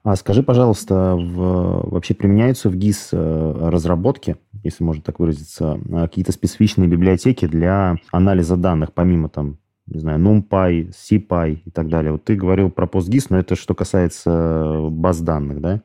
А 0.02 0.16
скажи, 0.16 0.42
пожалуйста, 0.42 1.16
в, 1.16 1.90
вообще 1.90 2.14
применяются 2.14 2.70
в 2.70 2.76
ГИС 2.76 3.10
э, 3.12 3.68
разработки, 3.68 4.36
если 4.62 4.82
можно 4.82 5.02
так 5.02 5.18
выразиться, 5.18 5.78
какие-то 5.90 6.32
специфичные 6.32 6.88
библиотеки 6.88 7.46
для 7.46 7.96
анализа 8.12 8.56
данных, 8.56 8.94
помимо 8.94 9.28
там 9.28 9.58
не 9.86 10.00
знаю, 10.00 10.18
NumPy, 10.18 10.90
CPy 10.90 11.58
и 11.64 11.70
так 11.70 11.88
далее. 11.88 12.12
Вот 12.12 12.24
ты 12.24 12.34
говорил 12.34 12.70
про 12.70 12.86
PostGIS, 12.86 13.26
но 13.30 13.38
это 13.38 13.54
что 13.54 13.74
касается 13.74 14.30
э, 14.30 14.88
баз 14.90 15.20
данных, 15.20 15.60
да? 15.60 15.82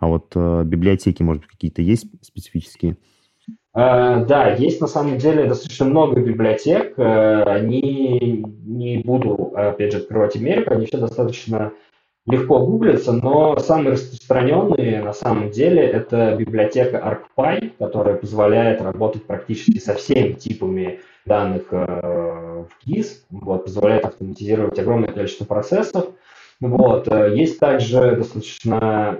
А 0.00 0.06
вот 0.06 0.32
э, 0.34 0.62
библиотеки, 0.64 1.22
может 1.22 1.42
быть, 1.42 1.50
какие-то 1.50 1.82
есть 1.82 2.06
специфические? 2.22 2.96
Uh, 3.76 4.26
да, 4.26 4.54
есть 4.54 4.80
на 4.80 4.86
самом 4.86 5.18
деле 5.18 5.46
достаточно 5.46 5.86
много 5.86 6.20
библиотек. 6.20 6.98
Uh, 6.98 7.42
они 7.44 8.44
не 8.64 8.98
буду, 8.98 9.52
опять 9.54 9.92
же, 9.92 9.98
открывать 9.98 10.36
Америку, 10.36 10.74
они 10.74 10.86
все 10.86 10.98
достаточно 10.98 11.72
легко 12.26 12.64
гуглятся, 12.66 13.12
но 13.12 13.56
самые 13.58 13.92
распространенные 13.92 15.02
на 15.02 15.12
самом 15.12 15.50
деле 15.50 15.82
это 15.82 16.34
библиотека 16.36 17.22
ArcPy, 17.38 17.72
которая 17.78 18.16
позволяет 18.16 18.82
работать 18.82 19.24
практически 19.24 19.78
со 19.78 19.94
всеми 19.94 20.32
типами 20.32 21.00
данных 21.24 21.70
в 21.70 22.37
GIS, 22.86 23.06
вот, 23.30 23.64
позволяет 23.64 24.04
автоматизировать 24.04 24.78
огромное 24.78 25.12
количество 25.12 25.44
процессов. 25.44 26.06
Вот. 26.60 27.06
Есть 27.34 27.60
также 27.60 28.16
достаточно 28.16 29.16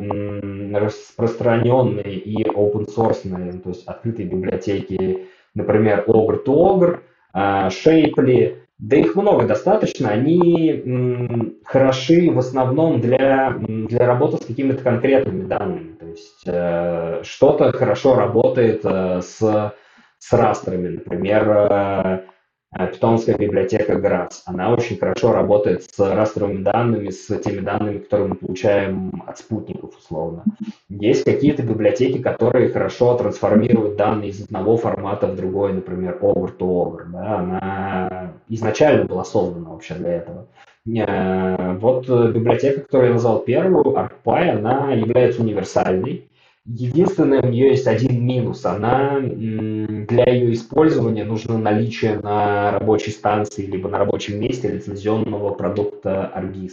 распространенные 0.75 2.15
и 2.15 2.45
open 2.45 2.89
source, 2.89 3.61
то 3.61 3.69
есть 3.69 3.87
открытые 3.87 4.29
библиотеки, 4.29 5.29
например, 5.55 6.05
Ogre 6.09 6.45
to 6.45 6.53
Ogre, 6.55 7.01
Shapely, 7.35 8.57
да 8.79 8.97
их 8.97 9.17
много 9.17 9.47
достаточно, 9.47 10.11
они 10.11 11.55
хороши 11.65 12.31
в 12.31 12.39
основном 12.39 13.01
для, 13.01 13.57
для 13.59 14.07
работы 14.07 14.37
с 14.37 14.47
какими-то 14.47 14.83
конкретными 14.83 15.47
данными. 15.47 15.95
То 15.99 16.07
есть 16.07 16.43
э, 16.47 17.23
что-то 17.25 17.73
хорошо 17.73 18.15
работает 18.15 18.81
э, 18.85 19.21
с, 19.21 19.75
с 20.19 20.33
растрами, 20.33 20.89
например, 20.89 21.51
э, 21.51 22.19
Э, 22.19 22.28
питонская 22.73 23.37
библиотека 23.37 23.95
GRASS. 23.95 24.43
Она 24.47 24.73
очень 24.73 24.99
хорошо 24.99 25.33
работает 25.33 25.85
с 25.85 25.99
растровыми 25.99 26.63
данными, 26.63 27.11
с 27.11 27.27
теми 27.39 27.61
данными, 27.61 27.99
которые 27.99 28.29
мы 28.29 28.35
получаем 28.35 29.23
от 29.27 29.39
спутников, 29.39 29.97
условно. 29.97 30.45
Есть 30.89 31.25
какие-то 31.25 31.63
библиотеки, 31.63 32.19
которые 32.19 32.69
хорошо 32.69 33.17
трансформируют 33.17 33.97
данные 33.97 34.31
из 34.31 34.43
одного 34.43 34.77
формата 34.77 35.27
в 35.27 35.37
другой, 35.37 35.73
например, 35.73 36.19
over 36.21 36.57
to 36.57 36.61
over. 36.61 37.05
Да? 37.11 37.39
Она 37.39 38.33
изначально 38.49 39.05
была 39.07 39.25
создана 39.25 39.71
вообще 39.71 39.95
для 39.95 40.15
этого. 40.17 40.47
Э, 40.87 41.77
вот 41.79 42.09
библиотека, 42.09 42.81
которую 42.83 43.09
я 43.09 43.15
назвал 43.15 43.41
первую, 43.41 43.97
ArcPy, 43.97 44.51
она 44.51 44.93
является 44.93 45.43
универсальной. 45.43 46.29
Единственное, 46.71 47.41
у 47.41 47.47
нее 47.47 47.69
есть 47.69 47.87
один 47.87 48.27
минус. 48.27 48.67
Она 48.67 49.21
для 49.21 50.25
ее 50.27 50.53
использования 50.53 51.25
нужно 51.25 51.57
наличие 51.57 52.19
на 52.19 52.73
рабочей 52.73 53.11
станции 53.11 53.65
либо 53.65 53.89
на 53.89 53.97
рабочем 53.97 54.39
месте 54.39 54.69
лицензионного 54.69 55.55
продукта 55.55 56.31
Argis. 56.37 56.73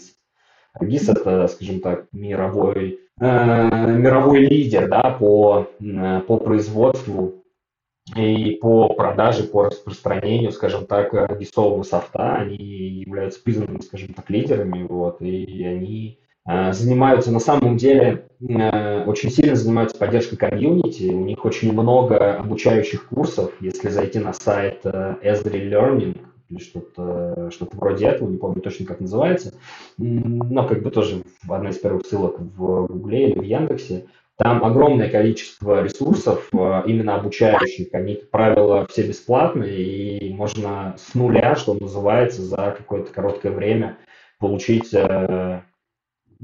Argis 0.78 1.10
это, 1.10 1.48
скажем 1.48 1.80
так, 1.80 2.08
мировой, 2.12 3.00
э, 3.22 3.96
мировой 3.98 4.40
лидер 4.40 4.90
да, 4.90 5.16
по, 5.18 5.70
э, 5.80 6.20
по 6.28 6.38
производству 6.40 7.46
и 8.18 8.58
по 8.62 8.90
продаже, 8.94 9.44
по 9.44 9.64
распространению, 9.64 10.52
скажем 10.52 10.88
так, 10.88 11.40
гисового 11.40 11.84
софта. 11.84 12.36
Они 12.36 12.58
являются 12.58 13.42
признанными, 13.42 13.80
скажем 13.80 14.14
так, 14.14 14.30
лидерами, 14.30 14.84
вот, 14.84 15.22
и 15.22 15.64
они 15.64 16.20
занимаются 16.46 17.32
на 17.32 17.40
самом 17.40 17.78
деле, 17.78 18.28
э, 18.48 19.04
очень 19.06 19.32
сильно 19.32 19.56
занимаются 19.56 19.98
поддержкой 19.98 20.38
комьюнити. 20.38 21.10
У 21.10 21.26
них 21.26 21.44
очень 21.44 21.74
много 21.74 22.36
обучающих 22.36 23.08
курсов. 23.08 23.52
Если 23.62 23.90
зайти 23.90 24.20
на 24.20 24.32
сайт 24.34 24.82
э, 24.84 25.16
Esri 25.24 25.70
Learning 25.70 26.22
или 26.50 26.60
что-то 26.60 27.50
что 27.50 27.68
вроде 27.72 28.06
этого, 28.06 28.30
не 28.30 28.38
помню 28.38 28.62
точно, 28.62 28.86
как 28.86 29.00
называется, 29.00 29.56
но 29.98 30.68
как 30.68 30.84
бы 30.84 30.92
тоже 30.92 31.24
одна 31.50 31.70
из 31.70 31.80
первых 31.80 32.06
ссылок 32.06 32.40
в 32.40 32.86
Гугле 32.86 33.32
или 33.32 33.40
в 33.40 33.44
Яндексе, 33.44 34.06
там 34.38 34.64
огромное 34.64 35.10
количество 35.10 35.82
ресурсов, 35.82 36.48
именно 36.54 37.16
обучающих. 37.16 37.88
Они, 37.94 38.16
как 38.16 38.30
правило, 38.30 38.86
все 38.88 39.08
бесплатные, 39.08 40.20
и 40.20 40.34
можно 40.36 40.96
с 41.00 41.16
нуля, 41.16 41.56
что 41.56 41.74
называется, 41.74 42.44
за 42.44 42.76
какое-то 42.78 43.12
короткое 43.12 43.52
время 43.52 43.98
получить 44.38 44.94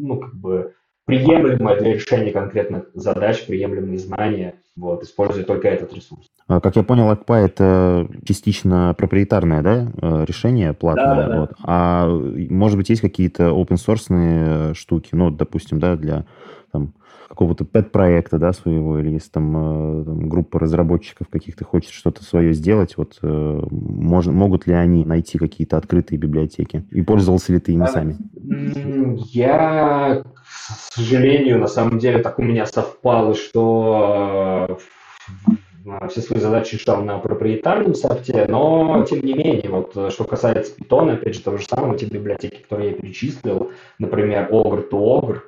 ну, 0.02 0.18
как 0.18 0.34
бы 0.36 0.74
приемлемое 1.06 1.80
для 1.80 1.93
решения 1.93 2.32
конкретных 2.32 2.89
задач, 2.93 3.45
приемлемые 3.45 3.97
знания, 3.97 4.56
вот, 4.76 5.04
используя 5.04 5.43
только 5.43 5.68
этот 5.68 5.93
ресурс. 5.93 6.28
А, 6.47 6.60
как 6.60 6.76
я 6.76 6.84
понял, 6.84 7.12
ACPA— 7.12 7.36
это 7.45 8.08
частично 8.26 8.95
проприетарное 8.97 9.62
да, 9.62 9.91
э, 10.02 10.26
решение, 10.28 10.74
платное. 10.74 11.16
Да, 11.16 11.28
да, 11.28 11.39
вот. 11.39 11.52
А 11.64 12.08
может 12.49 12.78
быть, 12.78 12.89
есть 12.89 13.02
какие-то 13.02 13.49
open-source 13.49 14.74
штуки, 14.74 15.10
ну, 15.14 15.32
допустим, 15.32 15.80
да, 15.80 15.95
для 15.95 16.26
там, 16.72 16.93
какого-то 17.32 17.64
пэт-проекта, 17.64 18.38
да, 18.38 18.52
своего, 18.52 19.00
или 19.00 19.12
если 19.12 19.30
там, 19.30 20.02
э, 20.02 20.04
там 20.04 20.28
группа 20.28 20.60
разработчиков 20.60 21.30
каких-то 21.30 21.64
хочет 21.64 21.92
что-то 21.92 22.26
свое 22.26 22.54
сделать, 22.54 22.98
вот 22.98 23.20
э, 23.22 23.62
можно, 23.72 24.34
могут 24.34 24.68
ли 24.68 24.74
они 24.74 25.06
найти 25.06 25.38
какие-то 25.38 25.78
открытые 25.78 26.20
библиотеки? 26.20 26.84
И 26.92 27.02
пользовался 27.02 27.54
ли 27.54 27.60
ты 27.60 27.72
ими 27.72 27.86
сами? 27.86 28.18
Я, 29.32 30.24
к 30.26 30.94
сожалению, 30.94 31.60
на 31.60 31.68
самом 31.68 32.00
деле 32.00 32.20
так 32.20 32.38
у 32.38 32.44
меня 32.44 32.66
совпало, 32.66 33.34
что 33.34 34.78
э, 35.86 36.08
все 36.10 36.20
свои 36.20 36.42
задачи 36.42 36.76
решал 36.76 37.02
на 37.02 37.18
проприетарном 37.18 37.96
софте, 37.96 38.46
но 38.50 39.06
тем 39.10 39.22
не 39.22 39.36
менее, 39.36 39.70
вот 39.70 40.12
что 40.12 40.26
касается 40.26 40.74
Python, 40.76 41.14
опять 41.14 41.36
же, 41.36 41.42
то 41.44 41.58
же 41.58 41.64
самое, 41.64 41.98
те 41.98 42.08
библиотеки, 42.08 42.58
которые 42.64 42.90
я 42.90 42.98
перечислил, 42.98 43.72
например, 44.00 44.50
Ogre 44.52 44.90
to 44.90 45.00
Ogre, 45.00 45.40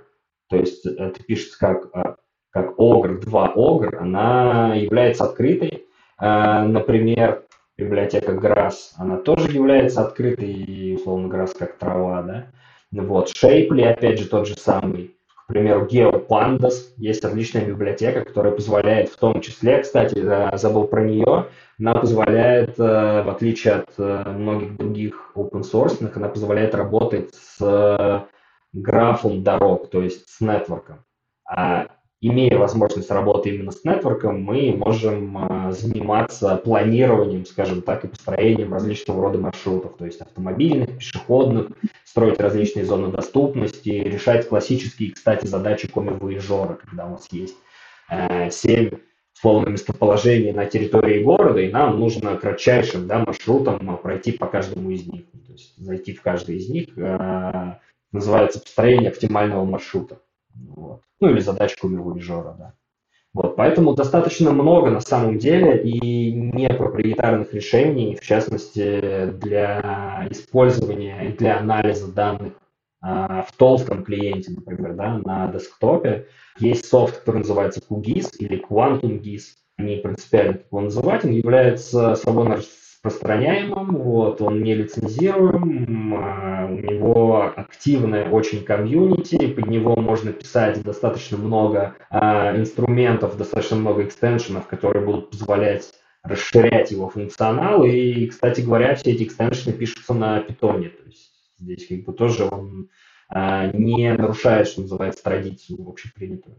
то 0.54 0.60
есть 0.60 0.86
это 0.86 1.24
пишется 1.24 1.58
как, 1.58 1.90
а, 1.94 2.16
как 2.52 2.78
Ogre 2.78 3.20
2 3.20 3.54
Ogre, 3.56 3.98
она 3.98 4.76
является 4.76 5.24
открытой. 5.24 5.88
А, 6.20 6.64
например, 6.64 7.46
библиотека 7.76 8.34
Grass, 8.34 8.92
она 8.98 9.18
тоже 9.18 9.52
является 9.52 10.02
открытой, 10.02 10.94
условно 10.96 11.34
Grass 11.34 11.58
как 11.58 11.80
трава, 11.80 12.22
да. 12.22 12.46
Вот, 12.92 13.32
Shapely, 13.32 13.84
опять 13.84 14.20
же, 14.20 14.30
тот 14.30 14.48
же 14.48 14.54
самый. 14.56 15.16
К 15.36 15.48
примеру, 15.48 15.88
GeoPandas, 15.88 16.94
есть 16.98 17.26
отличная 17.26 17.66
библиотека, 17.66 18.24
которая 18.24 18.54
позволяет 18.54 19.10
в 19.10 19.18
том 19.18 19.42
числе, 19.42 19.80
кстати, 19.80 20.24
забыл 20.56 20.86
про 20.86 21.04
нее, 21.04 21.48
она 21.80 21.96
позволяет, 21.96 22.80
э, 22.80 23.24
в 23.24 23.30
отличие 23.30 23.74
от 23.74 23.90
э, 23.98 24.30
многих 24.30 24.78
других 24.78 25.32
open 25.36 25.64
source, 25.64 26.12
она 26.16 26.30
позволяет 26.30 26.76
работать 26.76 27.34
с 27.34 28.28
графом 28.74 29.44
дорог, 29.44 29.90
то 29.90 30.02
есть 30.02 30.28
с 30.28 30.42
нетворком. 30.42 31.06
А 31.48 31.88
имея 32.24 32.58
возможность 32.58 33.12
работы 33.12 33.50
именно 33.50 33.72
с 33.72 33.84
нетворком, 33.84 34.42
мы 34.42 34.74
можем 34.76 35.38
а, 35.38 35.72
заниматься 35.72 36.56
планированием, 36.56 37.46
скажем 37.46 37.82
так, 37.82 38.06
и 38.06 38.08
построением 38.08 38.74
различного 38.74 39.22
рода 39.22 39.40
маршрутов, 39.40 39.98
то 39.98 40.06
есть 40.06 40.22
автомобильных, 40.22 40.98
пешеходных, 40.98 41.68
строить 42.06 42.40
различные 42.40 42.86
зоны 42.86 43.12
доступности, 43.12 43.90
решать 43.90 44.48
классические, 44.48 45.12
кстати, 45.12 45.46
задачи 45.46 45.88
коми-воежора, 45.90 46.76
когда 46.76 47.08
у 47.08 47.12
нас 47.12 47.28
есть 47.32 47.58
э, 48.10 48.50
7 48.50 48.92
условно 49.36 49.70
местоположений 49.70 50.54
на 50.54 50.66
территории 50.66 51.22
города, 51.22 51.60
и 51.60 51.70
нам 51.70 52.00
нужно 52.00 52.38
кратчайшим 52.38 53.08
да, 53.08 53.20
маршрутом 53.20 53.98
пройти 53.98 54.32
по 54.32 54.48
каждому 54.48 54.92
из 54.92 55.06
них, 55.06 55.26
то 55.32 55.52
есть 55.52 55.76
зайти 55.78 56.14
в 56.14 56.22
каждый 56.22 56.56
из 56.56 56.70
них, 56.70 56.98
э, 56.98 57.80
называется 58.14 58.60
построение 58.62 59.10
оптимального 59.10 59.66
маршрута. 59.66 60.20
Вот. 60.56 61.02
Ну 61.20 61.30
или 61.30 61.40
задачку 61.40 61.88
мировижора, 61.88 62.56
да. 62.58 62.74
Вот, 63.34 63.56
поэтому 63.56 63.96
достаточно 63.96 64.52
много 64.52 64.92
на 64.92 65.00
самом 65.00 65.40
деле 65.40 65.82
и 65.82 66.32
непроприетарных 66.32 67.52
решений, 67.54 68.16
в 68.16 68.24
частности 68.24 69.32
для 69.32 70.28
использования 70.30 71.30
и 71.30 71.32
для 71.32 71.58
анализа 71.58 72.14
данных 72.14 72.54
а, 73.02 73.42
в 73.42 73.52
толстом 73.54 74.04
клиенте, 74.04 74.52
например, 74.52 74.94
да, 74.94 75.18
на 75.18 75.52
десктопе. 75.52 76.28
Есть 76.60 76.86
софт, 76.86 77.20
который 77.20 77.40
называется 77.40 77.82
QGIS 77.90 78.38
или 78.38 78.64
Quantum 78.64 79.20
GIS. 79.20 79.56
Не 79.80 79.98
принципиально 79.98 80.54
как 80.54 80.68
его 80.68 80.82
называть, 80.82 81.26
он 81.26 81.32
является 81.32 82.16
свободно 82.16 82.62
распространяемым, 83.04 83.98
вот, 83.98 84.42
он 84.42 84.64
не 84.64 84.76
лицензируем, 84.76 86.14
а, 86.16 86.68
у 86.70 86.76
него 86.76 87.54
активное 87.56 88.30
очень 88.30 88.64
комьюнити, 88.64 89.48
под 89.48 89.68
него 89.68 89.96
можно 89.98 90.32
писать 90.32 90.82
достаточно 90.82 91.38
много 91.38 91.96
а, 92.10 92.56
инструментов, 92.58 93.38
достаточно 93.38 93.76
много 93.76 94.04
экстеншенов, 94.04 94.68
которые 94.68 95.06
будут 95.06 95.32
позволять 95.32 95.92
расширять 96.24 96.92
его 96.92 97.10
функционал. 97.10 97.84
И, 97.84 98.28
кстати 98.28 98.62
говоря, 98.62 98.96
все 98.96 99.12
эти 99.12 99.24
экстеншены 99.24 99.74
пишутся 99.74 100.14
на 100.14 100.40
питоне. 100.40 100.88
То 100.88 101.04
есть 101.04 101.32
здесь 101.60 101.88
как 101.88 102.06
бы 102.06 102.14
тоже 102.14 102.46
он 102.46 102.90
а, 103.28 103.68
не 103.68 104.14
нарушает, 104.14 104.68
что 104.68 104.82
называется, 104.82 105.22
традицию 105.24 105.86
общепринятую. 105.90 106.58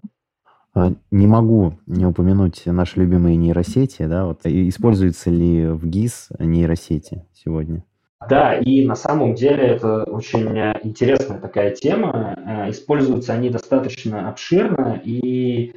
А, 0.75 0.93
не 1.11 1.27
могу 1.27 1.75
не 1.87 2.05
упомянуть 2.05 2.67
наши 2.67 3.01
любимые 3.01 3.37
нейросети. 3.37 4.07
Да, 4.07 4.27
вот. 4.27 4.41
Используются 4.45 5.31
ли 5.31 5.67
в 5.69 5.87
ГИС 5.87 6.31
нейросети 6.39 7.25
сегодня? 7.33 7.85
Да, 8.29 8.55
и 8.55 8.85
на 8.85 8.97
самом 8.97 9.35
деле 9.35 9.63
это 9.63 10.05
очень 10.05 10.41
интересная 10.83 11.39
такая 11.39 11.71
тема. 11.71 12.37
А, 12.45 12.71
используются 12.71 13.35
они 13.35 13.51
достаточно 13.51 14.29
обширно. 14.29 15.01
И 15.05 15.75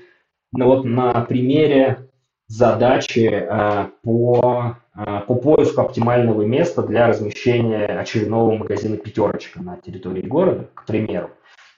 ну, 0.52 0.66
вот 0.66 0.84
на 0.86 1.22
примере 1.22 2.10
задачи 2.48 3.28
а, 3.28 3.92
по, 4.02 4.78
по 4.96 5.36
поиску 5.36 5.82
оптимального 5.82 6.42
места 6.42 6.82
для 6.82 7.08
размещения 7.08 7.86
очередного 7.86 8.56
магазина 8.56 8.98
пятерочка 8.98 9.62
на 9.62 9.78
территории 9.78 10.26
города, 10.26 10.70
к 10.74 10.86
примеру. 10.86 11.30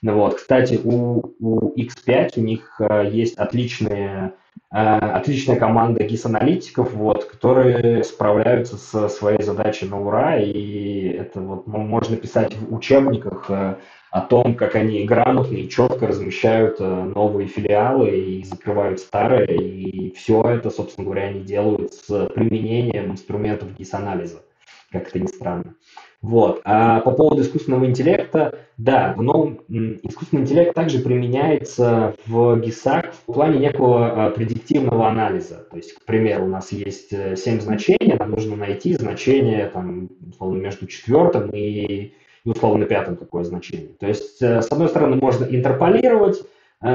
Ну 0.02 0.14
вот, 0.14 0.36
кстати, 0.36 0.80
у, 0.82 1.34
у 1.40 1.74
X5 1.76 2.30
у 2.36 2.40
них 2.40 2.80
э, 2.80 3.10
есть 3.10 3.36
отличные 3.36 4.34
отличная 4.70 5.56
команда 5.56 6.04
GIS-аналитиков, 6.04 6.92
вот, 6.92 7.24
которые 7.24 8.04
справляются 8.04 8.76
со 8.76 9.08
своей 9.08 9.42
задачей 9.42 9.86
на 9.86 10.00
ура, 10.00 10.38
и 10.38 11.08
это 11.08 11.40
вот 11.40 11.66
можно 11.66 12.16
писать 12.16 12.54
в 12.54 12.72
учебниках 12.72 13.50
о 13.50 14.20
том, 14.28 14.54
как 14.54 14.76
они 14.76 15.04
грамотно 15.04 15.56
и 15.56 15.68
четко 15.68 16.06
размещают 16.06 16.78
новые 16.78 17.48
филиалы 17.48 18.10
и 18.10 18.44
закрывают 18.44 19.00
старые, 19.00 19.56
и 19.56 20.14
все 20.14 20.40
это, 20.42 20.70
собственно 20.70 21.04
говоря, 21.04 21.24
они 21.24 21.40
делают 21.40 21.92
с 21.94 22.28
применением 22.28 23.10
инструментов 23.10 23.70
GIS-анализа, 23.76 24.44
как 24.92 25.08
это 25.08 25.18
ни 25.18 25.26
странно. 25.26 25.74
Вот. 26.22 26.60
А 26.64 27.00
по 27.00 27.12
поводу 27.12 27.40
искусственного 27.40 27.86
интеллекта, 27.86 28.58
да, 28.76 29.14
в 29.16 29.22
новом 29.22 29.60
искусственный 30.02 30.42
интеллект 30.42 30.74
также 30.74 30.98
применяется 30.98 32.14
в 32.26 32.58
GISAC 32.60 33.12
в 33.26 33.32
плане 33.32 33.58
некого 33.58 34.26
а, 34.26 34.30
предиктивного 34.30 35.08
анализа. 35.08 35.66
То 35.70 35.78
есть, 35.78 35.94
к 35.94 36.04
примеру, 36.04 36.44
у 36.44 36.48
нас 36.48 36.72
есть 36.72 37.10
7 37.10 37.56
э, 37.56 37.60
значений, 37.60 38.16
нам 38.18 38.32
нужно 38.32 38.56
найти 38.56 38.92
значение 38.94 39.66
там, 39.66 40.10
условно, 40.28 40.58
между 40.58 40.86
четвертым 40.86 41.50
и, 41.54 42.12
условно 42.44 42.84
пятым 42.84 43.16
такое 43.16 43.44
значение. 43.44 43.92
То 43.98 44.06
есть, 44.06 44.42
э, 44.42 44.60
с 44.60 44.70
одной 44.70 44.88
стороны, 44.88 45.16
можно 45.16 45.46
интерполировать, 45.46 46.42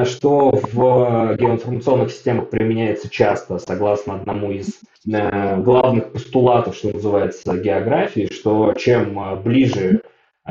что 0.05 0.51
в 0.51 1.35
геоинформационных 1.37 2.11
системах 2.11 2.49
применяется 2.49 3.09
часто, 3.09 3.59
согласно 3.59 4.15
одному 4.15 4.51
из 4.51 4.79
э, 5.07 5.61
главных 5.61 6.11
постулатов, 6.11 6.75
что 6.75 6.91
называется, 6.91 7.55
географии, 7.57 8.27
что 8.31 8.73
чем 8.73 9.19
э, 9.19 9.35
ближе 9.35 10.01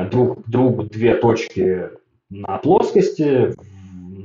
друг 0.09 0.45
к 0.45 0.49
другу 0.49 0.83
две 0.83 1.15
точки 1.15 1.89
на 2.29 2.57
плоскости, 2.57 3.53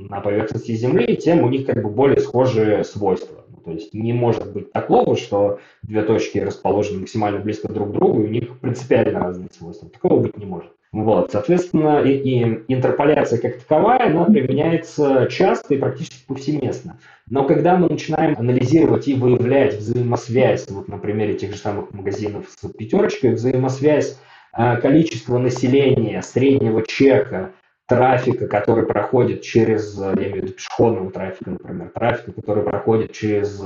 на 0.09 0.21
поверхности 0.21 0.73
Земли, 0.73 1.15
тем 1.17 1.43
у 1.43 1.49
них 1.49 1.65
как 1.65 1.83
бы 1.83 1.89
более 1.89 2.19
схожие 2.19 2.83
свойства. 2.83 3.45
Ну, 3.49 3.57
то 3.57 3.71
есть 3.71 3.93
не 3.93 4.13
может 4.13 4.51
быть 4.51 4.71
такого, 4.71 5.15
что 5.15 5.59
две 5.83 6.03
точки 6.03 6.39
расположены 6.39 7.01
максимально 7.01 7.39
близко 7.39 7.71
друг 7.71 7.89
к 7.89 7.93
другу, 7.93 8.21
и 8.21 8.27
у 8.27 8.29
них 8.29 8.59
принципиально 8.59 9.19
разные 9.19 9.49
свойства. 9.51 9.89
Такого 9.89 10.19
быть 10.19 10.37
не 10.37 10.45
может. 10.45 10.71
Вот, 10.93 11.31
соответственно, 11.31 12.01
и, 12.01 12.11
и 12.17 12.63
интерполяция 12.67 13.39
как 13.39 13.59
таковая, 13.59 14.07
она 14.07 14.25
применяется 14.25 15.27
часто 15.31 15.73
и 15.73 15.77
практически 15.77 16.25
повсеместно. 16.27 16.99
Но 17.29 17.45
когда 17.45 17.77
мы 17.77 17.87
начинаем 17.87 18.37
анализировать 18.37 19.07
и 19.07 19.13
выявлять 19.13 19.75
взаимосвязь, 19.75 20.69
вот 20.69 20.89
на 20.89 20.97
примере 20.97 21.35
тех 21.35 21.53
же 21.53 21.57
самых 21.57 21.93
магазинов 21.93 22.47
с 22.49 22.67
пятерочкой, 22.67 23.35
взаимосвязь 23.35 24.19
э, 24.57 24.77
количества 24.81 25.37
населения, 25.37 26.21
среднего 26.21 26.85
чека, 26.85 27.53
трафика, 27.87 28.47
который 28.47 28.85
проходит 28.85 29.43
через, 29.43 29.97
я 29.97 30.13
имею 30.13 30.33
в 30.33 30.35
виду 30.43 30.53
пешеходного 30.53 31.09
трафика, 31.09 31.51
например, 31.51 31.89
трафика, 31.95 32.33
который 32.33 32.63
проходит 32.63 33.13
через 33.13 33.61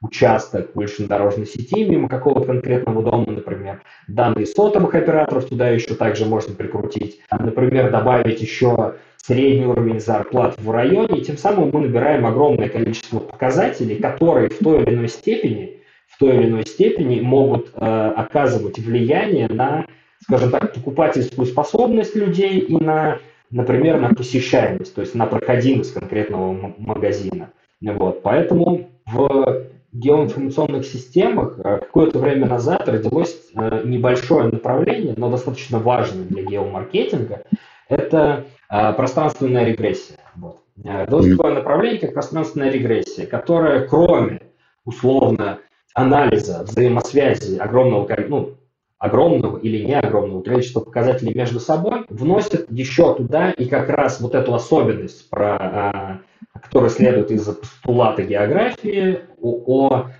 участок 0.00 0.70
дорожной 0.98 1.46
сети 1.46 1.84
мимо 1.84 2.08
какого-то 2.08 2.46
конкретного 2.46 3.02
дома, 3.02 3.32
например. 3.32 3.82
Данные 4.08 4.46
сотовых 4.46 4.94
операторов 4.94 5.46
туда 5.46 5.68
еще 5.68 5.94
также 5.94 6.26
можно 6.26 6.54
прикрутить. 6.54 7.20
Например, 7.30 7.90
добавить 7.90 8.40
еще 8.40 8.94
средний 9.16 9.66
уровень 9.66 10.00
зарплат 10.00 10.56
в 10.58 10.70
районе, 10.70 11.18
и 11.18 11.24
тем 11.24 11.36
самым 11.36 11.70
мы 11.72 11.80
набираем 11.80 12.26
огромное 12.26 12.68
количество 12.68 13.18
показателей, 13.18 13.96
которые 13.96 14.48
в 14.50 14.58
той 14.58 14.82
или 14.82 14.94
иной 14.94 15.08
степени, 15.08 15.80
в 16.06 16.18
той 16.18 16.36
или 16.36 16.48
иной 16.48 16.66
степени 16.66 17.20
могут 17.20 17.70
э, 17.74 18.12
оказывать 18.16 18.78
влияние 18.78 19.48
на, 19.48 19.86
скажем 20.22 20.50
так, 20.50 20.72
покупательскую 20.74 21.46
способность 21.46 22.14
людей 22.14 22.60
и 22.60 22.76
на, 22.76 23.18
например, 23.50 24.00
на 24.00 24.10
посещаемость, 24.10 24.94
то 24.94 25.00
есть 25.00 25.14
на 25.14 25.26
проходимость 25.26 25.92
конкретного 25.94 26.74
магазина. 26.78 27.50
Вот. 27.80 28.22
Поэтому 28.22 28.88
в 29.06 29.66
геоинформационных 29.98 30.84
системах 30.84 31.58
э, 31.58 31.78
какое-то 31.78 32.18
время 32.18 32.46
назад 32.46 32.88
родилось 32.88 33.36
э, 33.54 33.82
небольшое 33.84 34.48
направление, 34.48 35.14
но 35.16 35.30
достаточно 35.30 35.78
важное 35.78 36.24
для 36.24 36.42
геомаркетинга. 36.42 37.42
Это 37.88 38.44
э, 38.70 38.92
пространственная 38.92 39.64
регрессия. 39.64 40.18
Вот. 40.34 40.58
Родилось 40.84 41.30
такое 41.30 41.54
направление, 41.54 42.00
как 42.00 42.14
пространственная 42.14 42.70
регрессия, 42.70 43.26
которое 43.26 43.86
кроме 43.86 44.42
условно 44.84 45.58
анализа 45.94 46.64
взаимосвязи 46.64 47.56
огромного, 47.56 48.06
ну, 48.28 48.54
огромного 48.98 49.56
или 49.58 49.84
не 49.84 49.98
огромного 49.98 50.42
количества 50.42 50.80
показателей 50.80 51.34
между 51.34 51.60
собой, 51.60 52.04
вносит 52.10 52.66
еще 52.70 53.14
туда 53.14 53.52
и 53.52 53.66
как 53.66 53.88
раз 53.88 54.20
вот 54.20 54.34
эту 54.34 54.52
особенность 54.52 55.30
про 55.30 56.20
который 56.62 56.90
следует 56.90 57.30
из 57.30 57.44
постулата 57.44 58.22
географии 58.22 59.20
о, 59.66 60.10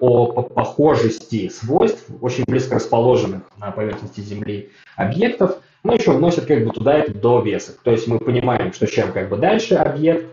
о, 0.00 0.24
о 0.26 0.42
похожести 0.42 1.48
свойств 1.48 2.04
очень 2.20 2.44
близко 2.46 2.76
расположенных 2.76 3.42
на 3.58 3.70
поверхности 3.70 4.20
Земли 4.20 4.70
объектов, 4.96 5.58
но 5.82 5.94
еще 5.94 6.12
вносит 6.12 6.46
как 6.46 6.64
бы 6.64 6.72
туда 6.72 6.98
этот 6.98 7.20
довесок. 7.20 7.80
То 7.82 7.92
есть 7.92 8.08
мы 8.08 8.18
понимаем, 8.18 8.72
что 8.72 8.86
чем 8.86 9.12
как 9.12 9.28
бы 9.28 9.36
дальше 9.36 9.74
объект 9.74 10.26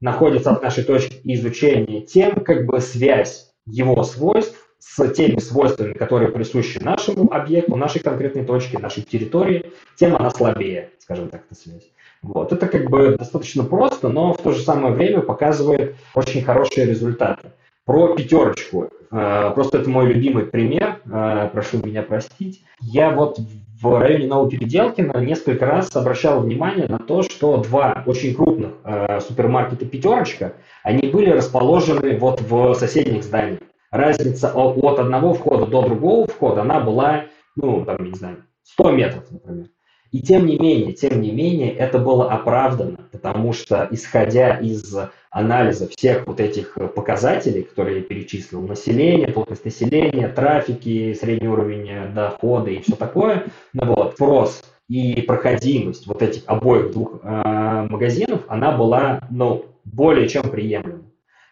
находится 0.00 0.52
от 0.52 0.62
нашей 0.62 0.84
точки 0.84 1.20
изучения, 1.24 2.00
тем 2.00 2.40
как 2.40 2.66
бы 2.66 2.80
связь 2.80 3.50
его 3.66 4.02
свойств 4.02 4.68
с 4.78 5.08
теми 5.12 5.38
свойствами, 5.38 5.92
которые 5.92 6.30
присущи 6.30 6.78
нашему 6.78 7.32
объекту, 7.32 7.76
нашей 7.76 8.00
конкретной 8.00 8.44
точке, 8.44 8.78
нашей 8.78 9.02
территории, 9.02 9.72
тем 9.96 10.14
она 10.16 10.30
слабее, 10.30 10.90
скажем 10.98 11.28
так, 11.28 11.44
эта 11.50 11.60
связь. 11.60 11.90
Вот. 12.22 12.52
Это 12.52 12.66
как 12.66 12.88
бы 12.88 13.16
достаточно 13.16 13.64
просто, 13.64 14.08
но 14.08 14.32
в 14.32 14.38
то 14.38 14.52
же 14.52 14.62
самое 14.62 14.94
время 14.94 15.20
показывает 15.20 15.96
очень 16.14 16.42
хорошие 16.42 16.86
результаты. 16.86 17.52
Про 17.88 18.14
пятерочку. 18.14 18.90
Э, 19.10 19.50
просто 19.54 19.78
это 19.78 19.88
мой 19.88 20.12
любимый 20.12 20.44
пример, 20.44 21.00
э, 21.06 21.48
прошу 21.50 21.78
меня 21.78 22.02
простить. 22.02 22.62
Я 22.82 23.08
вот 23.08 23.38
в 23.80 23.98
районе 23.98 24.26
Новопеределкина 24.26 25.16
несколько 25.24 25.64
раз 25.64 25.96
обращал 25.96 26.42
внимание 26.42 26.86
на 26.86 26.98
то, 26.98 27.22
что 27.22 27.56
два 27.56 28.02
очень 28.04 28.34
крупных 28.34 28.72
э, 28.84 29.20
супермаркета 29.20 29.86
«Пятерочка», 29.86 30.52
они 30.82 31.08
были 31.08 31.30
расположены 31.30 32.18
вот 32.18 32.42
в 32.42 32.74
соседних 32.74 33.24
зданиях. 33.24 33.60
Разница 33.90 34.52
от 34.52 34.98
одного 34.98 35.32
входа 35.32 35.64
до 35.64 35.80
другого 35.80 36.26
входа, 36.26 36.60
она 36.60 36.80
была, 36.80 37.24
ну, 37.56 37.86
там, 37.86 38.04
не 38.04 38.12
знаю, 38.12 38.44
100 38.64 38.90
метров, 38.90 39.24
например. 39.30 39.68
И 40.10 40.20
тем 40.22 40.46
не 40.46 40.58
менее, 40.58 40.92
тем 40.92 41.20
не 41.20 41.30
менее, 41.30 41.72
это 41.72 41.98
было 41.98 42.30
оправдано, 42.30 42.98
потому 43.12 43.52
что, 43.52 43.86
исходя 43.90 44.56
из 44.56 44.96
анализа 45.30 45.88
всех 45.88 46.26
вот 46.26 46.40
этих 46.40 46.78
показателей, 46.94 47.62
которые 47.62 47.98
я 47.98 48.02
перечислил, 48.02 48.62
население, 48.62 49.28
плотность 49.28 49.66
населения, 49.66 50.28
трафики, 50.28 51.12
средний 51.12 51.48
уровень 51.48 52.14
дохода 52.14 52.70
и 52.70 52.80
все 52.80 52.96
такое, 52.96 53.48
ну 53.74 53.94
вот, 53.94 54.14
спрос 54.14 54.62
и 54.88 55.20
проходимость 55.20 56.06
вот 56.06 56.22
этих 56.22 56.42
обоих 56.46 56.92
двух 56.92 57.20
э, 57.22 57.86
магазинов, 57.90 58.42
она 58.48 58.72
была, 58.72 59.20
ну, 59.30 59.66
более 59.84 60.28
чем 60.28 60.42
приемлема. 60.44 61.02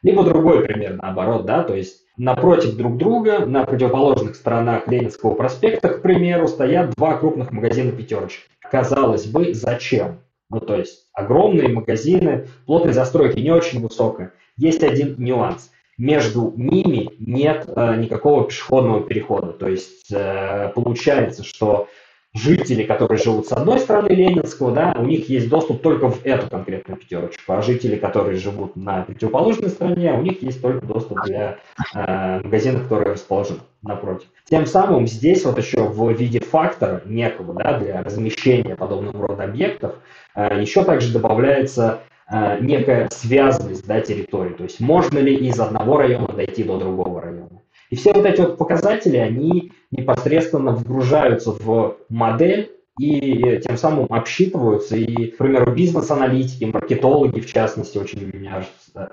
Либо 0.02 0.24
другой 0.24 0.64
пример 0.64 0.96
наоборот, 0.96 1.44
да, 1.44 1.62
то 1.62 1.74
есть 1.74 2.05
Напротив 2.16 2.76
друг 2.76 2.96
друга, 2.96 3.44
на 3.44 3.64
противоположных 3.64 4.36
сторонах 4.36 4.88
Ленинского 4.88 5.34
проспекта, 5.34 5.90
к 5.90 6.02
примеру, 6.02 6.48
стоят 6.48 6.94
два 6.96 7.18
крупных 7.18 7.52
магазина 7.52 7.92
«Пятерочки». 7.92 8.44
Казалось 8.70 9.26
бы, 9.26 9.52
зачем? 9.52 10.20
Ну, 10.48 10.60
то 10.60 10.76
есть 10.76 11.08
огромные 11.12 11.68
магазины, 11.68 12.46
плотность 12.64 12.94
застройки 12.94 13.40
не 13.40 13.50
очень 13.50 13.82
высокая. 13.82 14.32
Есть 14.56 14.82
один 14.82 15.16
нюанс. 15.18 15.70
Между 15.98 16.52
ними 16.56 17.10
нет 17.18 17.64
э, 17.68 17.96
никакого 17.96 18.44
пешеходного 18.44 19.02
перехода. 19.02 19.52
То 19.52 19.68
есть 19.68 20.12
э, 20.12 20.70
получается, 20.74 21.42
что 21.42 21.88
жители, 22.36 22.82
которые 22.82 23.18
живут 23.18 23.46
с 23.46 23.52
одной 23.52 23.78
стороны 23.78 24.08
Ленинского, 24.08 24.72
да, 24.72 24.94
у 24.98 25.04
них 25.04 25.28
есть 25.28 25.48
доступ 25.48 25.82
только 25.82 26.08
в 26.08 26.24
эту 26.24 26.48
конкретную 26.48 26.98
пятерочку, 26.98 27.52
а 27.52 27.62
жители, 27.62 27.96
которые 27.96 28.36
живут 28.36 28.76
на 28.76 29.02
противоположной 29.02 29.70
стороне, 29.70 30.12
у 30.12 30.22
них 30.22 30.42
есть 30.42 30.60
только 30.60 30.84
доступ 30.84 31.24
для 31.24 31.58
э, 31.94 32.40
магазина, 32.42 32.80
который 32.80 33.12
расположен 33.12 33.60
напротив. 33.82 34.28
Тем 34.48 34.66
самым 34.66 35.06
здесь 35.06 35.44
вот 35.44 35.58
еще 35.58 35.82
в 35.82 36.12
виде 36.12 36.40
фактора 36.40 37.02
некого 37.06 37.54
да, 37.54 37.78
для 37.78 38.02
размещения 38.02 38.76
подобного 38.76 39.28
рода 39.28 39.44
объектов 39.44 39.94
э, 40.34 40.60
еще 40.60 40.84
также 40.84 41.12
добавляется 41.12 42.00
э, 42.30 42.58
некая 42.60 43.08
связанность 43.10 43.86
да, 43.86 44.00
территории, 44.00 44.52
то 44.52 44.64
есть 44.64 44.80
можно 44.80 45.18
ли 45.18 45.34
из 45.34 45.58
одного 45.58 45.98
района 45.98 46.28
дойти 46.28 46.64
до 46.64 46.78
другого. 46.78 47.22
И 47.90 47.96
все 47.96 48.12
вот 48.12 48.26
эти 48.26 48.40
вот 48.40 48.58
показатели, 48.58 49.16
они 49.16 49.72
непосредственно 49.90 50.72
вгружаются 50.72 51.52
в 51.52 51.96
модель 52.08 52.72
и 52.98 53.60
тем 53.62 53.76
самым 53.76 54.06
обсчитываются. 54.10 54.96
И, 54.96 55.26
к 55.26 55.38
примеру, 55.38 55.72
бизнес-аналитики, 55.72 56.64
маркетологи, 56.64 57.40
в 57.40 57.46
частности, 57.46 57.98
очень 57.98 58.30
у 58.30 58.36
меня 58.36 58.64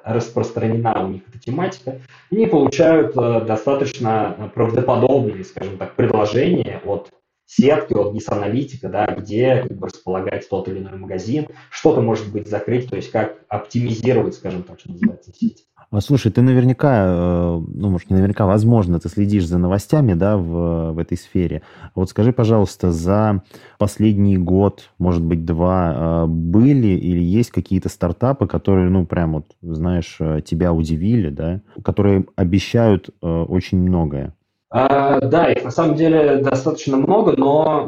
распространена 0.03 1.05
у 1.05 1.09
них 1.09 1.21
эта 1.28 1.39
тематика, 1.39 1.99
они 2.32 2.47
получают 2.47 3.15
э, 3.17 3.41
достаточно 3.41 4.51
правдоподобные, 4.55 5.43
скажем 5.43 5.78
так, 5.78 5.95
предложения 5.95 6.82
от 6.86 7.11
сетки, 7.45 7.93
от 7.93 8.13
гис-аналитика, 8.13 8.88
да, 8.89 9.05
где 9.07 9.63
как 9.67 9.78
бы, 9.78 9.88
располагать 9.88 10.47
тот 10.49 10.69
или 10.69 10.80
иной 10.80 10.97
магазин, 10.97 11.47
что-то 11.69 12.01
может 12.01 12.32
быть 12.32 12.47
закрыть, 12.47 12.89
то 12.89 12.95
есть 12.95 13.11
как 13.11 13.38
оптимизировать, 13.49 14.36
скажем 14.36 14.63
так, 14.63 14.80
что 14.80 14.91
называется, 14.91 15.34
сеть. 15.34 15.65
А, 15.94 16.02
слушай, 16.02 16.32
ты 16.32 16.41
наверняка, 16.41 17.06
э, 17.06 17.62
ну, 17.68 17.91
может, 17.91 18.10
не 18.10 18.16
наверняка, 18.16 18.48
возможно, 18.48 19.00
ты 19.00 19.10
следишь 19.10 19.46
за 19.46 19.60
новостями, 19.60 20.16
да, 20.16 20.38
в, 20.38 20.94
в 20.94 20.98
этой 20.98 21.18
сфере. 21.18 21.62
Вот 21.94 22.10
скажи, 22.10 22.34
пожалуйста, 22.34 22.91
за 22.91 23.44
последний 23.78 24.39
год, 24.39 24.89
может 24.98 25.24
быть, 25.24 25.46
два, 25.46 26.24
э, 26.24 26.26
были 26.26 26.88
или 26.88 27.22
есть 27.22 27.52
какие-то 27.52 27.89
стартапы, 27.89 28.48
которые, 28.48 28.89
ну, 28.89 29.06
прям 29.06 29.34
вот, 29.34 29.46
знаешь, 29.62 30.18
э, 30.20 30.41
тебя 30.44 30.74
удивили, 30.74 31.30
да, 31.30 31.62
которые 31.84 32.26
обещают 32.36 33.12
очень 33.22 33.78
многое? 33.78 34.34
А, 34.76 35.19
да, 35.21 35.51
их 35.51 35.63
на 35.63 35.69
самом 35.69 35.95
деле 35.95 36.38
достаточно 36.38 36.97
много, 36.97 37.36
но 37.38 37.88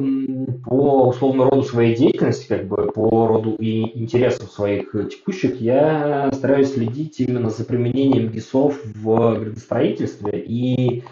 по 0.63 1.07
условно 1.07 1.49
роду 1.49 1.63
своей 1.63 1.95
деятельности, 1.95 2.47
как 2.47 2.67
бы 2.67 2.91
по 2.93 3.25
роду 3.25 3.55
и 3.55 3.99
интересов 3.99 4.51
своих 4.51 4.91
текущих, 4.91 5.59
я 5.59 6.29
стараюсь 6.31 6.73
следить 6.73 7.19
именно 7.19 7.49
за 7.49 7.65
применением 7.65 8.29
ГИСов 8.29 8.79
в 8.85 9.33
градостроительстве. 9.33 10.39
И 10.45 11.03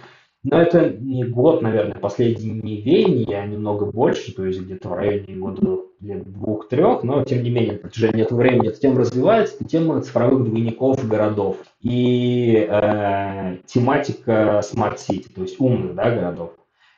но 0.43 0.61
это 0.61 0.89
не 0.89 1.23
год, 1.23 1.61
наверное, 1.61 1.95
последние 1.95 2.81
веяния, 2.81 3.41
а 3.41 3.47
немного 3.47 3.85
больше, 3.85 4.33
то 4.33 4.45
есть 4.45 4.59
где-то 4.61 4.89
в 4.89 4.93
районе 4.93 5.35
года 5.35 5.79
лет 6.01 6.31
двух-трех, 6.31 7.03
но 7.03 7.23
тем 7.23 7.43
не 7.43 7.49
менее, 7.49 7.73
на 7.73 7.79
протяжении 7.79 8.23
этого 8.23 8.39
времени 8.39 8.67
эта 8.67 8.79
тема 8.79 8.99
развивается, 8.99 9.55
это 9.55 9.65
тема 9.65 10.01
цифровых 10.01 10.43
двойников 10.43 11.07
городов 11.07 11.57
и 11.81 12.67
э, 12.69 13.57
тематика 13.65 14.61
City, 14.61 15.27
то 15.33 15.41
есть 15.43 15.59
умных 15.59 15.95
да, 15.95 16.11
городов. 16.11 16.51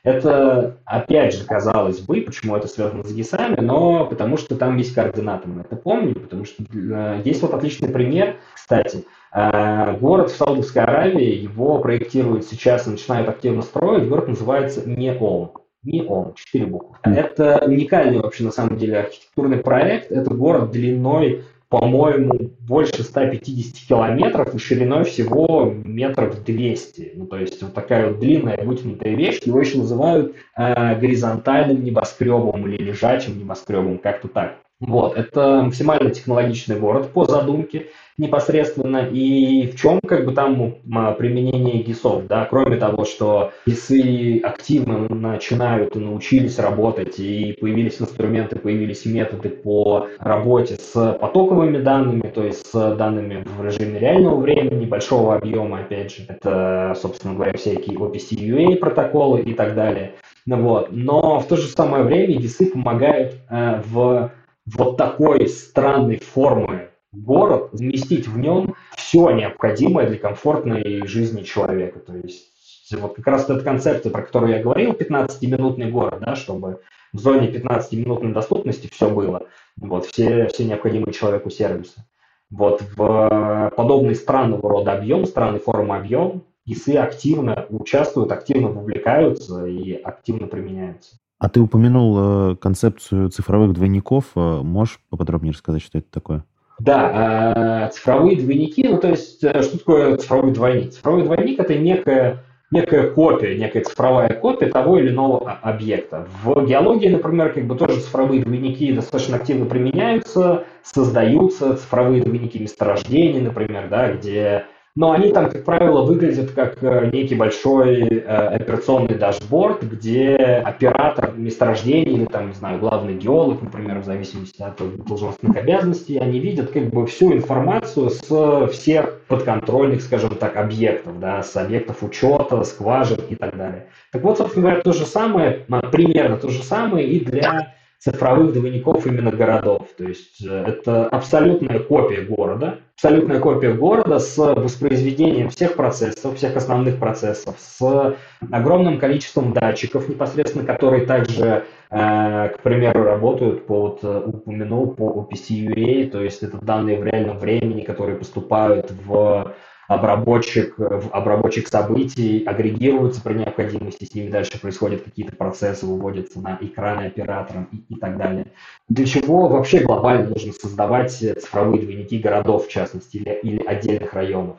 Это, 0.06 0.78
опять 0.84 1.34
же, 1.34 1.44
казалось 1.44 1.98
бы, 1.98 2.20
почему 2.20 2.54
это 2.54 2.68
связано 2.68 3.02
с 3.02 3.12
ГИСами, 3.12 3.60
но 3.60 4.06
потому 4.06 4.36
что 4.36 4.54
там 4.54 4.76
есть 4.76 4.94
координаты, 4.94 5.48
мы 5.48 5.62
это 5.62 5.74
помним, 5.74 6.14
потому 6.14 6.44
что 6.44 6.62
э, 6.62 7.22
есть 7.24 7.42
вот 7.42 7.52
отличный 7.52 7.88
пример, 7.88 8.36
кстати, 8.54 9.04
э, 9.34 9.96
город 9.98 10.30
в 10.30 10.36
Саудовской 10.36 10.84
Аравии, 10.84 11.34
его 11.34 11.80
проектируют 11.80 12.44
сейчас 12.44 12.86
и 12.86 12.90
начинают 12.90 13.28
активно 13.28 13.62
строить, 13.62 14.08
город 14.08 14.28
называется 14.28 14.88
Неом. 14.88 15.50
НИОМ, 15.82 16.34
четыре 16.34 16.66
буквы. 16.66 16.96
Это 17.04 17.62
уникальный 17.64 18.18
вообще 18.18 18.42
на 18.44 18.50
самом 18.50 18.76
деле 18.76 18.98
архитектурный 18.98 19.58
проект. 19.58 20.10
Это 20.10 20.34
город 20.34 20.72
длиной, 20.72 21.44
по-моему, 21.68 22.52
больше 22.60 23.02
150 23.02 23.88
километров 23.88 24.54
и 24.54 24.58
шириной 24.58 25.04
всего 25.04 25.72
метров 25.84 26.44
200. 26.44 27.12
Ну, 27.16 27.26
то 27.26 27.38
есть 27.38 27.62
вот 27.62 27.74
такая 27.74 28.08
вот 28.08 28.20
длинная 28.20 28.64
вытянутая 28.64 29.14
вещь. 29.14 29.40
Его 29.44 29.60
еще 29.60 29.78
называют 29.78 30.36
э, 30.56 30.98
горизонтальным 30.98 31.82
небоскребом 31.82 32.66
или 32.68 32.82
лежачим 32.82 33.38
небоскребом, 33.38 33.98
как-то 33.98 34.28
так. 34.28 34.58
Вот, 34.78 35.16
это 35.16 35.62
максимально 35.62 36.10
технологичный 36.10 36.78
город 36.78 37.10
по 37.12 37.24
задумке 37.24 37.86
непосредственно. 38.18 39.08
И 39.10 39.68
в 39.68 39.80
чем 39.80 40.00
как 40.00 40.26
бы 40.26 40.32
там 40.32 40.74
применение 41.16 41.82
ГИСов, 41.82 42.26
да, 42.26 42.44
кроме 42.44 42.76
того, 42.76 43.04
что 43.04 43.52
ГИСы 43.66 44.38
активно 44.42 45.08
начинают 45.08 45.96
и 45.96 45.98
научились 45.98 46.58
работать, 46.58 47.18
и 47.18 47.56
появились 47.58 48.00
инструменты, 48.00 48.56
появились 48.56 49.06
методы 49.06 49.48
по 49.48 50.08
работе 50.18 50.76
с 50.76 50.92
потоковыми 50.92 51.78
данными, 51.78 52.30
то 52.34 52.44
есть 52.44 52.66
с 52.66 52.96
данными 52.96 53.44
в 53.56 53.64
режиме 53.64 53.98
реального 53.98 54.38
времени, 54.38 54.84
большого 54.84 55.36
объема, 55.36 55.80
опять 55.80 56.14
же, 56.14 56.24
это, 56.28 56.94
собственно 57.00 57.34
говоря, 57.34 57.56
всякие 57.56 57.98
OPC-UA 57.98 58.76
протоколы 58.76 59.40
и 59.40 59.54
так 59.54 59.74
далее. 59.74 60.12
Вот. 60.46 60.88
Но 60.92 61.40
в 61.40 61.46
то 61.46 61.56
же 61.56 61.66
самое 61.66 62.04
время 62.04 62.36
ГИСы 62.36 62.66
помогают 62.66 63.34
э, 63.50 63.82
в 63.86 64.30
вот 64.66 64.96
такой 64.96 65.48
странной 65.48 66.18
формы 66.18 66.90
город, 67.12 67.70
заместить 67.72 68.28
в 68.28 68.38
нем 68.38 68.74
все 68.96 69.30
необходимое 69.30 70.08
для 70.08 70.18
комфортной 70.18 71.06
жизни 71.06 71.42
человека. 71.42 72.00
То 72.00 72.16
есть 72.16 72.52
вот 72.92 73.16
как 73.16 73.26
раз 73.26 73.48
эта 73.48 73.60
концепция, 73.60 74.10
про 74.10 74.22
которую 74.22 74.52
я 74.52 74.62
говорил, 74.62 74.92
15-минутный 74.92 75.90
город, 75.90 76.20
да, 76.20 76.36
чтобы 76.36 76.80
в 77.12 77.18
зоне 77.18 77.50
15-минутной 77.50 78.32
доступности 78.32 78.88
все 78.92 79.08
было, 79.08 79.46
вот, 79.76 80.06
все, 80.06 80.48
все 80.48 80.64
необходимые 80.64 81.12
человеку 81.12 81.50
сервисы. 81.50 82.04
Вот 82.50 82.82
в 82.96 83.72
подобный 83.76 84.14
странного 84.14 84.68
рода 84.68 84.92
объем, 84.92 85.26
странной 85.26 85.58
формы 85.58 85.96
объем, 85.96 86.44
ИСы 86.64 86.96
активно 86.96 87.66
участвуют, 87.70 88.30
активно 88.32 88.68
вовлекаются 88.68 89.66
и 89.66 89.94
активно 89.94 90.46
применяются. 90.46 91.16
А 91.38 91.48
ты 91.50 91.60
упомянул 91.60 92.16
э, 92.52 92.56
концепцию 92.56 93.28
цифровых 93.28 93.74
двойников. 93.74 94.24
Э, 94.36 94.60
можешь 94.62 95.00
поподробнее 95.10 95.52
рассказать, 95.52 95.82
что 95.82 95.98
это 95.98 96.10
такое? 96.10 96.44
Да, 96.78 97.88
э, 97.88 97.92
цифровые 97.92 98.38
двойники, 98.38 98.86
ну 98.88 98.98
то 98.98 99.08
есть 99.08 99.38
что 99.38 99.78
такое 99.78 100.16
цифровой 100.16 100.52
двойник? 100.52 100.92
Цифровой 100.92 101.24
двойник 101.24 101.60
это 101.60 101.74
некая, 101.74 102.42
некая 102.70 103.10
копия, 103.10 103.58
некая 103.58 103.84
цифровая 103.84 104.32
копия 104.32 104.68
того 104.68 104.98
или 104.98 105.10
иного 105.10 105.52
объекта. 105.52 106.26
В 106.42 106.64
геологии, 106.64 107.08
например, 107.08 107.52
как 107.52 107.66
бы 107.66 107.76
тоже 107.76 108.00
цифровые 108.00 108.42
двойники 108.42 108.92
достаточно 108.92 109.36
активно 109.36 109.66
применяются, 109.66 110.64
создаются 110.82 111.76
цифровые 111.76 112.22
двойники 112.22 112.58
месторождений, 112.58 113.42
например, 113.42 113.88
да, 113.90 114.12
где 114.12 114.64
но 114.96 115.12
они 115.12 115.30
там, 115.30 115.50
как 115.50 115.64
правило, 115.64 116.02
выглядят 116.02 116.52
как 116.52 116.82
э, 116.82 117.10
некий 117.12 117.34
большой 117.34 118.00
э, 118.00 118.22
операционный 118.24 119.14
дашборд, 119.14 119.82
где 119.82 120.34
оператор 120.36 121.34
месторождения 121.36 122.12
или 122.12 122.24
там, 122.24 122.48
не 122.48 122.54
знаю, 122.54 122.80
главный 122.80 123.14
геолог, 123.14 123.60
например, 123.60 123.98
в 123.98 124.04
зависимости 124.04 124.62
от 124.62 124.80
должностных 125.04 125.54
обязанностей, 125.54 126.16
они 126.16 126.40
видят 126.40 126.70
как 126.70 126.88
бы 126.88 127.06
всю 127.06 127.34
информацию 127.34 128.08
с 128.08 128.68
всех 128.72 129.20
подконтрольных, 129.28 130.00
скажем 130.00 130.30
так, 130.30 130.56
объектов, 130.56 131.20
да, 131.20 131.42
с 131.42 131.54
объектов 131.56 132.02
учета, 132.02 132.64
скважин 132.64 133.20
и 133.28 133.34
так 133.34 133.54
далее. 133.54 133.88
Так 134.12 134.22
вот, 134.22 134.38
собственно 134.38 134.66
говоря, 134.66 134.82
то 134.82 134.92
же 134.94 135.04
самое, 135.04 135.66
примерно 135.92 136.38
то 136.38 136.48
же 136.48 136.62
самое 136.62 137.06
и 137.06 137.22
для 137.22 137.74
цифровых 138.06 138.52
двойников 138.52 139.04
именно 139.04 139.32
городов. 139.32 139.88
То 139.98 140.04
есть 140.04 140.44
э, 140.46 140.64
это 140.68 141.08
абсолютная 141.08 141.80
копия 141.80 142.22
города, 142.22 142.78
абсолютная 142.94 143.40
копия 143.40 143.72
города 143.72 144.20
с 144.20 144.38
воспроизведением 144.38 145.50
всех 145.50 145.74
процессов, 145.74 146.36
всех 146.36 146.56
основных 146.56 147.00
процессов, 147.00 147.56
с 147.58 148.16
огромным 148.52 148.98
количеством 148.98 149.52
датчиков 149.52 150.08
непосредственно, 150.08 150.64
которые 150.64 151.04
также, 151.04 151.64
э, 151.90 152.48
к 152.50 152.60
примеру, 152.62 153.02
работают 153.02 153.66
по, 153.66 153.80
вот, 153.80 153.98
э, 154.04 154.22
упомянул, 154.24 154.94
по 154.94 155.26
OPC-UA, 155.28 156.10
то 156.10 156.22
есть 156.22 156.44
это 156.44 156.58
данные 156.58 157.00
в 157.00 157.04
реальном 157.04 157.38
времени, 157.40 157.80
которые 157.80 158.16
поступают 158.16 158.92
в 159.04 159.52
обработчик, 159.88 160.76
обработчик 161.12 161.68
событий 161.68 162.44
агрегируется 162.44 163.22
при 163.22 163.34
необходимости, 163.34 164.04
с 164.04 164.14
ними 164.14 164.30
дальше 164.30 164.60
происходят 164.60 165.02
какие-то 165.02 165.34
процессы, 165.36 165.86
выводятся 165.86 166.40
на 166.40 166.58
экраны 166.60 167.06
оператором 167.06 167.68
и, 167.72 167.94
и 167.94 167.98
так 167.98 168.16
далее. 168.16 168.46
Для 168.88 169.06
чего 169.06 169.48
вообще 169.48 169.80
глобально 169.80 170.28
нужно 170.30 170.52
создавать 170.52 171.12
цифровые 171.12 171.82
двойники 171.82 172.18
городов, 172.18 172.66
в 172.66 172.70
частности, 172.70 173.16
или, 173.18 173.38
или 173.42 173.64
отдельных 173.64 174.12
районов? 174.12 174.56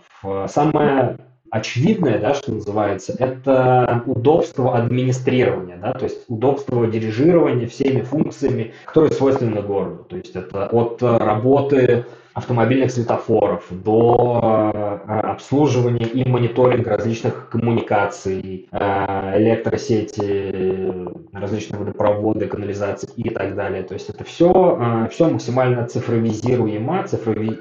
Самое 0.48 1.18
очевидное, 1.50 2.20
да, 2.20 2.34
что 2.34 2.52
называется, 2.52 3.16
это 3.18 4.04
удобство 4.06 4.78
администрирования, 4.78 5.78
да, 5.78 5.94
то 5.94 6.06
есть 6.06 6.26
удобство 6.28 6.86
дирижирования 6.88 7.68
всеми 7.68 8.02
функциями, 8.02 8.74
которые 8.86 9.14
свойственны 9.14 9.62
городу. 9.62 10.04
То 10.10 10.18
есть 10.18 10.36
это 10.36 10.68
от 10.68 11.02
работы 11.02 12.06
автомобильных 12.38 12.92
светофоров 12.92 13.66
до 13.72 14.72
э, 15.08 15.12
обслуживания 15.22 16.06
и 16.06 16.30
мониторинга 16.30 16.92
различных 16.92 17.50
коммуникаций, 17.50 18.70
э, 18.72 19.42
электросети, 19.42 21.34
различные 21.34 21.80
водопроводы, 21.80 22.46
канализации 22.46 23.10
и 23.16 23.32
так 23.32 23.56
далее. 23.56 23.82
То 23.82 23.96
есть 23.96 24.10
это 24.12 24.24
все, 24.24 24.52
э, 24.80 25.10
все 25.10 25.28
максимально 25.30 25.88
цифровизируемо 25.88 27.08
цифрови... 27.08 27.58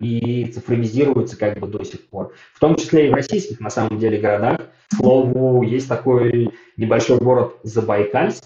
и 0.00 0.44
цифровизируется 0.54 1.38
как 1.38 1.58
бы 1.58 1.66
до 1.66 1.82
сих 1.82 2.06
пор. 2.10 2.34
В 2.52 2.60
том 2.60 2.74
числе 2.74 3.06
и 3.06 3.10
в 3.10 3.14
российских, 3.14 3.58
на 3.60 3.70
самом 3.70 3.98
деле, 3.98 4.18
городах. 4.18 4.60
К 4.90 4.96
слову, 4.96 5.62
есть 5.62 5.88
такой 5.88 6.50
небольшой 6.76 7.20
город 7.20 7.54
Забайкальск, 7.62 8.44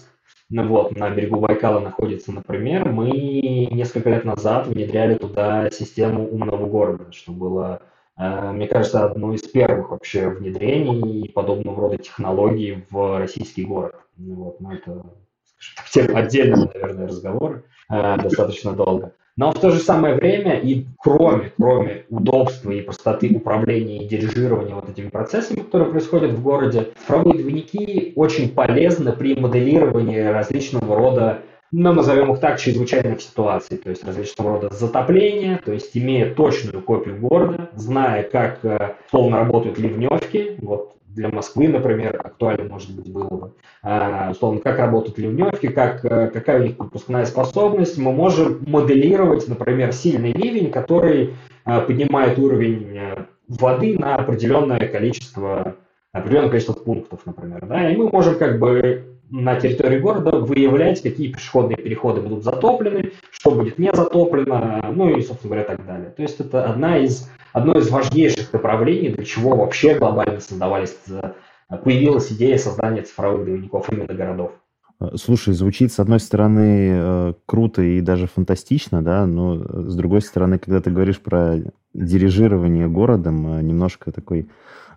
ну 0.55 0.69
вот, 0.69 0.95
на 0.95 1.09
берегу 1.09 1.41
Байкала 1.41 1.81
находится, 1.81 2.31
например, 2.31 2.89
мы 2.89 3.09
несколько 3.09 4.09
лет 4.09 4.23
назад 4.23 4.67
внедряли 4.67 5.15
туда 5.17 5.69
систему 5.69 6.29
умного 6.31 6.65
города, 6.65 7.11
что 7.11 7.33
было, 7.33 7.81
э, 8.17 8.51
мне 8.53 8.65
кажется, 8.65 9.03
одно 9.03 9.33
из 9.33 9.41
первых 9.41 9.91
вообще 9.91 10.29
внедрений 10.29 11.27
подобного 11.27 11.81
рода 11.81 11.97
технологий 11.97 12.85
в 12.89 13.19
российский 13.19 13.65
город. 13.65 13.97
Ну 14.15 14.35
вот, 14.35 14.61
ну 14.61 14.71
это, 14.71 15.03
скажем 15.57 16.15
так, 16.15 16.27
тема 16.29 16.71
наверное, 16.73 17.07
разговора, 17.07 17.63
э, 17.91 18.17
достаточно 18.21 18.71
долго. 18.71 19.13
Но 19.37 19.51
в 19.51 19.59
то 19.59 19.69
же 19.69 19.79
самое 19.79 20.15
время 20.15 20.59
и 20.59 20.85
кроме, 20.97 21.51
кроме 21.57 22.05
удобства 22.09 22.71
и 22.71 22.81
простоты 22.81 23.35
управления 23.35 24.03
и 24.03 24.07
дирижирования 24.07 24.75
вот 24.75 24.89
этими 24.89 25.09
процессами, 25.09 25.59
которые 25.59 25.91
происходят 25.91 26.31
в 26.31 26.41
городе, 26.41 26.93
цифровые 26.97 27.39
двойники 27.39 28.13
очень 28.15 28.49
полезны 28.49 29.11
при 29.11 29.35
моделировании 29.35 30.19
различного 30.19 30.95
рода 30.95 31.41
ну, 31.71 31.91
назовем 31.91 32.31
их 32.31 32.39
так, 32.39 32.59
чрезвычайных 32.59 33.19
ситуаций, 33.21 33.77
то 33.77 33.89
есть 33.89 34.05
различного 34.05 34.51
рода 34.51 34.73
затопления, 34.73 35.59
то 35.65 35.73
есть 35.73 35.97
имея 35.97 36.33
точную 36.33 36.81
копию 36.81 37.19
города, 37.19 37.69
зная, 37.73 38.23
как 38.23 38.63
э, 38.63 38.95
условно 39.07 39.39
работают 39.39 39.77
ливневки, 39.77 40.57
вот 40.61 40.95
для 41.15 41.29
Москвы, 41.29 41.67
например, 41.67 42.19
актуально, 42.23 42.69
может 42.69 42.95
быть, 42.95 43.11
было 43.11 43.27
бы, 43.27 43.51
а, 43.81 44.29
условно, 44.31 44.59
как 44.59 44.77
работают 44.77 45.17
ливневки, 45.17 45.67
как, 45.67 46.03
э, 46.03 46.27
какая 46.27 46.59
у 46.59 46.63
них 46.63 46.77
пропускная 46.77 47.25
способность, 47.25 47.97
мы 47.97 48.11
можем 48.11 48.59
моделировать, 48.67 49.47
например, 49.47 49.93
сильный 49.93 50.33
ливень, 50.33 50.71
который 50.71 51.33
э, 51.65 51.81
поднимает 51.81 52.37
уровень 52.37 52.99
воды 53.47 53.97
на 53.97 54.15
определенное 54.15 54.87
количество, 54.87 55.75
определенное 56.11 56.49
количество 56.49 56.73
пунктов, 56.73 57.21
например, 57.25 57.65
да, 57.65 57.89
и 57.89 57.95
мы 57.95 58.09
можем 58.09 58.37
как 58.37 58.59
бы 58.59 59.14
на 59.29 59.59
территории 59.59 59.99
города 59.99 60.37
выявлять, 60.37 61.01
какие 61.01 61.31
пешеходные 61.31 61.77
переходы 61.77 62.21
будут 62.21 62.43
затоплены, 62.43 63.11
что 63.31 63.51
будет 63.51 63.79
не 63.79 63.91
затоплено, 63.93 64.91
ну 64.93 65.09
и, 65.17 65.21
собственно 65.21 65.55
говоря, 65.55 65.63
так 65.63 65.85
далее. 65.85 66.09
То 66.11 66.21
есть 66.21 66.39
это 66.39 66.65
одна 66.65 66.97
из, 66.97 67.29
одно 67.53 67.77
из 67.77 67.89
важнейших 67.89 68.53
направлений, 68.53 69.09
для 69.09 69.25
чего 69.25 69.55
вообще 69.55 69.95
глобально 69.95 70.39
создавались, 70.39 70.95
появилась 71.83 72.31
идея 72.31 72.57
создания 72.57 73.01
цифровых 73.01 73.45
дневников 73.45 73.91
именно 73.91 74.13
городов. 74.13 74.51
Слушай, 75.15 75.53
звучит, 75.53 75.91
с 75.91 75.99
одной 75.99 76.21
стороны, 76.21 76.89
э, 76.93 77.33
круто 77.45 77.81
и 77.81 77.99
даже 77.99 78.27
фантастично, 78.27 79.01
да, 79.03 79.25
но 79.25 79.57
с 79.89 79.95
другой 79.95 80.21
стороны, 80.21 80.57
когда 80.57 80.79
ты 80.79 80.89
говоришь 80.89 81.19
про 81.19 81.57
дирижирование 81.93 82.87
городом, 82.87 83.57
э, 83.57 83.61
немножко 83.61 84.13
такой 84.13 84.47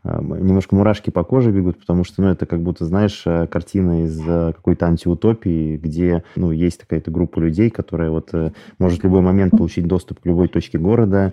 немножко 0.04 0.74
мурашки 0.76 1.10
по 1.10 1.24
коже 1.24 1.50
бегут, 1.50 1.78
потому 1.78 2.04
что, 2.04 2.22
ну, 2.22 2.28
это 2.28 2.46
как 2.46 2.60
будто, 2.60 2.84
знаешь, 2.84 3.22
э, 3.26 3.46
картина 3.46 4.04
из 4.04 4.20
э, 4.20 4.52
какой-то 4.54 4.86
антиутопии, 4.86 5.76
где, 5.76 6.24
ну, 6.36 6.50
есть 6.50 6.78
какая-то 6.78 7.10
группа 7.10 7.38
людей, 7.40 7.70
которая 7.70 8.10
вот 8.10 8.30
э, 8.32 8.52
может 8.78 9.00
в 9.00 9.04
любой 9.04 9.20
момент 9.22 9.52
получить 9.52 9.86
доступ 9.86 10.20
к 10.20 10.26
любой 10.26 10.48
точке 10.48 10.78
города, 10.78 11.32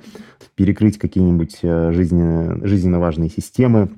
перекрыть 0.56 0.98
какие-нибудь 0.98 1.60
жизненно, 1.62 2.66
жизненно 2.66 3.00
важные 3.00 3.30
системы, 3.30 3.90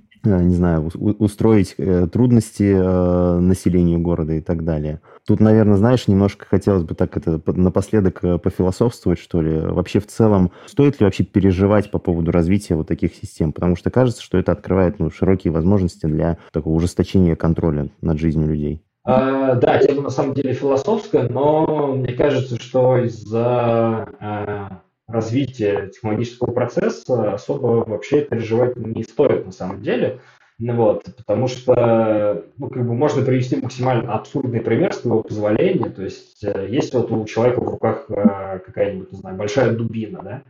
не 0.42 0.56
знаю, 0.56 0.90
устроить 0.96 1.76
э, 1.78 2.08
трудности 2.12 2.74
э, 2.76 3.40
населению 3.40 4.00
города 4.00 4.34
и 4.34 4.42
так 4.42 4.64
далее. 4.64 5.02
Тут, 5.26 5.40
наверное, 5.40 5.78
знаешь, 5.78 6.08
немножко 6.08 6.46
хотелось 6.46 6.84
бы 6.84 6.96
так 6.96 7.18
это 7.18 7.42
напоследок 7.48 8.22
пофилософствовать, 8.42 9.20
что 9.20 9.42
ли. 9.42 9.60
Вообще 9.60 10.00
в 10.00 10.08
целом, 10.08 10.52
стоит 10.66 11.00
ли 11.00 11.06
вообще 11.06 11.24
переживать 11.24 11.92
по 11.92 12.00
поводу 12.00 12.32
развития 12.32 12.76
вот 12.76 12.88
таких 12.88 13.14
систем? 13.16 13.52
Потому 13.52 13.76
что 13.76 13.90
кажется, 13.90 14.22
что 14.22 14.38
это 14.38 14.52
открывает 14.52 15.00
ну, 15.00 15.12
широкие 15.12 15.52
возможности 15.52 16.06
для 16.06 16.38
такого 16.52 16.74
ужесточения 16.74 17.36
контроля 17.36 17.90
над 18.02 18.20
жизнью 18.20 18.48
людей. 18.48 18.84
А, 19.10 19.56
да, 19.56 19.80
тема 19.80 20.02
на 20.02 20.10
самом 20.10 20.34
деле 20.34 20.52
философская, 20.54 21.30
но 21.30 21.94
мне 21.96 22.12
кажется, 22.12 22.60
что 22.60 22.98
из-за 22.98 24.82
развития 25.08 25.88
технологического 25.88 26.52
процесса 26.52 27.34
особо 27.34 27.86
вообще 27.88 28.22
переживать 28.22 28.76
не 28.76 29.04
стоит 29.04 29.46
на 29.46 29.52
самом 29.52 29.82
деле. 29.82 30.20
Ну 30.60 30.76
вот, 30.76 31.06
потому 31.18 31.48
что, 31.48 32.46
ну, 32.58 32.70
как 32.70 32.86
бы 32.86 32.96
можно 32.96 33.24
привести 33.24 33.58
максимально 33.58 34.14
абсурдный 34.14 34.60
пример 34.60 34.92
с 34.92 35.02
твоего 35.02 35.22
позволения. 35.22 35.90
То 35.90 36.04
есть, 36.04 36.44
э, 36.44 36.68
есть 36.68 36.96
вот 36.96 37.12
у 37.12 37.26
человека 37.26 37.62
в 37.62 37.70
руках 37.70 38.10
э, 38.10 38.60
какая-нибудь, 38.66 39.12
не 39.12 39.20
знаю, 39.20 39.38
большая 39.38 39.76
дубина, 39.76 40.22
да, 40.24 40.44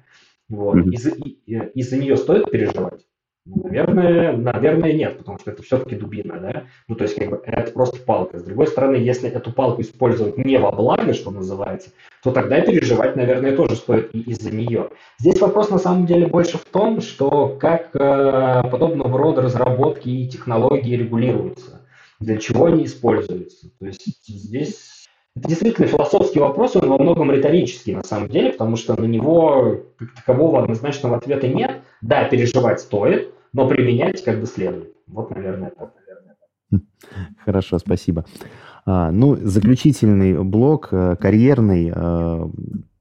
вот, 0.47 0.77
mm-hmm. 0.77 0.91
из-за, 0.91 1.09
из-за 1.73 1.97
нее 1.97 2.15
стоит 2.15 2.49
переживать? 2.49 3.05
Наверное, 3.55 4.35
наверное, 4.35 4.91
нет, 4.91 5.17
потому 5.17 5.39
что 5.39 5.51
это 5.51 5.63
все-таки 5.63 5.95
дубина, 5.95 6.39
да? 6.39 6.63
Ну, 6.87 6.95
то 6.95 7.03
есть, 7.03 7.15
как 7.15 7.29
бы, 7.29 7.41
это 7.45 7.71
просто 7.71 7.97
палка. 7.99 8.39
С 8.39 8.43
другой 8.43 8.67
стороны, 8.67 8.95
если 8.95 9.29
эту 9.29 9.51
палку 9.51 9.81
использовать 9.81 10.37
не 10.37 10.57
во 10.57 10.71
благо, 10.71 11.13
что 11.13 11.31
называется, 11.31 11.91
то 12.23 12.31
тогда 12.31 12.59
переживать, 12.61 13.15
наверное, 13.15 13.55
тоже 13.55 13.75
стоит 13.75 14.13
и 14.13 14.19
из-за 14.31 14.53
нее. 14.53 14.89
Здесь 15.19 15.39
вопрос, 15.39 15.69
на 15.69 15.77
самом 15.77 16.05
деле, 16.05 16.27
больше 16.27 16.57
в 16.57 16.65
том, 16.65 16.99
что 16.99 17.55
как 17.59 17.95
э, 17.95 18.69
подобного 18.69 19.17
рода 19.17 19.41
разработки 19.41 20.09
и 20.09 20.27
технологии 20.27 20.95
регулируются, 20.95 21.87
для 22.19 22.37
чего 22.37 22.65
они 22.65 22.85
используются. 22.85 23.69
То 23.79 23.85
есть, 23.85 24.27
здесь 24.27 25.07
это 25.37 25.49
действительно 25.49 25.87
философский 25.87 26.39
вопрос, 26.39 26.75
он 26.75 26.89
во 26.89 26.97
многом 26.97 27.31
риторический 27.31 27.95
на 27.95 28.03
самом 28.03 28.27
деле, 28.27 28.51
потому 28.51 28.75
что 28.75 28.99
на 28.99 29.05
него 29.05 29.81
как 29.97 30.15
такового 30.15 30.63
однозначного 30.63 31.17
ответа 31.17 31.47
нет. 31.47 31.81
Да, 32.01 32.23
переживать 32.25 32.79
стоит, 32.79 33.33
но 33.53 33.67
применять 33.67 34.23
как 34.23 34.39
бы 34.39 34.45
следует. 34.45 34.93
Вот, 35.07 35.31
наверное, 35.31 35.71
так. 35.71 35.93
Хорошо, 37.45 37.79
спасибо. 37.79 38.25
А, 38.85 39.11
ну, 39.11 39.35
заключительный 39.35 40.43
блок, 40.43 40.89
э, 40.91 41.15
карьерный. 41.19 41.91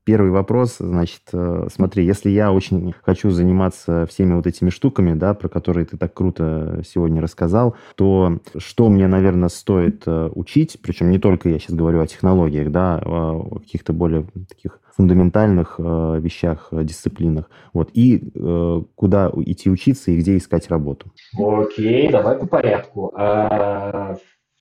Э, 0.06 0.16
первый 0.16 0.30
вопрос, 0.30 0.76
значит, 0.78 1.22
э, 1.32 1.68
смотри, 1.72 2.04
если 2.04 2.30
я 2.30 2.52
очень 2.52 2.94
хочу 3.02 3.30
заниматься 3.30 4.06
всеми 4.06 4.34
вот 4.34 4.46
этими 4.46 4.70
штуками, 4.70 5.14
да, 5.14 5.34
про 5.34 5.48
которые 5.48 5.86
ты 5.86 5.96
так 5.96 6.14
круто 6.14 6.82
сегодня 6.86 7.20
рассказал, 7.20 7.76
то 7.96 8.38
что 8.56 8.88
мне, 8.88 9.08
наверное, 9.08 9.48
стоит 9.48 10.04
учить, 10.06 10.78
причем 10.82 11.10
не 11.10 11.18
только 11.18 11.48
я 11.48 11.58
сейчас 11.58 11.76
говорю 11.76 12.00
о 12.00 12.06
технологиях, 12.06 12.70
да, 12.70 13.00
а 13.04 13.32
о 13.32 13.58
каких-то 13.58 13.92
более 13.92 14.26
таких 14.48 14.80
фундаментальных 14.96 15.76
э, 15.78 16.18
вещах, 16.20 16.68
э, 16.72 16.82
дисциплинах. 16.82 17.50
Вот. 17.72 17.90
И 17.92 18.30
э, 18.34 18.82
куда 18.94 19.30
идти 19.44 19.70
учиться 19.70 20.10
и 20.10 20.18
где 20.18 20.36
искать 20.36 20.70
работу. 20.70 21.12
Окей, 21.38 22.10
давай 22.10 22.38
по 22.38 22.46
порядку. 22.46 23.12
А, 23.14 24.16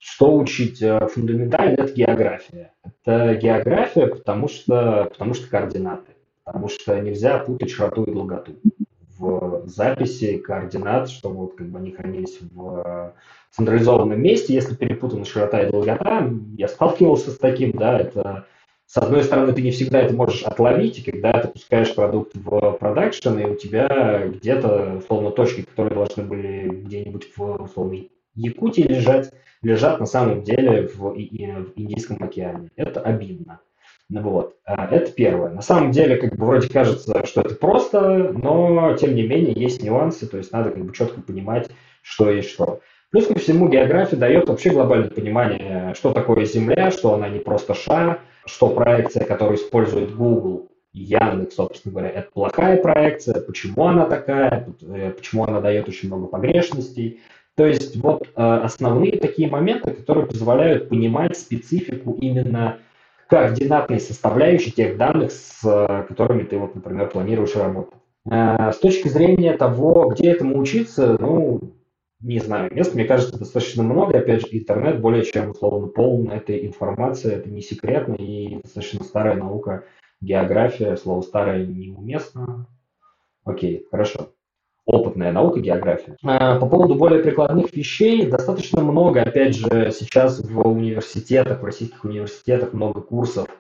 что 0.06 0.38
учить 0.38 0.84
э, 0.84 1.08
фундаментально? 1.08 1.74
Это 1.74 1.92
география. 1.92 2.74
Это 2.84 3.34
география, 3.36 4.06
потому 4.06 4.48
что, 4.48 5.10
потому 5.10 5.34
что 5.34 5.50
координаты. 5.50 6.12
Потому 6.44 6.70
что 6.70 7.00
нельзя 7.02 7.40
путать 7.40 7.72
широту 7.72 8.04
и 8.04 8.14
долготу 8.14 8.54
в 9.18 9.64
записи 9.66 10.38
координат, 10.38 11.10
чтобы 11.10 11.38
вот 11.38 11.56
как 11.56 11.70
бы 11.70 11.80
они 11.80 11.92
хранились 11.92 12.38
в 12.40 13.16
централизованном 13.50 14.22
месте. 14.22 14.54
Если 14.54 14.76
перепутана 14.76 15.26
широта 15.26 15.64
и 15.64 15.72
долгота, 15.72 16.30
я 16.56 16.68
сталкивался 16.68 17.32
с 17.32 17.38
таким, 17.40 17.72
да, 17.72 18.00
это 18.00 18.46
с 18.86 18.98
одной 18.98 19.24
стороны, 19.24 19.54
ты 19.54 19.64
не 19.64 19.72
всегда 19.72 20.02
это 20.02 20.14
можешь 20.14 20.44
отловить, 20.44 21.00
и 21.00 21.12
когда 21.12 21.40
ты 21.40 21.48
пускаешь 21.48 21.96
продукт 21.96 22.36
в 22.36 22.74
продакшн, 22.74 23.40
и 23.40 23.46
у 23.46 23.56
тебя 23.56 24.28
где-то, 24.28 24.98
условно, 25.00 25.32
точки, 25.32 25.62
которые 25.64 25.96
должны 25.96 26.24
были 26.24 26.70
где-нибудь 26.70 27.36
в, 27.36 27.64
условно, 27.64 28.04
Якутии 28.36 28.82
лежать, 28.82 29.32
лежат 29.62 30.00
на 30.00 30.06
самом 30.06 30.44
деле 30.44 30.88
в, 30.88 31.00
в 31.00 31.18
Индийском 31.18 32.22
океане. 32.22 32.70
Это 32.76 33.02
обидно. 33.02 33.60
Вот. 34.10 34.56
А, 34.66 34.88
это 34.88 35.12
первое. 35.12 35.52
На 35.52 35.62
самом 35.62 35.92
деле, 35.92 36.18
как 36.18 36.36
бы 36.36 36.46
вроде 36.46 36.70
кажется, 36.70 37.26
что 37.26 37.42
это 37.42 37.56
просто, 37.56 38.32
но 38.34 38.96
тем 38.98 39.16
не 39.16 39.28
менее 39.28 39.54
есть 39.56 39.82
нюансы, 39.82 40.28
то 40.28 40.38
есть 40.38 40.52
надо 40.52 40.72
как 40.72 40.86
бы 40.86 40.94
четко 40.94 41.22
понимать, 41.22 41.70
что 42.02 42.30
есть 42.30 42.50
что. 42.50 42.82
Плюс 43.10 43.28
ко 43.28 43.36
всему 43.36 43.70
география 43.70 44.18
дает 44.18 44.48
вообще 44.48 44.72
глобальное 44.72 45.10
понимание, 45.10 45.94
что 45.96 46.12
такое 46.12 46.46
Земля, 46.46 46.92
что 46.92 47.14
она 47.14 47.30
не 47.30 47.40
просто 47.40 47.74
шар, 47.74 48.22
что 48.46 48.70
проекция, 48.70 49.26
которую 49.26 49.58
использует 49.58 50.14
Google, 50.16 50.70
Яндекс, 50.94 51.56
собственно 51.56 51.94
говоря, 51.94 52.10
это 52.10 52.30
плохая 52.32 52.78
проекция, 52.82 53.42
почему 53.42 53.86
она 53.88 54.06
такая, 54.06 54.68
э, 54.82 55.12
почему 55.12 55.44
она 55.44 55.60
дает 55.60 55.90
очень 55.90 56.08
много 56.08 56.28
погрешностей. 56.28 57.20
То 57.56 57.66
есть 57.66 57.96
вот 57.98 58.28
э, 58.28 58.42
основные 58.42 59.18
такие 59.18 59.50
моменты, 59.50 59.92
которые 59.92 60.26
позволяют 60.26 60.90
понимать 60.90 61.38
специфику 61.38 62.18
именно 62.20 62.80
координатной 63.30 64.00
составляющей 64.00 64.72
тех 64.72 64.98
данных, 64.98 65.32
с 65.32 65.62
э, 65.64 66.04
которыми 66.08 66.44
ты, 66.44 66.58
вот, 66.58 66.76
например, 66.76 67.10
планируешь 67.10 67.56
работать. 67.56 68.00
С 68.28 68.78
точки 68.80 69.08
зрения 69.08 69.56
того, 69.56 70.10
где 70.10 70.32
этому 70.32 70.58
учиться, 70.58 71.16
ну, 71.20 71.76
не 72.22 72.40
знаю, 72.40 72.74
мест, 72.74 72.96
мне 72.96 73.06
кажется, 73.06 73.38
достаточно 73.38 73.84
много. 73.84 74.18
Опять 74.18 74.42
же, 74.42 74.48
интернет 74.52 75.00
более 75.00 75.24
чем, 75.24 75.52
условно, 75.52 75.88
полон 75.88 76.32
этой 76.32 76.66
информации. 76.66 77.34
Это 77.34 77.50
не 77.50 77.62
секретно 77.62 78.16
и 78.16 78.62
достаточно 78.64 79.04
старая 79.04 79.36
наука. 79.36 79.84
География, 80.22 80.96
слово 80.98 81.22
старое 81.22 81.66
неуместно. 81.66 82.68
Окей, 83.44 83.86
хорошо. 83.92 84.32
Опытная 84.86 85.32
наука, 85.32 85.60
география. 85.60 86.16
А, 86.24 86.60
по 86.60 86.68
поводу 86.68 86.96
более 86.96 87.24
прикладных 87.24 87.74
вещей, 87.74 88.28
достаточно 88.28 88.82
много, 88.82 89.22
опять 89.22 89.56
же, 89.56 89.92
сейчас 89.92 90.40
в 90.40 90.68
университетах, 90.68 91.62
в 91.62 91.66
российских 91.66 92.04
университетах 92.04 92.74
много 92.74 93.02
курсов– 93.02 93.48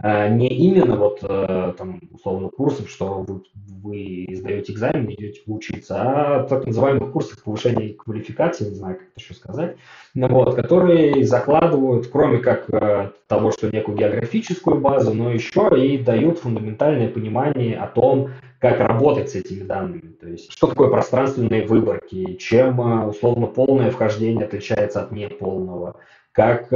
а, 0.00 0.28
не 0.28 0.46
именно 0.46 0.96
вот 0.96 1.18
э, 1.22 1.72
там 1.76 2.00
условно 2.12 2.50
курсов, 2.50 2.88
что 2.88 3.24
вы, 3.26 3.42
вы 3.82 4.28
сдаете 4.32 4.72
экзамен, 4.72 5.10
идете 5.10 5.40
учиться, 5.46 6.00
а 6.00 6.42
так 6.44 6.66
называемых 6.66 7.10
курсов 7.10 7.42
повышения 7.42 7.94
квалификации, 7.94 8.68
не 8.68 8.76
знаю, 8.76 8.94
как 8.94 9.08
это 9.08 9.20
еще 9.20 9.34
сказать, 9.34 9.76
ну 10.14 10.28
вот, 10.28 10.54
которые 10.54 11.24
закладывают, 11.24 12.06
кроме 12.06 12.38
как 12.38 12.70
э, 12.70 13.10
того, 13.26 13.50
что 13.50 13.72
некую 13.72 13.98
географическую 13.98 14.80
базу, 14.80 15.14
но 15.14 15.32
еще 15.32 15.68
и 15.76 15.98
дают 15.98 16.38
фундаментальное 16.38 17.08
понимание 17.08 17.76
о 17.76 17.88
том, 17.88 18.28
как 18.58 18.80
работать 18.80 19.30
с 19.30 19.34
этими 19.34 19.62
данными. 19.62 20.12
То 20.20 20.28
есть, 20.28 20.52
что 20.52 20.66
такое 20.66 20.88
пространственные 20.88 21.66
выборки, 21.66 22.34
чем 22.34 22.80
э, 22.80 23.06
условно 23.06 23.46
полное 23.46 23.90
вхождение 23.90 24.46
отличается 24.46 25.02
от 25.02 25.12
неполного, 25.12 25.96
как 26.32 26.72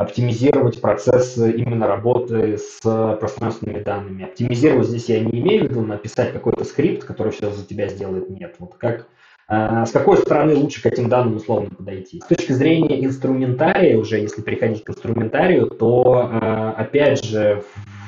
оптимизировать 0.00 0.80
процессы 0.80 1.52
именно 1.52 1.86
работы 1.86 2.56
с 2.56 2.80
пространственными 3.20 3.82
данными. 3.82 4.24
Оптимизировать 4.24 4.88
здесь 4.88 5.10
я 5.10 5.20
не 5.20 5.40
имею 5.40 5.66
в 5.66 5.70
виду 5.70 5.82
написать 5.82 6.32
какой-то 6.32 6.64
скрипт, 6.64 7.04
который 7.04 7.32
все 7.32 7.50
за 7.50 7.66
тебя 7.66 7.86
сделает. 7.88 8.30
Нет. 8.30 8.54
Вот 8.58 8.76
как 8.76 9.08
а, 9.46 9.84
с 9.84 9.90
какой 9.90 10.16
стороны 10.16 10.54
лучше 10.54 10.80
к 10.80 10.86
этим 10.86 11.08
данным 11.08 11.36
условно 11.36 11.70
подойти? 11.70 12.20
С 12.20 12.26
точки 12.26 12.52
зрения 12.52 13.04
инструментария, 13.04 13.98
уже 13.98 14.18
если 14.18 14.40
переходить 14.42 14.84
к 14.84 14.90
инструментарию, 14.90 15.66
то 15.66 16.30
опять 16.76 17.22
же 17.24 17.62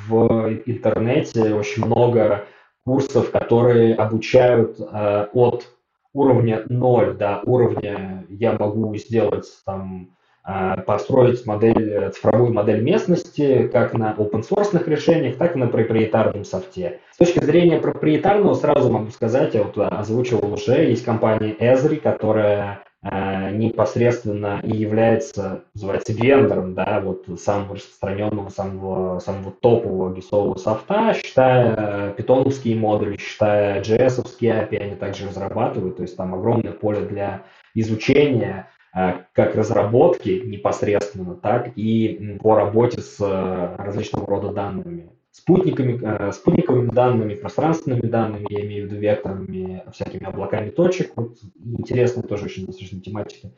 в 0.09 0.61
интернете 0.65 1.53
очень 1.53 1.85
много 1.85 2.47
курсов, 2.85 3.31
которые 3.31 3.95
обучают 3.95 4.79
э, 4.81 5.27
от 5.33 5.69
уровня 6.13 6.65
0 6.69 7.15
до 7.15 7.41
уровня 7.45 8.27
я 8.29 8.53
могу 8.53 8.95
сделать 8.97 9.47
там 9.65 10.11
э, 10.47 10.81
построить 10.83 11.47
модель, 11.47 12.11
цифровую 12.13 12.53
модель 12.53 12.83
местности 12.83 13.69
как 13.69 13.95
на 13.95 14.15
open 14.19 14.43
source 14.49 14.89
решениях, 14.89 15.37
так 15.37 15.57
и 15.57 15.59
на 15.59 15.69
проприетарном 15.69 16.45
софте. 16.45 17.01
С 17.13 17.19
точки 17.19 17.43
зрения 17.43 17.79
проприетарного 17.79 18.55
сразу 18.55 18.91
могу 18.91 19.11
сказать, 19.11 19.55
я 19.55 19.63
вот 19.63 19.79
озвучивал 19.79 20.53
уже, 20.53 20.85
есть 20.85 21.05
компания 21.05 21.55
Esri, 21.59 21.97
которая 21.97 22.83
Э, 22.83 22.92
непосредственно 23.05 24.61
и 24.63 24.77
является, 24.77 25.65
называется, 25.75 26.13
вендором, 26.13 26.75
да, 26.75 27.01
вот 27.01 27.27
самого 27.41 27.75
распространенного, 27.75 28.49
самого, 28.49 29.19
самого 29.19 29.51
топового 29.51 30.15
гисового 30.15 30.57
софта, 30.57 31.13
считая 31.15 32.13
питоновские 32.13 32.77
модули, 32.77 33.17
считая 33.17 33.83
JS-овские 33.83 34.69
API, 34.69 34.77
они 34.77 34.95
также 34.95 35.27
разрабатывают, 35.27 35.97
то 35.97 36.03
есть 36.03 36.17
там 36.17 36.33
огромное 36.35 36.73
поле 36.73 37.01
для 37.01 37.43
изучения, 37.75 38.69
э, 38.95 39.15
как 39.33 39.57
разработки 39.57 40.43
непосредственно, 40.45 41.35
так 41.35 41.73
и 41.77 42.39
по 42.41 42.55
работе 42.55 43.01
с 43.01 43.17
э, 43.21 43.77
различного 43.79 44.27
рода 44.27 44.53
данными 44.53 45.11
спутниками, 45.33 45.99
э, 46.03 46.33
спутниковыми 46.33 46.91
данными, 46.91 47.35
пространственными 47.35 48.07
данными, 48.07 48.47
я 48.51 48.65
имею 48.67 48.87
в 48.87 48.91
виду 48.91 49.01
векторными, 49.01 49.83
всякими 49.93 50.25
облаками 50.25 50.71
точек. 50.71 51.13
Вот 51.17 51.39
интересная 51.65 52.23
тоже 52.23 52.45
очень 52.45 52.67
достаточно 52.67 53.01
тематика. 53.01 53.51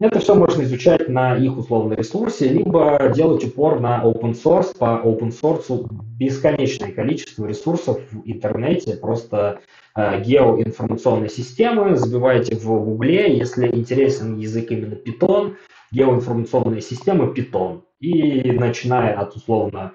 Это 0.00 0.18
все 0.18 0.34
можно 0.34 0.62
изучать 0.62 1.10
на 1.10 1.36
их 1.36 1.58
условном 1.58 1.92
ресурсе, 1.92 2.48
либо 2.48 3.12
делать 3.14 3.44
упор 3.44 3.80
на 3.80 4.02
open 4.02 4.32
source. 4.32 4.74
По 4.78 5.02
open 5.04 5.28
source 5.28 5.86
бесконечное 6.18 6.90
количество 6.90 7.44
ресурсов 7.44 8.00
в 8.10 8.22
интернете, 8.24 8.96
просто 8.96 9.60
э, 9.94 10.22
геоинформационные 10.22 11.28
системы. 11.28 11.96
Забивайте 11.96 12.56
в 12.56 12.64
гугле, 12.64 13.36
если 13.36 13.66
интересен 13.68 14.38
язык 14.38 14.70
именно 14.70 14.94
Python, 14.94 15.56
геоинформационные 15.90 16.80
системы 16.80 17.34
Python. 17.34 17.82
И 18.00 18.52
начиная 18.52 19.14
от 19.18 19.36
условно 19.36 19.92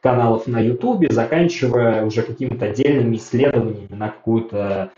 каналов 0.00 0.46
на 0.46 0.60
YouTube, 0.60 1.10
заканчивая 1.10 2.04
уже 2.04 2.22
какими-то 2.22 2.66
отдельными 2.66 3.16
исследованиями 3.16 3.94
на 3.94 4.08
какую-то 4.08 4.92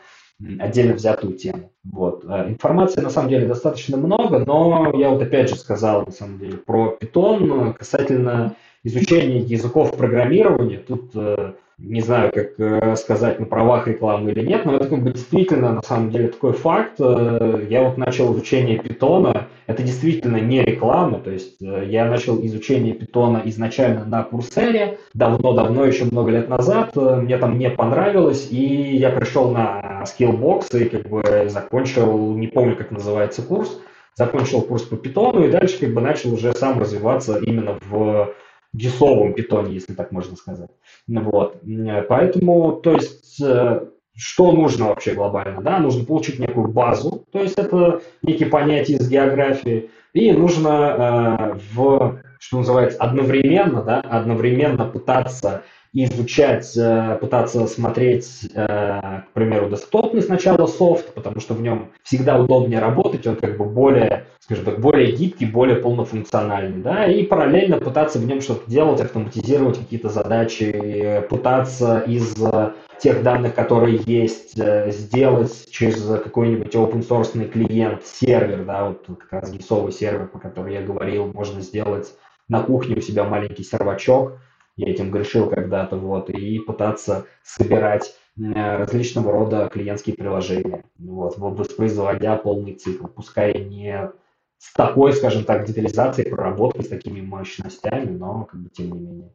отдельно 0.58 0.94
взятую 0.94 1.34
тему. 1.34 1.70
Вот. 1.84 2.24
Э, 2.24 2.48
информации 2.48 3.00
на 3.00 3.10
самом 3.10 3.30
деле 3.30 3.46
достаточно 3.46 3.96
много, 3.96 4.40
но 4.40 4.92
я 4.94 5.10
вот 5.10 5.22
опять 5.22 5.48
же 5.48 5.56
сказал 5.56 6.06
на 6.06 6.12
самом 6.12 6.38
деле 6.38 6.56
про 6.56 6.96
Python 7.00 7.72
касательно 7.74 8.56
изучения 8.82 9.38
языков 9.38 9.96
программирования. 9.96 10.78
Тут 10.78 11.10
э, 11.14 11.54
не 11.78 12.00
знаю, 12.00 12.30
как 12.32 12.58
э, 12.58 12.94
сказать, 12.96 13.40
на 13.40 13.46
правах 13.46 13.88
рекламы 13.88 14.30
или 14.30 14.46
нет, 14.46 14.64
но 14.64 14.76
это 14.76 14.86
как 14.86 15.02
бы 15.02 15.10
действительно, 15.10 15.72
на 15.72 15.82
самом 15.82 16.10
деле, 16.10 16.28
такой 16.28 16.52
факт. 16.52 17.00
Э, 17.00 17.66
я 17.68 17.82
вот 17.82 17.98
начал 17.98 18.32
изучение 18.32 18.78
питона, 18.78 19.48
это 19.66 19.82
действительно 19.82 20.36
не 20.36 20.62
реклама, 20.62 21.18
то 21.18 21.30
есть 21.30 21.60
э, 21.60 21.86
я 21.88 22.04
начал 22.04 22.44
изучение 22.46 22.94
питона 22.94 23.42
изначально 23.46 24.04
на 24.04 24.22
Курсере, 24.22 24.98
давно-давно, 25.14 25.84
еще 25.84 26.04
много 26.04 26.30
лет 26.30 26.48
назад, 26.48 26.94
мне 26.94 27.38
там 27.38 27.58
не 27.58 27.70
понравилось, 27.70 28.48
и 28.50 28.96
я 28.96 29.10
пришел 29.10 29.50
на 29.50 30.04
Skillbox 30.04 30.78
и 30.80 30.88
как 30.88 31.08
бы 31.08 31.46
закончил, 31.48 32.34
не 32.34 32.46
помню, 32.46 32.76
как 32.76 32.92
называется 32.92 33.42
курс, 33.42 33.80
закончил 34.14 34.62
курс 34.62 34.82
по 34.82 34.96
питону 34.96 35.44
и 35.44 35.50
дальше 35.50 35.80
как 35.80 35.92
бы 35.92 36.00
начал 36.00 36.32
уже 36.32 36.52
сам 36.52 36.78
развиваться 36.78 37.38
именно 37.38 37.78
в 37.88 38.32
гисовом 38.74 39.32
питоне, 39.32 39.74
если 39.74 39.94
так 39.94 40.12
можно 40.12 40.36
сказать. 40.36 40.70
Вот. 41.06 41.62
Поэтому, 42.08 42.72
то 42.72 42.92
есть, 42.92 43.40
э, 43.40 43.86
что 44.16 44.52
нужно 44.52 44.88
вообще 44.88 45.14
глобально? 45.14 45.62
Да? 45.62 45.78
Нужно 45.78 46.04
получить 46.04 46.38
некую 46.38 46.68
базу, 46.68 47.24
то 47.32 47.40
есть 47.40 47.56
это 47.56 48.00
некие 48.22 48.48
понятия 48.48 48.94
из 48.94 49.08
географии, 49.08 49.90
и 50.12 50.32
нужно 50.32 51.54
э, 51.54 51.58
в, 51.72 52.20
что 52.38 52.58
называется, 52.58 52.98
одновременно, 52.98 53.82
да, 53.82 54.00
одновременно 54.00 54.84
пытаться 54.84 55.62
изучать, 55.94 56.76
э, 56.76 57.16
пытаться 57.20 57.66
смотреть, 57.66 58.50
э, 58.52 58.66
к 58.66 59.28
примеру, 59.32 59.70
десктопный 59.70 60.22
сначала 60.22 60.66
софт, 60.66 61.14
потому 61.14 61.40
что 61.40 61.54
в 61.54 61.62
нем 61.62 61.92
всегда 62.02 62.38
удобнее 62.38 62.80
работать, 62.80 63.26
он 63.26 63.36
как 63.36 63.56
бы 63.56 63.64
более, 63.64 64.26
скажем 64.40 64.64
так, 64.64 64.80
более 64.80 65.12
гибкий, 65.12 65.46
более 65.46 65.76
полнофункциональный, 65.76 66.82
да, 66.82 67.06
и 67.06 67.22
параллельно 67.22 67.78
пытаться 67.78 68.18
в 68.18 68.26
нем 68.26 68.40
что-то 68.40 68.68
делать, 68.68 69.00
автоматизировать 69.00 69.78
какие-то 69.78 70.08
задачи, 70.08 71.22
пытаться 71.30 72.00
из 72.00 72.34
тех 72.98 73.22
данных, 73.22 73.54
которые 73.54 74.00
есть, 74.04 74.58
э, 74.58 74.90
сделать 74.90 75.70
через 75.70 76.02
какой-нибудь 76.02 76.74
open 76.74 77.06
source 77.06 77.48
клиент, 77.48 78.04
сервер, 78.04 78.64
да, 78.64 78.86
вот 78.86 79.06
как 79.18 79.42
раз 79.42 79.52
гисовый 79.52 79.92
сервер, 79.92 80.26
по 80.26 80.38
которому 80.38 80.72
я 80.72 80.82
говорил, 80.82 81.26
можно 81.32 81.60
сделать 81.60 82.14
на 82.48 82.62
кухне 82.62 82.96
у 82.96 83.00
себя 83.00 83.24
маленький 83.24 83.62
сервачок, 83.62 84.38
я 84.76 84.90
этим 84.90 85.10
грешил 85.10 85.48
когда-то, 85.48 85.96
вот, 85.96 86.30
и 86.30 86.58
пытаться 86.58 87.26
собирать 87.42 88.14
различного 88.36 89.32
рода 89.32 89.68
клиентские 89.72 90.16
приложения, 90.16 90.84
вот, 90.98 91.38
воспроизводя 91.38 92.36
полный 92.36 92.74
цикл, 92.74 93.06
пускай 93.06 93.54
не 93.64 94.10
с 94.58 94.72
такой, 94.72 95.12
скажем 95.12 95.44
так, 95.44 95.66
детализацией, 95.66 96.30
проработкой, 96.30 96.84
с 96.84 96.88
такими 96.88 97.20
мощностями, 97.20 98.10
но 98.10 98.44
как 98.44 98.60
бы 98.60 98.70
тем 98.70 98.92
не 98.92 98.98
менее. 98.98 99.34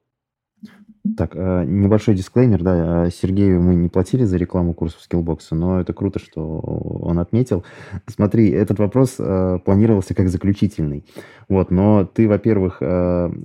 Так, 1.17 1.35
э, 1.35 1.63
небольшой 1.65 2.15
дисклеймер, 2.15 2.61
да, 2.61 3.05
э, 3.05 3.09
Сергею 3.09 3.61
мы 3.61 3.75
не 3.75 3.87
платили 3.87 4.25
за 4.25 4.37
рекламу 4.37 4.73
курсов 4.73 5.01
скиллбокса, 5.01 5.55
но 5.55 5.79
это 5.79 5.93
круто, 5.93 6.19
что 6.19 6.41
он 6.41 7.19
отметил. 7.19 7.63
Смотри, 8.07 8.51
этот 8.51 8.79
вопрос 8.79 9.15
э, 9.17 9.59
планировался 9.63 10.13
как 10.13 10.27
заключительный, 10.27 11.05
вот, 11.47 11.71
но 11.71 12.05
ты, 12.05 12.27
во-первых, 12.27 12.81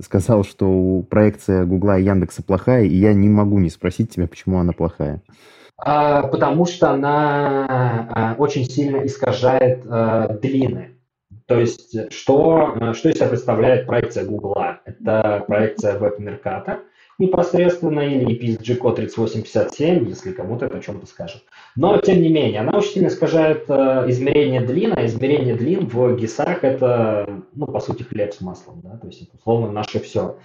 сказал, 0.03 0.45
что 0.45 1.05
проекция 1.09 1.65
Гугла 1.65 1.99
и 1.99 2.05
Яндекса 2.05 2.43
плохая, 2.43 2.85
и 2.85 2.95
я 2.95 3.15
не 3.15 3.29
могу 3.29 3.59
не 3.61 3.71
спросить 3.71 4.11
тебя, 4.11 4.27
почему 4.27 4.59
она 4.59 4.73
плохая. 4.73 5.23
А, 5.77 6.23
потому 6.23 6.67
что 6.67 6.91
она 6.91 8.37
очень 8.39 8.65
сильно 8.65 9.07
искажает 9.07 9.85
длины. 10.41 10.91
То 11.47 11.61
есть, 11.61 12.13
что, 12.13 12.93
что 12.95 13.09
из 13.09 13.17
себя 13.17 13.29
представляет 13.29 13.87
проекция 13.87 14.25
Гугла? 14.25 14.81
Это 14.85 15.45
проекция 15.47 15.99
веб-мерката, 15.99 16.81
непосредственно, 17.19 18.01
или 18.01 18.35
EPSG 18.35 18.77
код 18.77 18.97
3857, 18.97 20.09
если 20.09 20.33
кому-то 20.33 20.67
это 20.67 20.79
о 20.79 20.81
чем-то 20.81 21.07
скажет. 21.07 21.43
Но, 21.77 21.99
тем 21.99 22.21
не 22.21 22.29
менее, 22.29 22.61
она 22.61 22.79
очень 22.79 22.93
сильно 22.93 23.09
искажает 23.09 23.65
э, 23.69 24.05
измерение 24.09 24.61
длин, 24.61 24.93
а 24.97 25.05
измерение 25.07 25.55
длин 25.55 25.87
в 25.87 26.17
ГИСах 26.17 26.65
это, 26.65 27.43
ну, 27.55 27.67
по 27.67 27.81
сути, 27.81 28.03
хлеб 28.03 28.33
с 28.35 28.41
маслом, 28.41 28.81
да, 28.83 28.97
то 28.97 29.07
есть 29.07 29.23
это, 29.23 29.37
условно, 29.37 29.71
наше 29.71 30.01
все. 30.01 30.37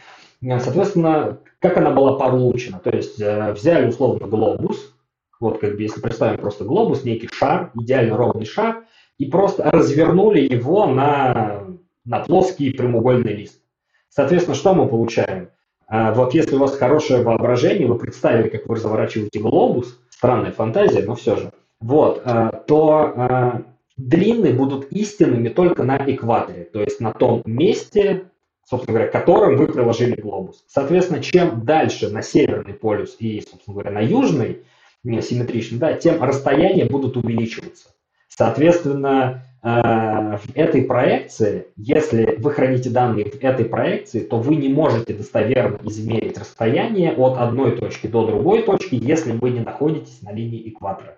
Соответственно, 0.41 1.39
как 1.59 1.77
она 1.77 1.91
была 1.91 2.17
получена? 2.17 2.79
То 2.79 2.91
есть 2.91 3.19
э, 3.19 3.51
взяли, 3.51 3.87
условно, 3.87 4.27
глобус, 4.27 4.93
вот 5.39 5.59
как 5.59 5.75
бы 5.75 5.81
если 5.81 6.01
представим 6.01 6.37
просто 6.37 6.65
глобус, 6.65 7.03
некий 7.03 7.29
шар, 7.31 7.71
идеально 7.75 8.17
ровный 8.17 8.45
шар, 8.45 8.85
и 9.17 9.25
просто 9.25 9.63
развернули 9.69 10.41
его 10.41 10.85
на, 10.85 11.65
на 12.05 12.19
плоский 12.19 12.71
прямоугольный 12.71 13.33
лист. 13.33 13.61
Соответственно, 14.09 14.55
что 14.55 14.73
мы 14.73 14.87
получаем? 14.87 15.49
А 15.89 16.13
вот 16.13 16.35
если 16.35 16.55
у 16.55 16.59
вас 16.59 16.77
хорошее 16.77 17.23
воображение, 17.23 17.87
вы 17.87 17.97
представили, 17.97 18.47
как 18.47 18.67
вы 18.67 18.75
разворачиваете 18.75 19.39
глобус, 19.39 19.99
странная 20.09 20.51
фантазия, 20.51 21.01
но 21.01 21.15
все 21.15 21.35
же, 21.35 21.51
вот, 21.79 22.21
а, 22.25 22.51
то 22.51 23.13
а, 23.15 23.63
длины 23.97 24.53
будут 24.53 24.91
истинными 24.91 25.49
только 25.49 25.83
на 25.83 25.97
экваторе, 25.97 26.65
то 26.65 26.79
есть 26.79 26.99
на 26.99 27.11
том 27.11 27.41
месте, 27.45 28.25
собственно 28.63 28.97
говоря, 28.97 29.11
которым 29.11 29.57
вы 29.57 29.67
приложили 29.67 30.13
глобус. 30.13 30.63
Соответственно, 30.67 31.23
чем 31.23 31.65
дальше 31.65 32.09
на 32.09 32.21
северный 32.21 32.75
полюс 32.75 33.15
и, 33.17 33.41
собственно 33.41 33.73
говоря, 33.73 33.91
на 33.91 34.01
южный, 34.01 34.59
симметрично, 35.03 35.79
да, 35.79 35.93
тем 35.93 36.21
расстояния 36.21 36.85
будут 36.85 37.17
увеличиваться. 37.17 37.89
Соответственно, 38.27 39.43
в 39.61 40.41
этой 40.55 40.83
проекции, 40.83 41.67
если 41.75 42.37
вы 42.37 42.51
храните 42.51 42.89
данные 42.89 43.25
в 43.25 43.43
этой 43.43 43.65
проекции, 43.65 44.21
то 44.21 44.39
вы 44.39 44.55
не 44.55 44.69
можете 44.69 45.13
достоверно 45.13 45.79
измерить 45.83 46.37
расстояние 46.37 47.13
от 47.13 47.37
одной 47.37 47.75
точки 47.77 48.07
до 48.07 48.25
другой 48.25 48.63
точки, 48.63 48.95
если 48.95 49.33
вы 49.33 49.49
не 49.49 49.59
находитесь 49.59 50.21
на 50.21 50.31
линии 50.31 50.69
экватора. 50.69 51.17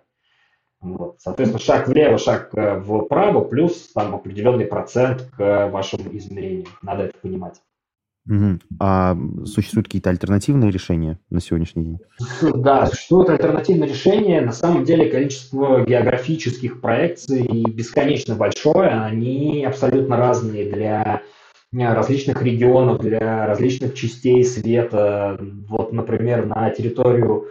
Вот. 0.81 1.17
Соответственно, 1.19 1.61
шаг 1.61 1.87
влево, 1.87 2.17
шаг 2.17 2.49
э, 2.55 2.81
вправо, 2.81 3.41
плюс 3.41 3.91
там 3.93 4.15
определенный 4.15 4.65
процент 4.65 5.29
к 5.37 5.67
вашему 5.67 6.15
измерению. 6.17 6.65
Надо 6.81 7.03
это 7.03 7.17
понимать. 7.19 7.61
Угу. 8.31 8.59
А 8.79 9.17
существуют 9.45 9.87
какие-то 9.87 10.09
альтернативные 10.09 10.71
решения 10.71 11.19
на 11.29 11.41
сегодняшний 11.41 11.83
день? 11.83 11.99
Да, 12.55 12.85
существуют 12.85 13.29
альтернативные 13.29 13.89
решения. 13.89 14.39
На 14.39 14.53
самом 14.53 14.85
деле 14.85 15.09
количество 15.09 15.83
географических 15.83 16.79
проекций 16.79 17.45
бесконечно 17.67 18.35
большое. 18.35 18.89
Они 18.89 19.65
абсолютно 19.65 20.15
разные 20.15 20.71
для 20.71 21.21
э, 21.73 21.93
различных 21.93 22.41
регионов, 22.41 23.01
для 23.01 23.45
различных 23.47 23.95
частей 23.95 24.45
света. 24.45 25.37
Вот, 25.67 25.91
например, 25.91 26.45
на 26.45 26.69
территорию 26.69 27.47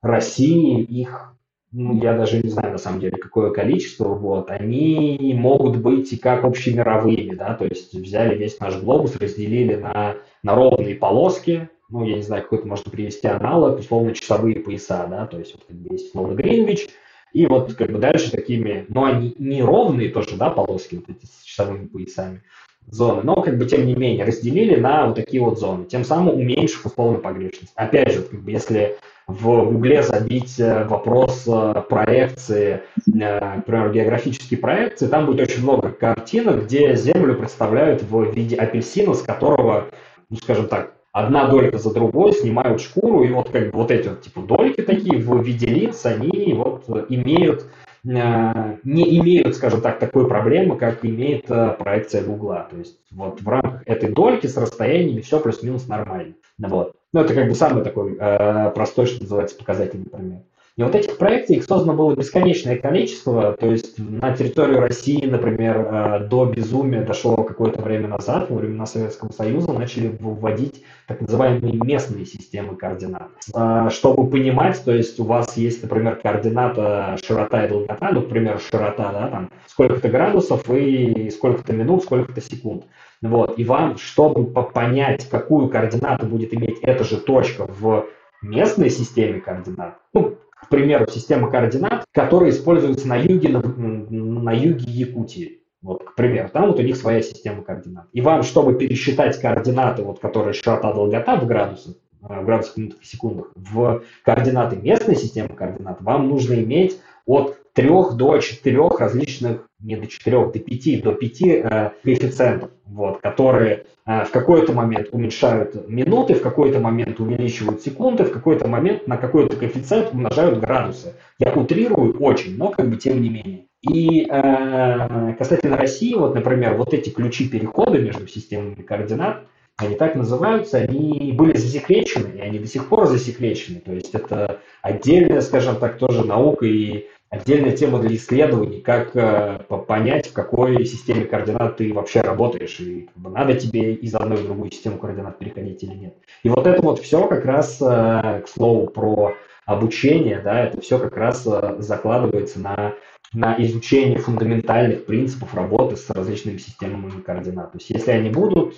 России 0.00 0.80
их 0.82 1.34
я 1.72 2.16
даже 2.16 2.42
не 2.42 2.48
знаю 2.48 2.72
на 2.72 2.78
самом 2.78 3.00
деле, 3.00 3.16
какое 3.16 3.50
количество, 3.50 4.08
вот, 4.08 4.50
они 4.50 5.34
могут 5.36 5.76
быть 5.78 6.12
и 6.12 6.16
как 6.16 6.44
общемировыми, 6.44 7.34
да, 7.34 7.54
то 7.54 7.64
есть 7.64 7.92
взяли 7.94 8.36
весь 8.36 8.60
наш 8.60 8.80
глобус, 8.80 9.16
разделили 9.16 9.74
на, 9.74 10.16
на 10.42 10.54
ровные 10.54 10.94
полоски, 10.94 11.68
ну, 11.88 12.04
я 12.04 12.16
не 12.16 12.22
знаю, 12.22 12.42
какой-то 12.42 12.66
можно 12.66 12.90
привести 12.90 13.26
аналог, 13.28 13.78
условно, 13.78 14.14
часовые 14.14 14.60
пояса, 14.60 15.06
да, 15.08 15.26
то 15.26 15.38
есть 15.38 15.54
вот 15.54 15.64
как 15.66 15.76
бы 15.76 15.92
есть 15.92 16.08
условно 16.08 16.34
Гринвич, 16.34 16.88
и 17.32 17.46
вот 17.46 17.74
как 17.74 17.90
бы 17.90 17.98
дальше 17.98 18.30
такими, 18.30 18.86
ну, 18.88 19.04
они 19.04 19.34
не 19.38 19.62
ровные 19.62 20.08
тоже, 20.08 20.36
да, 20.36 20.50
полоски 20.50 20.96
вот 20.96 21.04
эти 21.08 21.26
с 21.26 21.42
часовыми 21.42 21.86
поясами, 21.86 22.42
зоны, 22.88 23.22
но 23.22 23.42
как 23.42 23.58
бы 23.58 23.66
тем 23.66 23.86
не 23.86 23.94
менее 23.94 24.24
разделили 24.24 24.76
на 24.76 25.06
вот 25.06 25.16
такие 25.16 25.42
вот 25.42 25.58
зоны, 25.58 25.84
тем 25.86 26.04
самым 26.04 26.34
уменьшив 26.34 26.86
условно 26.86 27.18
погрешность. 27.18 27.72
Опять 27.74 28.14
же, 28.14 28.22
как 28.22 28.40
бы, 28.40 28.50
если 28.50 28.96
в 29.26 29.72
Гугле 29.72 30.02
забить 30.02 30.60
э, 30.60 30.84
вопрос 30.84 31.44
э, 31.48 31.82
проекции, 31.88 32.82
э, 33.06 33.54
например, 33.56 33.92
географические 33.92 34.60
проекции, 34.60 35.08
там 35.08 35.26
будет 35.26 35.48
очень 35.48 35.62
много 35.62 35.90
картинок, 35.90 36.64
где 36.64 36.94
Землю 36.94 37.34
представляют 37.34 38.02
в 38.02 38.32
виде 38.32 38.54
апельсина, 38.56 39.14
с 39.14 39.22
которого, 39.22 39.88
ну, 40.30 40.36
скажем 40.36 40.68
так, 40.68 40.92
одна 41.10 41.48
долька 41.48 41.78
за 41.78 41.92
другой 41.92 42.34
снимают 42.34 42.80
шкуру, 42.80 43.24
и 43.24 43.32
вот 43.32 43.50
как 43.50 43.72
бы 43.72 43.78
вот 43.78 43.90
эти 43.90 44.08
вот 44.08 44.22
типа 44.22 44.42
дольки 44.42 44.82
такие 44.82 45.18
в 45.18 45.42
виде 45.42 45.66
лиц, 45.66 46.06
они 46.06 46.54
вот 46.54 46.84
имеют 47.08 47.66
не 48.06 49.18
имеют, 49.18 49.56
скажем 49.56 49.80
так, 49.80 49.98
такой 49.98 50.28
проблемы, 50.28 50.76
как 50.76 51.04
имеет 51.04 51.46
проекция 51.46 52.22
Гугла. 52.22 52.68
То 52.70 52.76
есть 52.76 52.98
вот 53.10 53.40
в 53.40 53.48
рамках 53.48 53.82
этой 53.86 54.12
дольки 54.12 54.46
с 54.46 54.56
расстояниями 54.56 55.20
все 55.20 55.40
плюс-минус 55.40 55.88
нормально. 55.88 56.34
Вот. 56.58 56.94
Ну, 57.12 57.20
это 57.20 57.34
как 57.34 57.48
бы 57.48 57.54
самый 57.54 57.82
такой 57.82 58.16
э, 58.18 58.70
простой, 58.70 59.06
что 59.06 59.22
называется, 59.22 59.56
показательный 59.56 60.06
пример. 60.06 60.40
И 60.76 60.82
вот 60.82 60.94
этих 60.94 61.16
проектов, 61.16 61.56
их 61.56 61.64
создано 61.64 61.94
было 61.94 62.14
бесконечное 62.14 62.76
количество, 62.76 63.54
то 63.54 63.70
есть 63.70 63.98
на 63.98 64.36
территорию 64.36 64.80
России, 64.80 65.24
например, 65.24 65.78
э, 65.78 66.26
до 66.28 66.44
безумия 66.44 67.02
дошло 67.02 67.34
какое-то 67.44 67.80
время 67.80 68.08
назад, 68.08 68.50
во 68.50 68.56
времена 68.56 68.84
Советского 68.84 69.32
Союза, 69.32 69.72
начали 69.72 70.14
вводить 70.20 70.84
так 71.06 71.22
называемые 71.22 71.80
местные 71.82 72.26
системы 72.26 72.76
координат. 72.76 73.28
Э, 73.54 73.88
чтобы 73.90 74.28
понимать, 74.28 74.84
то 74.84 74.92
есть 74.92 75.18
у 75.18 75.24
вас 75.24 75.56
есть, 75.56 75.82
например, 75.82 76.16
координата 76.16 77.16
широта 77.24 77.64
и 77.64 77.70
долгота, 77.70 78.10
ну, 78.12 78.20
например, 78.20 78.60
широта, 78.60 79.12
да, 79.12 79.28
там, 79.28 79.50
сколько-то 79.66 80.10
градусов 80.10 80.68
и 80.68 81.30
сколько-то 81.30 81.72
минут, 81.72 82.02
сколько-то 82.02 82.42
секунд. 82.42 82.84
Вот. 83.22 83.58
И 83.58 83.64
вам, 83.64 83.96
чтобы 83.96 84.44
понять, 84.44 85.26
какую 85.30 85.70
координату 85.70 86.26
будет 86.26 86.52
иметь 86.52 86.80
эта 86.82 87.02
же 87.02 87.16
точка 87.16 87.66
в 87.66 88.04
местной 88.42 88.90
системе 88.90 89.40
координат, 89.40 89.96
ну, 90.12 90.36
к 90.56 90.68
примеру, 90.68 91.06
система 91.08 91.50
координат, 91.50 92.04
которая 92.12 92.50
используется 92.50 93.06
на 93.06 93.16
юге, 93.16 93.50
на, 93.50 93.60
на 93.60 94.52
юге 94.52 94.86
Якутии. 94.86 95.60
Вот, 95.82 96.02
к 96.02 96.14
примеру, 96.14 96.48
там 96.52 96.68
вот 96.68 96.80
у 96.80 96.82
них 96.82 96.96
своя 96.96 97.22
система 97.22 97.62
координат. 97.62 98.06
И 98.12 98.20
вам, 98.20 98.42
чтобы 98.42 98.74
пересчитать 98.74 99.40
координаты, 99.40 100.02
вот, 100.02 100.18
которые 100.18 100.54
широта, 100.54 100.92
долгота 100.92 101.36
в 101.36 101.46
градусах, 101.46 101.94
э, 102.22 102.40
в 102.40 102.44
градусах, 102.44 102.76
минутах 102.76 103.02
и 103.02 103.06
секундах, 103.06 103.52
в 103.54 104.02
координаты 104.24 104.76
местной 104.76 105.14
системы 105.14 105.50
координат, 105.50 106.00
вам 106.00 106.28
нужно 106.28 106.54
иметь 106.54 106.98
от 107.26 107.58
трех 107.74 108.14
до 108.14 108.38
четырех 108.38 108.98
различных, 108.98 109.65
не 109.80 109.96
до 109.96 110.06
четырех, 110.06 110.52
до 110.52 110.58
пяти, 110.58 111.00
до 111.00 111.12
пяти 111.12 111.62
э, 111.62 111.90
коэффициентов, 112.02 112.70
вот, 112.86 113.20
которые 113.20 113.84
э, 114.06 114.24
в 114.24 114.30
какой-то 114.30 114.72
момент 114.72 115.08
уменьшают 115.12 115.88
минуты, 115.88 116.34
в 116.34 116.42
какой-то 116.42 116.80
момент 116.80 117.20
увеличивают 117.20 117.82
секунды, 117.82 118.24
в 118.24 118.32
какой-то 118.32 118.68
момент 118.68 119.06
на 119.06 119.16
какой-то 119.16 119.56
коэффициент 119.56 120.12
умножают 120.12 120.58
градусы. 120.60 121.14
Я 121.38 121.52
утрирую 121.52 122.18
очень, 122.18 122.56
но 122.56 122.70
как 122.70 122.88
бы 122.88 122.96
тем 122.96 123.20
не 123.20 123.28
менее. 123.28 123.66
И 123.82 124.26
э, 124.28 125.34
касательно 125.38 125.76
России, 125.76 126.14
вот, 126.14 126.34
например, 126.34 126.74
вот 126.74 126.94
эти 126.94 127.10
ключи 127.10 127.48
перехода 127.48 127.98
между 127.98 128.26
системами 128.26 128.82
координат, 128.82 129.44
они 129.76 129.94
так 129.94 130.14
называются, 130.14 130.78
они 130.78 131.34
были 131.36 131.54
засекречены, 131.56 132.38
и 132.38 132.40
они 132.40 132.58
до 132.58 132.66
сих 132.66 132.88
пор 132.88 133.06
засекречены. 133.06 133.80
То 133.80 133.92
есть 133.92 134.14
это 134.14 134.60
отдельная, 134.80 135.42
скажем 135.42 135.76
так, 135.76 135.98
тоже 135.98 136.24
наука 136.24 136.64
и 136.64 137.08
отдельная 137.30 137.76
тема 137.76 137.98
для 137.98 138.14
исследований, 138.16 138.80
как 138.80 139.14
э, 139.14 139.58
понять, 139.86 140.28
в 140.28 140.32
какой 140.32 140.84
системе 140.84 141.24
координат 141.24 141.76
ты 141.76 141.92
вообще 141.92 142.20
работаешь, 142.20 142.78
и 142.80 143.08
надо 143.16 143.54
тебе 143.54 143.94
из 143.94 144.14
одной 144.14 144.38
в 144.38 144.44
другую 144.44 144.70
систему 144.70 144.98
координат 144.98 145.38
переходить 145.38 145.82
или 145.82 145.94
нет. 145.94 146.16
И 146.42 146.48
вот 146.48 146.66
это 146.66 146.82
вот 146.82 147.00
все 147.00 147.26
как 147.26 147.44
раз, 147.44 147.78
э, 147.80 148.42
к 148.44 148.48
слову, 148.48 148.86
про 148.86 149.34
обучение, 149.64 150.40
да, 150.40 150.66
это 150.66 150.80
все 150.80 150.98
как 150.98 151.16
раз 151.16 151.46
э, 151.46 151.76
закладывается 151.78 152.60
на, 152.60 152.94
на 153.32 153.56
изучение 153.58 154.18
фундаментальных 154.18 155.06
принципов 155.06 155.54
работы 155.54 155.96
с 155.96 156.08
различными 156.10 156.58
системами 156.58 157.20
координат. 157.20 157.72
То 157.72 157.78
есть 157.78 157.90
если 157.90 158.12
они 158.12 158.30
будут 158.30 158.76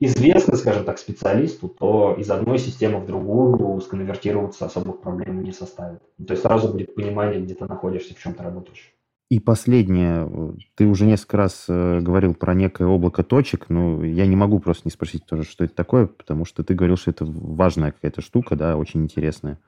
известный, 0.00 0.56
скажем 0.56 0.84
так, 0.84 0.98
специалисту, 0.98 1.68
то 1.68 2.16
из 2.18 2.30
одной 2.30 2.58
системы 2.58 3.00
в 3.00 3.06
другую 3.06 3.80
сконвертироваться 3.80 4.66
особых 4.66 5.00
проблем 5.00 5.42
не 5.42 5.52
составит. 5.52 6.00
То 6.26 6.32
есть 6.32 6.42
сразу 6.42 6.68
будет 6.68 6.94
понимание, 6.94 7.40
где 7.40 7.54
ты 7.54 7.66
находишься, 7.66 8.14
в 8.14 8.18
чем 8.18 8.34
ты 8.34 8.42
работаешь. 8.42 8.92
И 9.30 9.38
последнее, 9.38 10.28
ты 10.74 10.86
уже 10.86 11.06
несколько 11.06 11.36
раз 11.36 11.66
э, 11.68 12.00
говорил 12.00 12.34
про 12.34 12.52
некое 12.52 12.88
облако 12.88 13.22
точек, 13.22 13.66
но 13.68 14.04
я 14.04 14.26
не 14.26 14.34
могу 14.34 14.58
просто 14.58 14.82
не 14.86 14.90
спросить 14.90 15.24
тоже, 15.24 15.44
что 15.44 15.62
это 15.62 15.72
такое, 15.72 16.06
потому 16.06 16.44
что 16.44 16.64
ты 16.64 16.74
говорил, 16.74 16.96
что 16.96 17.12
это 17.12 17.24
важная 17.24 17.92
какая-то 17.92 18.22
штука, 18.22 18.56
да, 18.56 18.76
очень 18.76 19.04
интересная, 19.04 19.60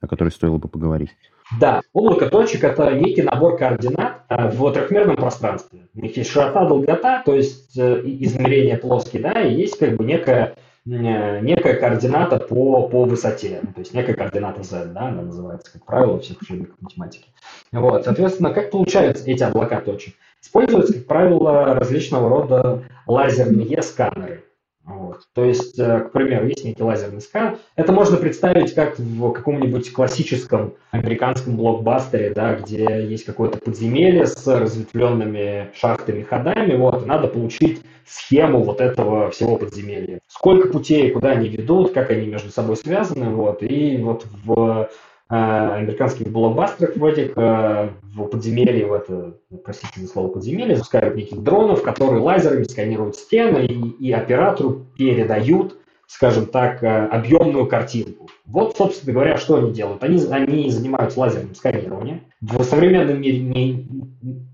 о 0.00 0.06
которой 0.06 0.30
стоило 0.30 0.56
бы 0.56 0.68
поговорить. 0.68 1.10
Да, 1.58 1.80
облако 1.92 2.28
точек– 2.28 2.62
это 2.64 2.92
некий 2.92 3.22
набор 3.22 3.56
координат 3.56 4.22
э, 4.28 4.50
в 4.50 4.72
трехмерном 4.72 5.16
пространстве. 5.16 5.88
У 5.94 6.00
них 6.00 6.16
есть 6.16 6.30
широта, 6.30 6.64
долгота, 6.64 7.22
то 7.24 7.34
есть 7.34 7.76
э, 7.76 8.02
измерение 8.04 8.76
плоские, 8.76 9.22
да, 9.22 9.42
и 9.42 9.54
есть 9.54 9.76
как 9.78 9.96
бы 9.96 10.04
некая, 10.04 10.54
э, 10.86 11.40
некая 11.40 11.74
координата 11.74 12.38
по, 12.38 12.88
по 12.88 13.04
высоте, 13.04 13.60
ну, 13.62 13.72
то 13.72 13.80
есть 13.80 13.92
некая 13.94 14.14
координата 14.14 14.62
z, 14.62 14.92
да, 14.94 15.08
она 15.08 15.22
называется, 15.22 15.72
как 15.72 15.84
правило, 15.84 16.12
у 16.14 16.20
всех 16.20 16.40
учебниках 16.40 16.76
математики. 16.80 17.26
Вот, 17.72 18.04
соответственно, 18.04 18.52
как 18.52 18.70
получаются 18.70 19.28
эти 19.28 19.42
облака 19.42 19.80
точек? 19.80 20.14
Используются, 20.40 20.94
как 20.94 21.06
правило, 21.06 21.74
различного 21.74 22.28
рода 22.28 22.84
лазерные 23.06 23.82
сканеры– 23.82 24.44
вот. 24.90 25.20
То 25.34 25.44
есть, 25.44 25.78
э, 25.78 26.00
к 26.00 26.12
примеру, 26.12 26.46
есть 26.46 26.64
некий 26.64 26.82
лазерный 26.82 27.20
скан. 27.20 27.58
Это 27.76 27.92
можно 27.92 28.16
представить 28.16 28.74
как 28.74 28.98
в 28.98 29.32
каком-нибудь 29.32 29.92
классическом 29.92 30.74
американском 30.90 31.56
блокбастере, 31.56 32.32
да, 32.34 32.54
где 32.54 33.06
есть 33.06 33.24
какое-то 33.24 33.58
подземелье 33.58 34.26
с 34.26 34.46
разветвленными 34.46 35.70
шахтами, 35.74 36.22
ходами. 36.22 36.76
Вот, 36.76 37.06
надо 37.06 37.28
получить 37.28 37.82
схему 38.06 38.62
вот 38.62 38.80
этого 38.80 39.30
всего 39.30 39.56
подземелья. 39.56 40.20
Сколько 40.26 40.68
путей, 40.68 41.10
куда 41.10 41.30
они 41.30 41.48
ведут, 41.48 41.92
как 41.92 42.10
они 42.10 42.26
между 42.26 42.50
собой 42.50 42.76
связаны. 42.76 43.30
Вот, 43.30 43.62
и 43.62 43.96
вот 43.98 44.26
в 44.44 44.88
американских 45.30 46.28
блокбастерах 46.28 46.96
в 46.96 47.04
этих, 47.04 47.32
э, 47.36 47.90
в 48.02 48.26
подземелье, 48.26 48.86
в 48.86 48.92
это, 48.92 49.34
простите 49.64 50.00
за 50.00 50.08
слово 50.08 50.28
подземелье, 50.28 50.74
запускают 50.74 51.14
неких 51.14 51.40
дронов, 51.42 51.82
которые 51.82 52.20
лазерами 52.20 52.64
сканируют 52.64 53.14
стены 53.14 53.64
и, 53.64 54.08
и 54.08 54.12
оператору 54.12 54.86
передают, 54.98 55.78
скажем 56.08 56.46
так, 56.46 56.82
э, 56.82 57.06
объемную 57.06 57.66
картинку. 57.66 58.28
Вот, 58.44 58.76
собственно 58.76 59.12
говоря, 59.12 59.36
что 59.36 59.56
они 59.56 59.70
делают. 59.70 60.02
Они, 60.02 60.20
они 60.30 60.68
занимаются 60.68 61.20
лазерным 61.20 61.54
сканированием. 61.54 62.22
В 62.40 62.64
современном 62.64 63.20
мире 63.20 63.38
не, 63.38 63.86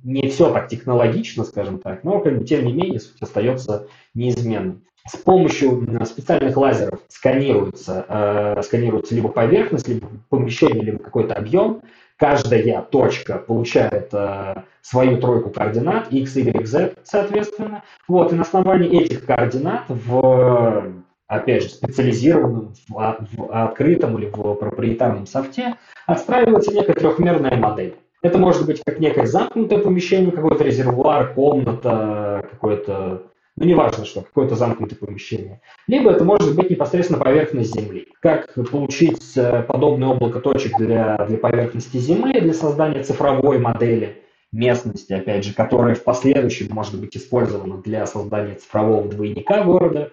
не 0.04 0.28
все 0.28 0.52
так 0.52 0.68
технологично, 0.68 1.44
скажем 1.44 1.78
так, 1.78 2.04
но, 2.04 2.20
как 2.20 2.38
бы, 2.38 2.44
тем 2.44 2.66
не 2.66 2.74
менее, 2.74 3.00
суть 3.00 3.22
остается 3.22 3.86
неизменной 4.12 4.80
с 5.06 5.16
помощью 5.16 5.86
специальных 6.04 6.56
лазеров 6.56 7.00
сканируется, 7.08 8.04
э, 8.08 8.62
сканируется 8.62 9.14
либо 9.14 9.28
поверхность, 9.28 9.88
либо 9.88 10.08
помещение, 10.28 10.82
либо 10.82 10.98
какой-то 10.98 11.34
объем. 11.34 11.82
Каждая 12.16 12.82
точка 12.82 13.38
получает 13.38 14.08
э, 14.12 14.62
свою 14.80 15.18
тройку 15.18 15.50
координат, 15.50 16.12
x, 16.12 16.36
y, 16.36 16.66
z, 16.66 16.94
соответственно. 17.04 17.82
Вот, 18.08 18.32
и 18.32 18.36
на 18.36 18.42
основании 18.42 19.02
этих 19.02 19.26
координат 19.26 19.84
в 19.88 20.92
опять 21.28 21.64
же, 21.64 21.68
специализированном, 21.70 22.74
в, 22.88 22.92
в 22.92 23.50
открытом 23.50 24.16
или 24.18 24.26
в 24.26 24.54
проприетарном 24.54 25.26
софте, 25.26 25.74
отстраивается 26.06 26.72
некая 26.72 26.94
трехмерная 26.94 27.56
модель. 27.56 27.96
Это 28.22 28.38
может 28.38 28.66
быть 28.66 28.82
как 28.84 28.98
некое 28.98 29.26
замкнутое 29.26 29.78
помещение, 29.78 30.32
какой-то 30.32 30.64
резервуар, 30.64 31.34
комната, 31.34 32.46
какое-то, 32.50 33.24
ну 33.56 33.64
неважно 33.64 34.04
что, 34.04 34.22
какое-то 34.22 34.54
замкнутое 34.54 34.98
помещение. 34.98 35.60
Либо 35.86 36.10
это 36.10 36.24
может 36.24 36.54
быть 36.54 36.70
непосредственно 36.70 37.18
поверхность 37.18 37.74
Земли. 37.74 38.08
Как 38.20 38.52
получить 38.70 39.36
э, 39.36 39.62
подобное 39.62 40.08
облако 40.08 40.40
точек 40.40 40.76
для, 40.78 41.16
для 41.26 41.38
поверхности 41.38 41.96
Земли, 41.96 42.40
для 42.40 42.52
создания 42.52 43.02
цифровой 43.02 43.58
модели 43.58 44.22
местности, 44.52 45.12
опять 45.12 45.44
же, 45.44 45.54
которая 45.54 45.94
в 45.94 46.04
последующем 46.04 46.68
может 46.70 47.00
быть 47.00 47.16
использована 47.16 47.78
для 47.82 48.06
создания 48.06 48.54
цифрового 48.54 49.08
двойника 49.08 49.64
города 49.64 50.12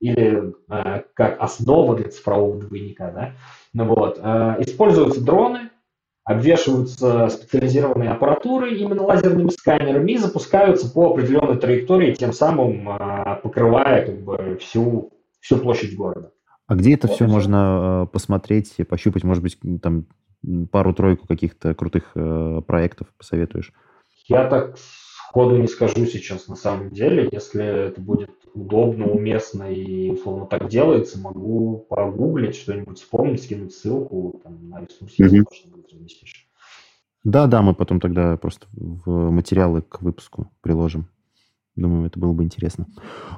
или 0.00 0.54
э, 0.70 1.02
как 1.14 1.40
основа 1.40 1.96
для 1.96 2.10
цифрового 2.10 2.60
двойника. 2.60 3.10
Да? 3.10 3.32
Ну, 3.72 3.86
вот. 3.86 4.18
Э, 4.22 4.56
используются 4.60 5.24
дроны, 5.24 5.70
обвешиваются 6.24 7.28
специализированной 7.28 8.08
аппаратурой, 8.08 8.78
именно 8.78 9.02
лазерными 9.02 9.50
сканерами, 9.50 10.12
и 10.12 10.16
запускаются 10.16 10.90
по 10.90 11.12
определенной 11.12 11.58
траектории, 11.58 12.14
тем 12.14 12.32
самым 12.32 12.88
а, 12.88 13.36
покрывая 13.42 14.06
как 14.06 14.22
бы, 14.22 14.58
всю, 14.60 15.12
всю 15.40 15.58
площадь 15.58 15.94
города. 15.96 16.30
А 16.66 16.76
где 16.76 16.94
это 16.94 17.08
вот 17.08 17.16
все, 17.16 17.26
можно 17.26 17.58
а, 18.02 18.06
посмотреть, 18.06 18.74
пощупать, 18.88 19.22
может 19.22 19.42
быть, 19.42 19.58
там 19.82 20.06
пару-тройку 20.70 21.26
каких-то 21.26 21.74
крутых 21.74 22.12
э, 22.14 22.60
проектов 22.66 23.06
посоветуешь? 23.16 23.72
Я 24.26 24.46
так 24.46 24.76
сходу 25.34 25.56
не 25.56 25.66
скажу 25.66 26.06
сейчас 26.06 26.46
на 26.46 26.54
самом 26.54 26.90
деле. 26.90 27.28
Если 27.32 27.88
это 27.88 28.00
будет 28.00 28.30
удобно, 28.54 29.06
уместно 29.06 29.64
и 29.64 30.10
условно 30.10 30.46
так 30.46 30.68
делается, 30.68 31.20
могу 31.20 31.84
погуглить 31.88 32.54
что-нибудь, 32.54 32.98
вспомнить, 32.98 33.42
скинуть 33.42 33.74
ссылку 33.74 34.40
там, 34.44 34.68
на 34.68 34.82
ресурс, 34.82 35.12
если 35.18 35.38
можно 35.38 35.76
будет 35.76 35.92
разместишь. 35.92 36.48
Да, 37.24 37.48
да, 37.48 37.62
мы 37.62 37.74
потом 37.74 37.98
тогда 37.98 38.36
просто 38.36 38.68
в 38.76 39.30
материалы 39.30 39.82
к 39.82 40.02
выпуску 40.02 40.52
приложим. 40.60 41.08
Думаю, 41.74 42.06
это 42.06 42.20
было 42.20 42.32
бы 42.32 42.44
интересно. 42.44 42.86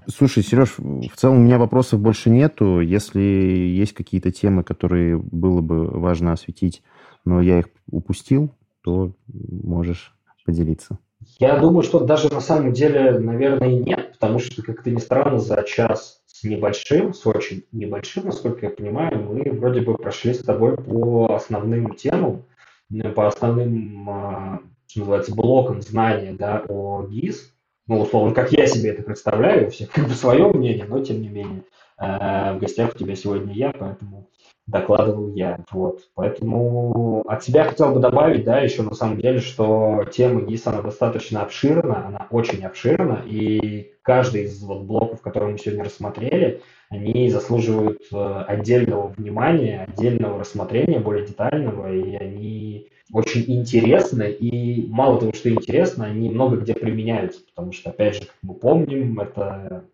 Слушай, 0.07 0.43
Сереж, 0.43 0.75
в 0.77 1.17
целом 1.17 1.39
у 1.39 1.41
меня 1.41 1.57
вопросов 1.57 2.01
больше 2.01 2.29
нету. 2.29 2.81
Если 2.81 3.21
есть 3.21 3.95
какие-то 3.95 4.31
темы, 4.31 4.65
которые 4.65 5.17
было 5.17 5.63
бы 5.63 5.87
важно 5.87 6.33
осветить, 6.33 6.83
но 7.25 7.41
я 7.41 7.61
их 7.61 7.69
упустил, 7.91 8.51
то 8.83 9.15
можешь 9.27 10.15
поделиться. 10.45 10.99
Я 11.39 11.59
думаю, 11.59 11.83
что 11.83 12.01
даже 12.01 12.33
на 12.33 12.41
самом 12.41 12.73
деле, 12.73 13.19
наверное, 13.19 13.69
нет, 13.69 14.13
потому 14.13 14.39
что, 14.39 14.63
как-то 14.63 14.91
ни 14.91 14.99
странно, 14.99 15.39
за 15.39 15.63
час 15.65 16.23
с 16.27 16.45
небольшим, 16.45 17.13
с 17.13 17.27
очень 17.27 17.65
небольшим, 17.73 18.25
насколько 18.27 18.67
я 18.67 18.71
понимаю, 18.71 19.23
мы 19.23 19.51
вроде 19.53 19.83
бы 19.83 19.97
прошли 19.99 20.33
с 20.33 20.39
тобой 20.39 20.77
по 20.77 21.35
основным 21.35 21.95
темам, 21.95 22.47
э, 22.91 23.09
по 23.11 23.27
основным, 23.27 24.09
а, 24.09 24.61
что 24.87 25.01
называется, 25.01 25.35
блокам 25.35 25.83
знания 25.83 26.33
да, 26.33 26.65
о 26.69 27.07
ГИС. 27.07 27.53
Ну, 27.87 28.01
условно, 28.01 28.35
как 28.35 28.53
я 28.53 28.67
себе 28.67 28.91
это 28.91 29.03
представляю, 29.03 29.67
у 29.67 29.71
всех 29.71 29.91
как 29.91 30.09
бы 30.09 30.15
свое 30.15 30.49
мнение, 30.49 30.87
но 30.89 31.05
тем 31.05 31.21
не 31.21 31.29
менее. 31.29 31.65
Э, 31.99 32.55
в 32.55 32.59
гостях 32.59 32.95
у 32.95 32.99
тебя 32.99 33.15
сегодня 33.15 33.55
я, 33.55 33.73
поэтому 33.73 34.29
докладывал 34.67 35.33
я. 35.35 35.61
Вот. 35.71 36.01
Поэтому 36.15 37.23
от 37.27 37.45
себя 37.45 37.65
хотел 37.65 37.93
бы 37.93 38.01
добавить, 38.01 38.45
да, 38.45 38.59
еще 38.61 38.83
на 38.83 38.95
самом 38.95 39.21
деле, 39.21 39.39
что 39.39 40.05
тема 40.13 40.43
ГИС, 40.43 40.67
она 40.67 40.83
достаточно 40.83 41.43
обширна, 41.43 42.07
она 42.07 42.27
очень 42.31 42.65
обширна, 42.65 43.23
и 43.25 43.93
каждый 44.03 44.45
из 44.45 44.61
вот 44.63 44.83
блоков, 44.83 45.21
которые 45.21 45.53
мы 45.53 45.59
сегодня 45.59 45.85
рассмотрели, 45.85 46.63
они 46.89 47.31
заслуживают 47.31 48.03
э, 48.13 48.45
отдельного 48.49 49.09
внимания, 49.09 49.87
отдельного 49.89 50.41
рассмотрения, 50.41 50.99
более 50.99 51.27
детального, 51.27 51.93
и 51.93 52.15
они 52.17 52.89
очень 53.13 53.45
интересны, 53.47 54.31
и 54.31 54.89
мало 54.89 55.21
того, 55.21 55.33
что 55.33 55.49
интересно, 55.49 56.07
они 56.07 56.29
много 56.29 56.57
где 56.57 56.75
применяются, 56.75 57.41
потому 57.47 57.73
что, 57.73 57.91
опять 57.91 58.15
же, 58.15 58.21
как 58.23 58.35
мы 58.43 58.55
помним, 58.55 59.21
это 59.21 59.85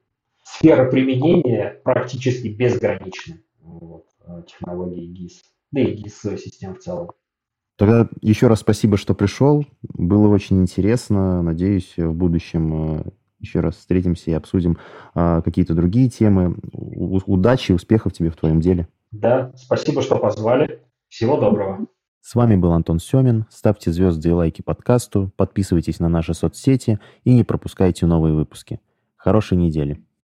сфера 0.42 0.90
применения 0.90 1.80
практически 1.84 2.48
безгранична. 2.48 3.36
Вот. 3.60 4.06
Э, 4.26 4.42
технологии 4.46 5.10
GIS, 5.10 5.42
да 5.70 5.80
и 5.80 5.96
GIS-систем 5.96 6.74
в 6.74 6.78
целом. 6.78 7.10
Тогда 7.76 8.08
еще 8.20 8.46
раз 8.46 8.60
спасибо, 8.60 8.96
что 8.96 9.14
пришел. 9.14 9.64
Было 9.82 10.28
очень 10.28 10.60
интересно. 10.60 11.42
Надеюсь, 11.42 11.94
в 11.96 12.12
будущем 12.12 12.98
э, 12.98 13.02
еще 13.40 13.60
раз 13.60 13.76
встретимся 13.76 14.30
и 14.30 14.34
обсудим 14.34 14.78
а, 15.14 15.42
какие-то 15.42 15.74
другие 15.74 16.08
темы. 16.08 16.56
Удачи, 16.72 17.72
успехов 17.72 18.12
тебе 18.12 18.30
в 18.30 18.36
твоем 18.36 18.60
деле. 18.60 18.88
Да, 19.10 19.52
спасибо, 19.56 20.00
что 20.02 20.16
позвали. 20.16 20.82
Всего 21.08 21.36
доброго. 21.36 21.86
С 22.20 22.34
вами 22.36 22.56
был 22.56 22.72
Антон 22.72 23.00
Семин. 23.00 23.46
Ставьте 23.50 23.90
звезды 23.90 24.28
и 24.28 24.32
лайки 24.32 24.62
подкасту, 24.62 25.32
подписывайтесь 25.36 25.98
на 25.98 26.08
наши 26.08 26.34
соцсети 26.34 27.00
и 27.24 27.34
не 27.34 27.42
пропускайте 27.42 28.06
новые 28.06 28.32
выпуски. 28.32 28.80
Хорошей 29.16 29.58
недели. 29.58 30.00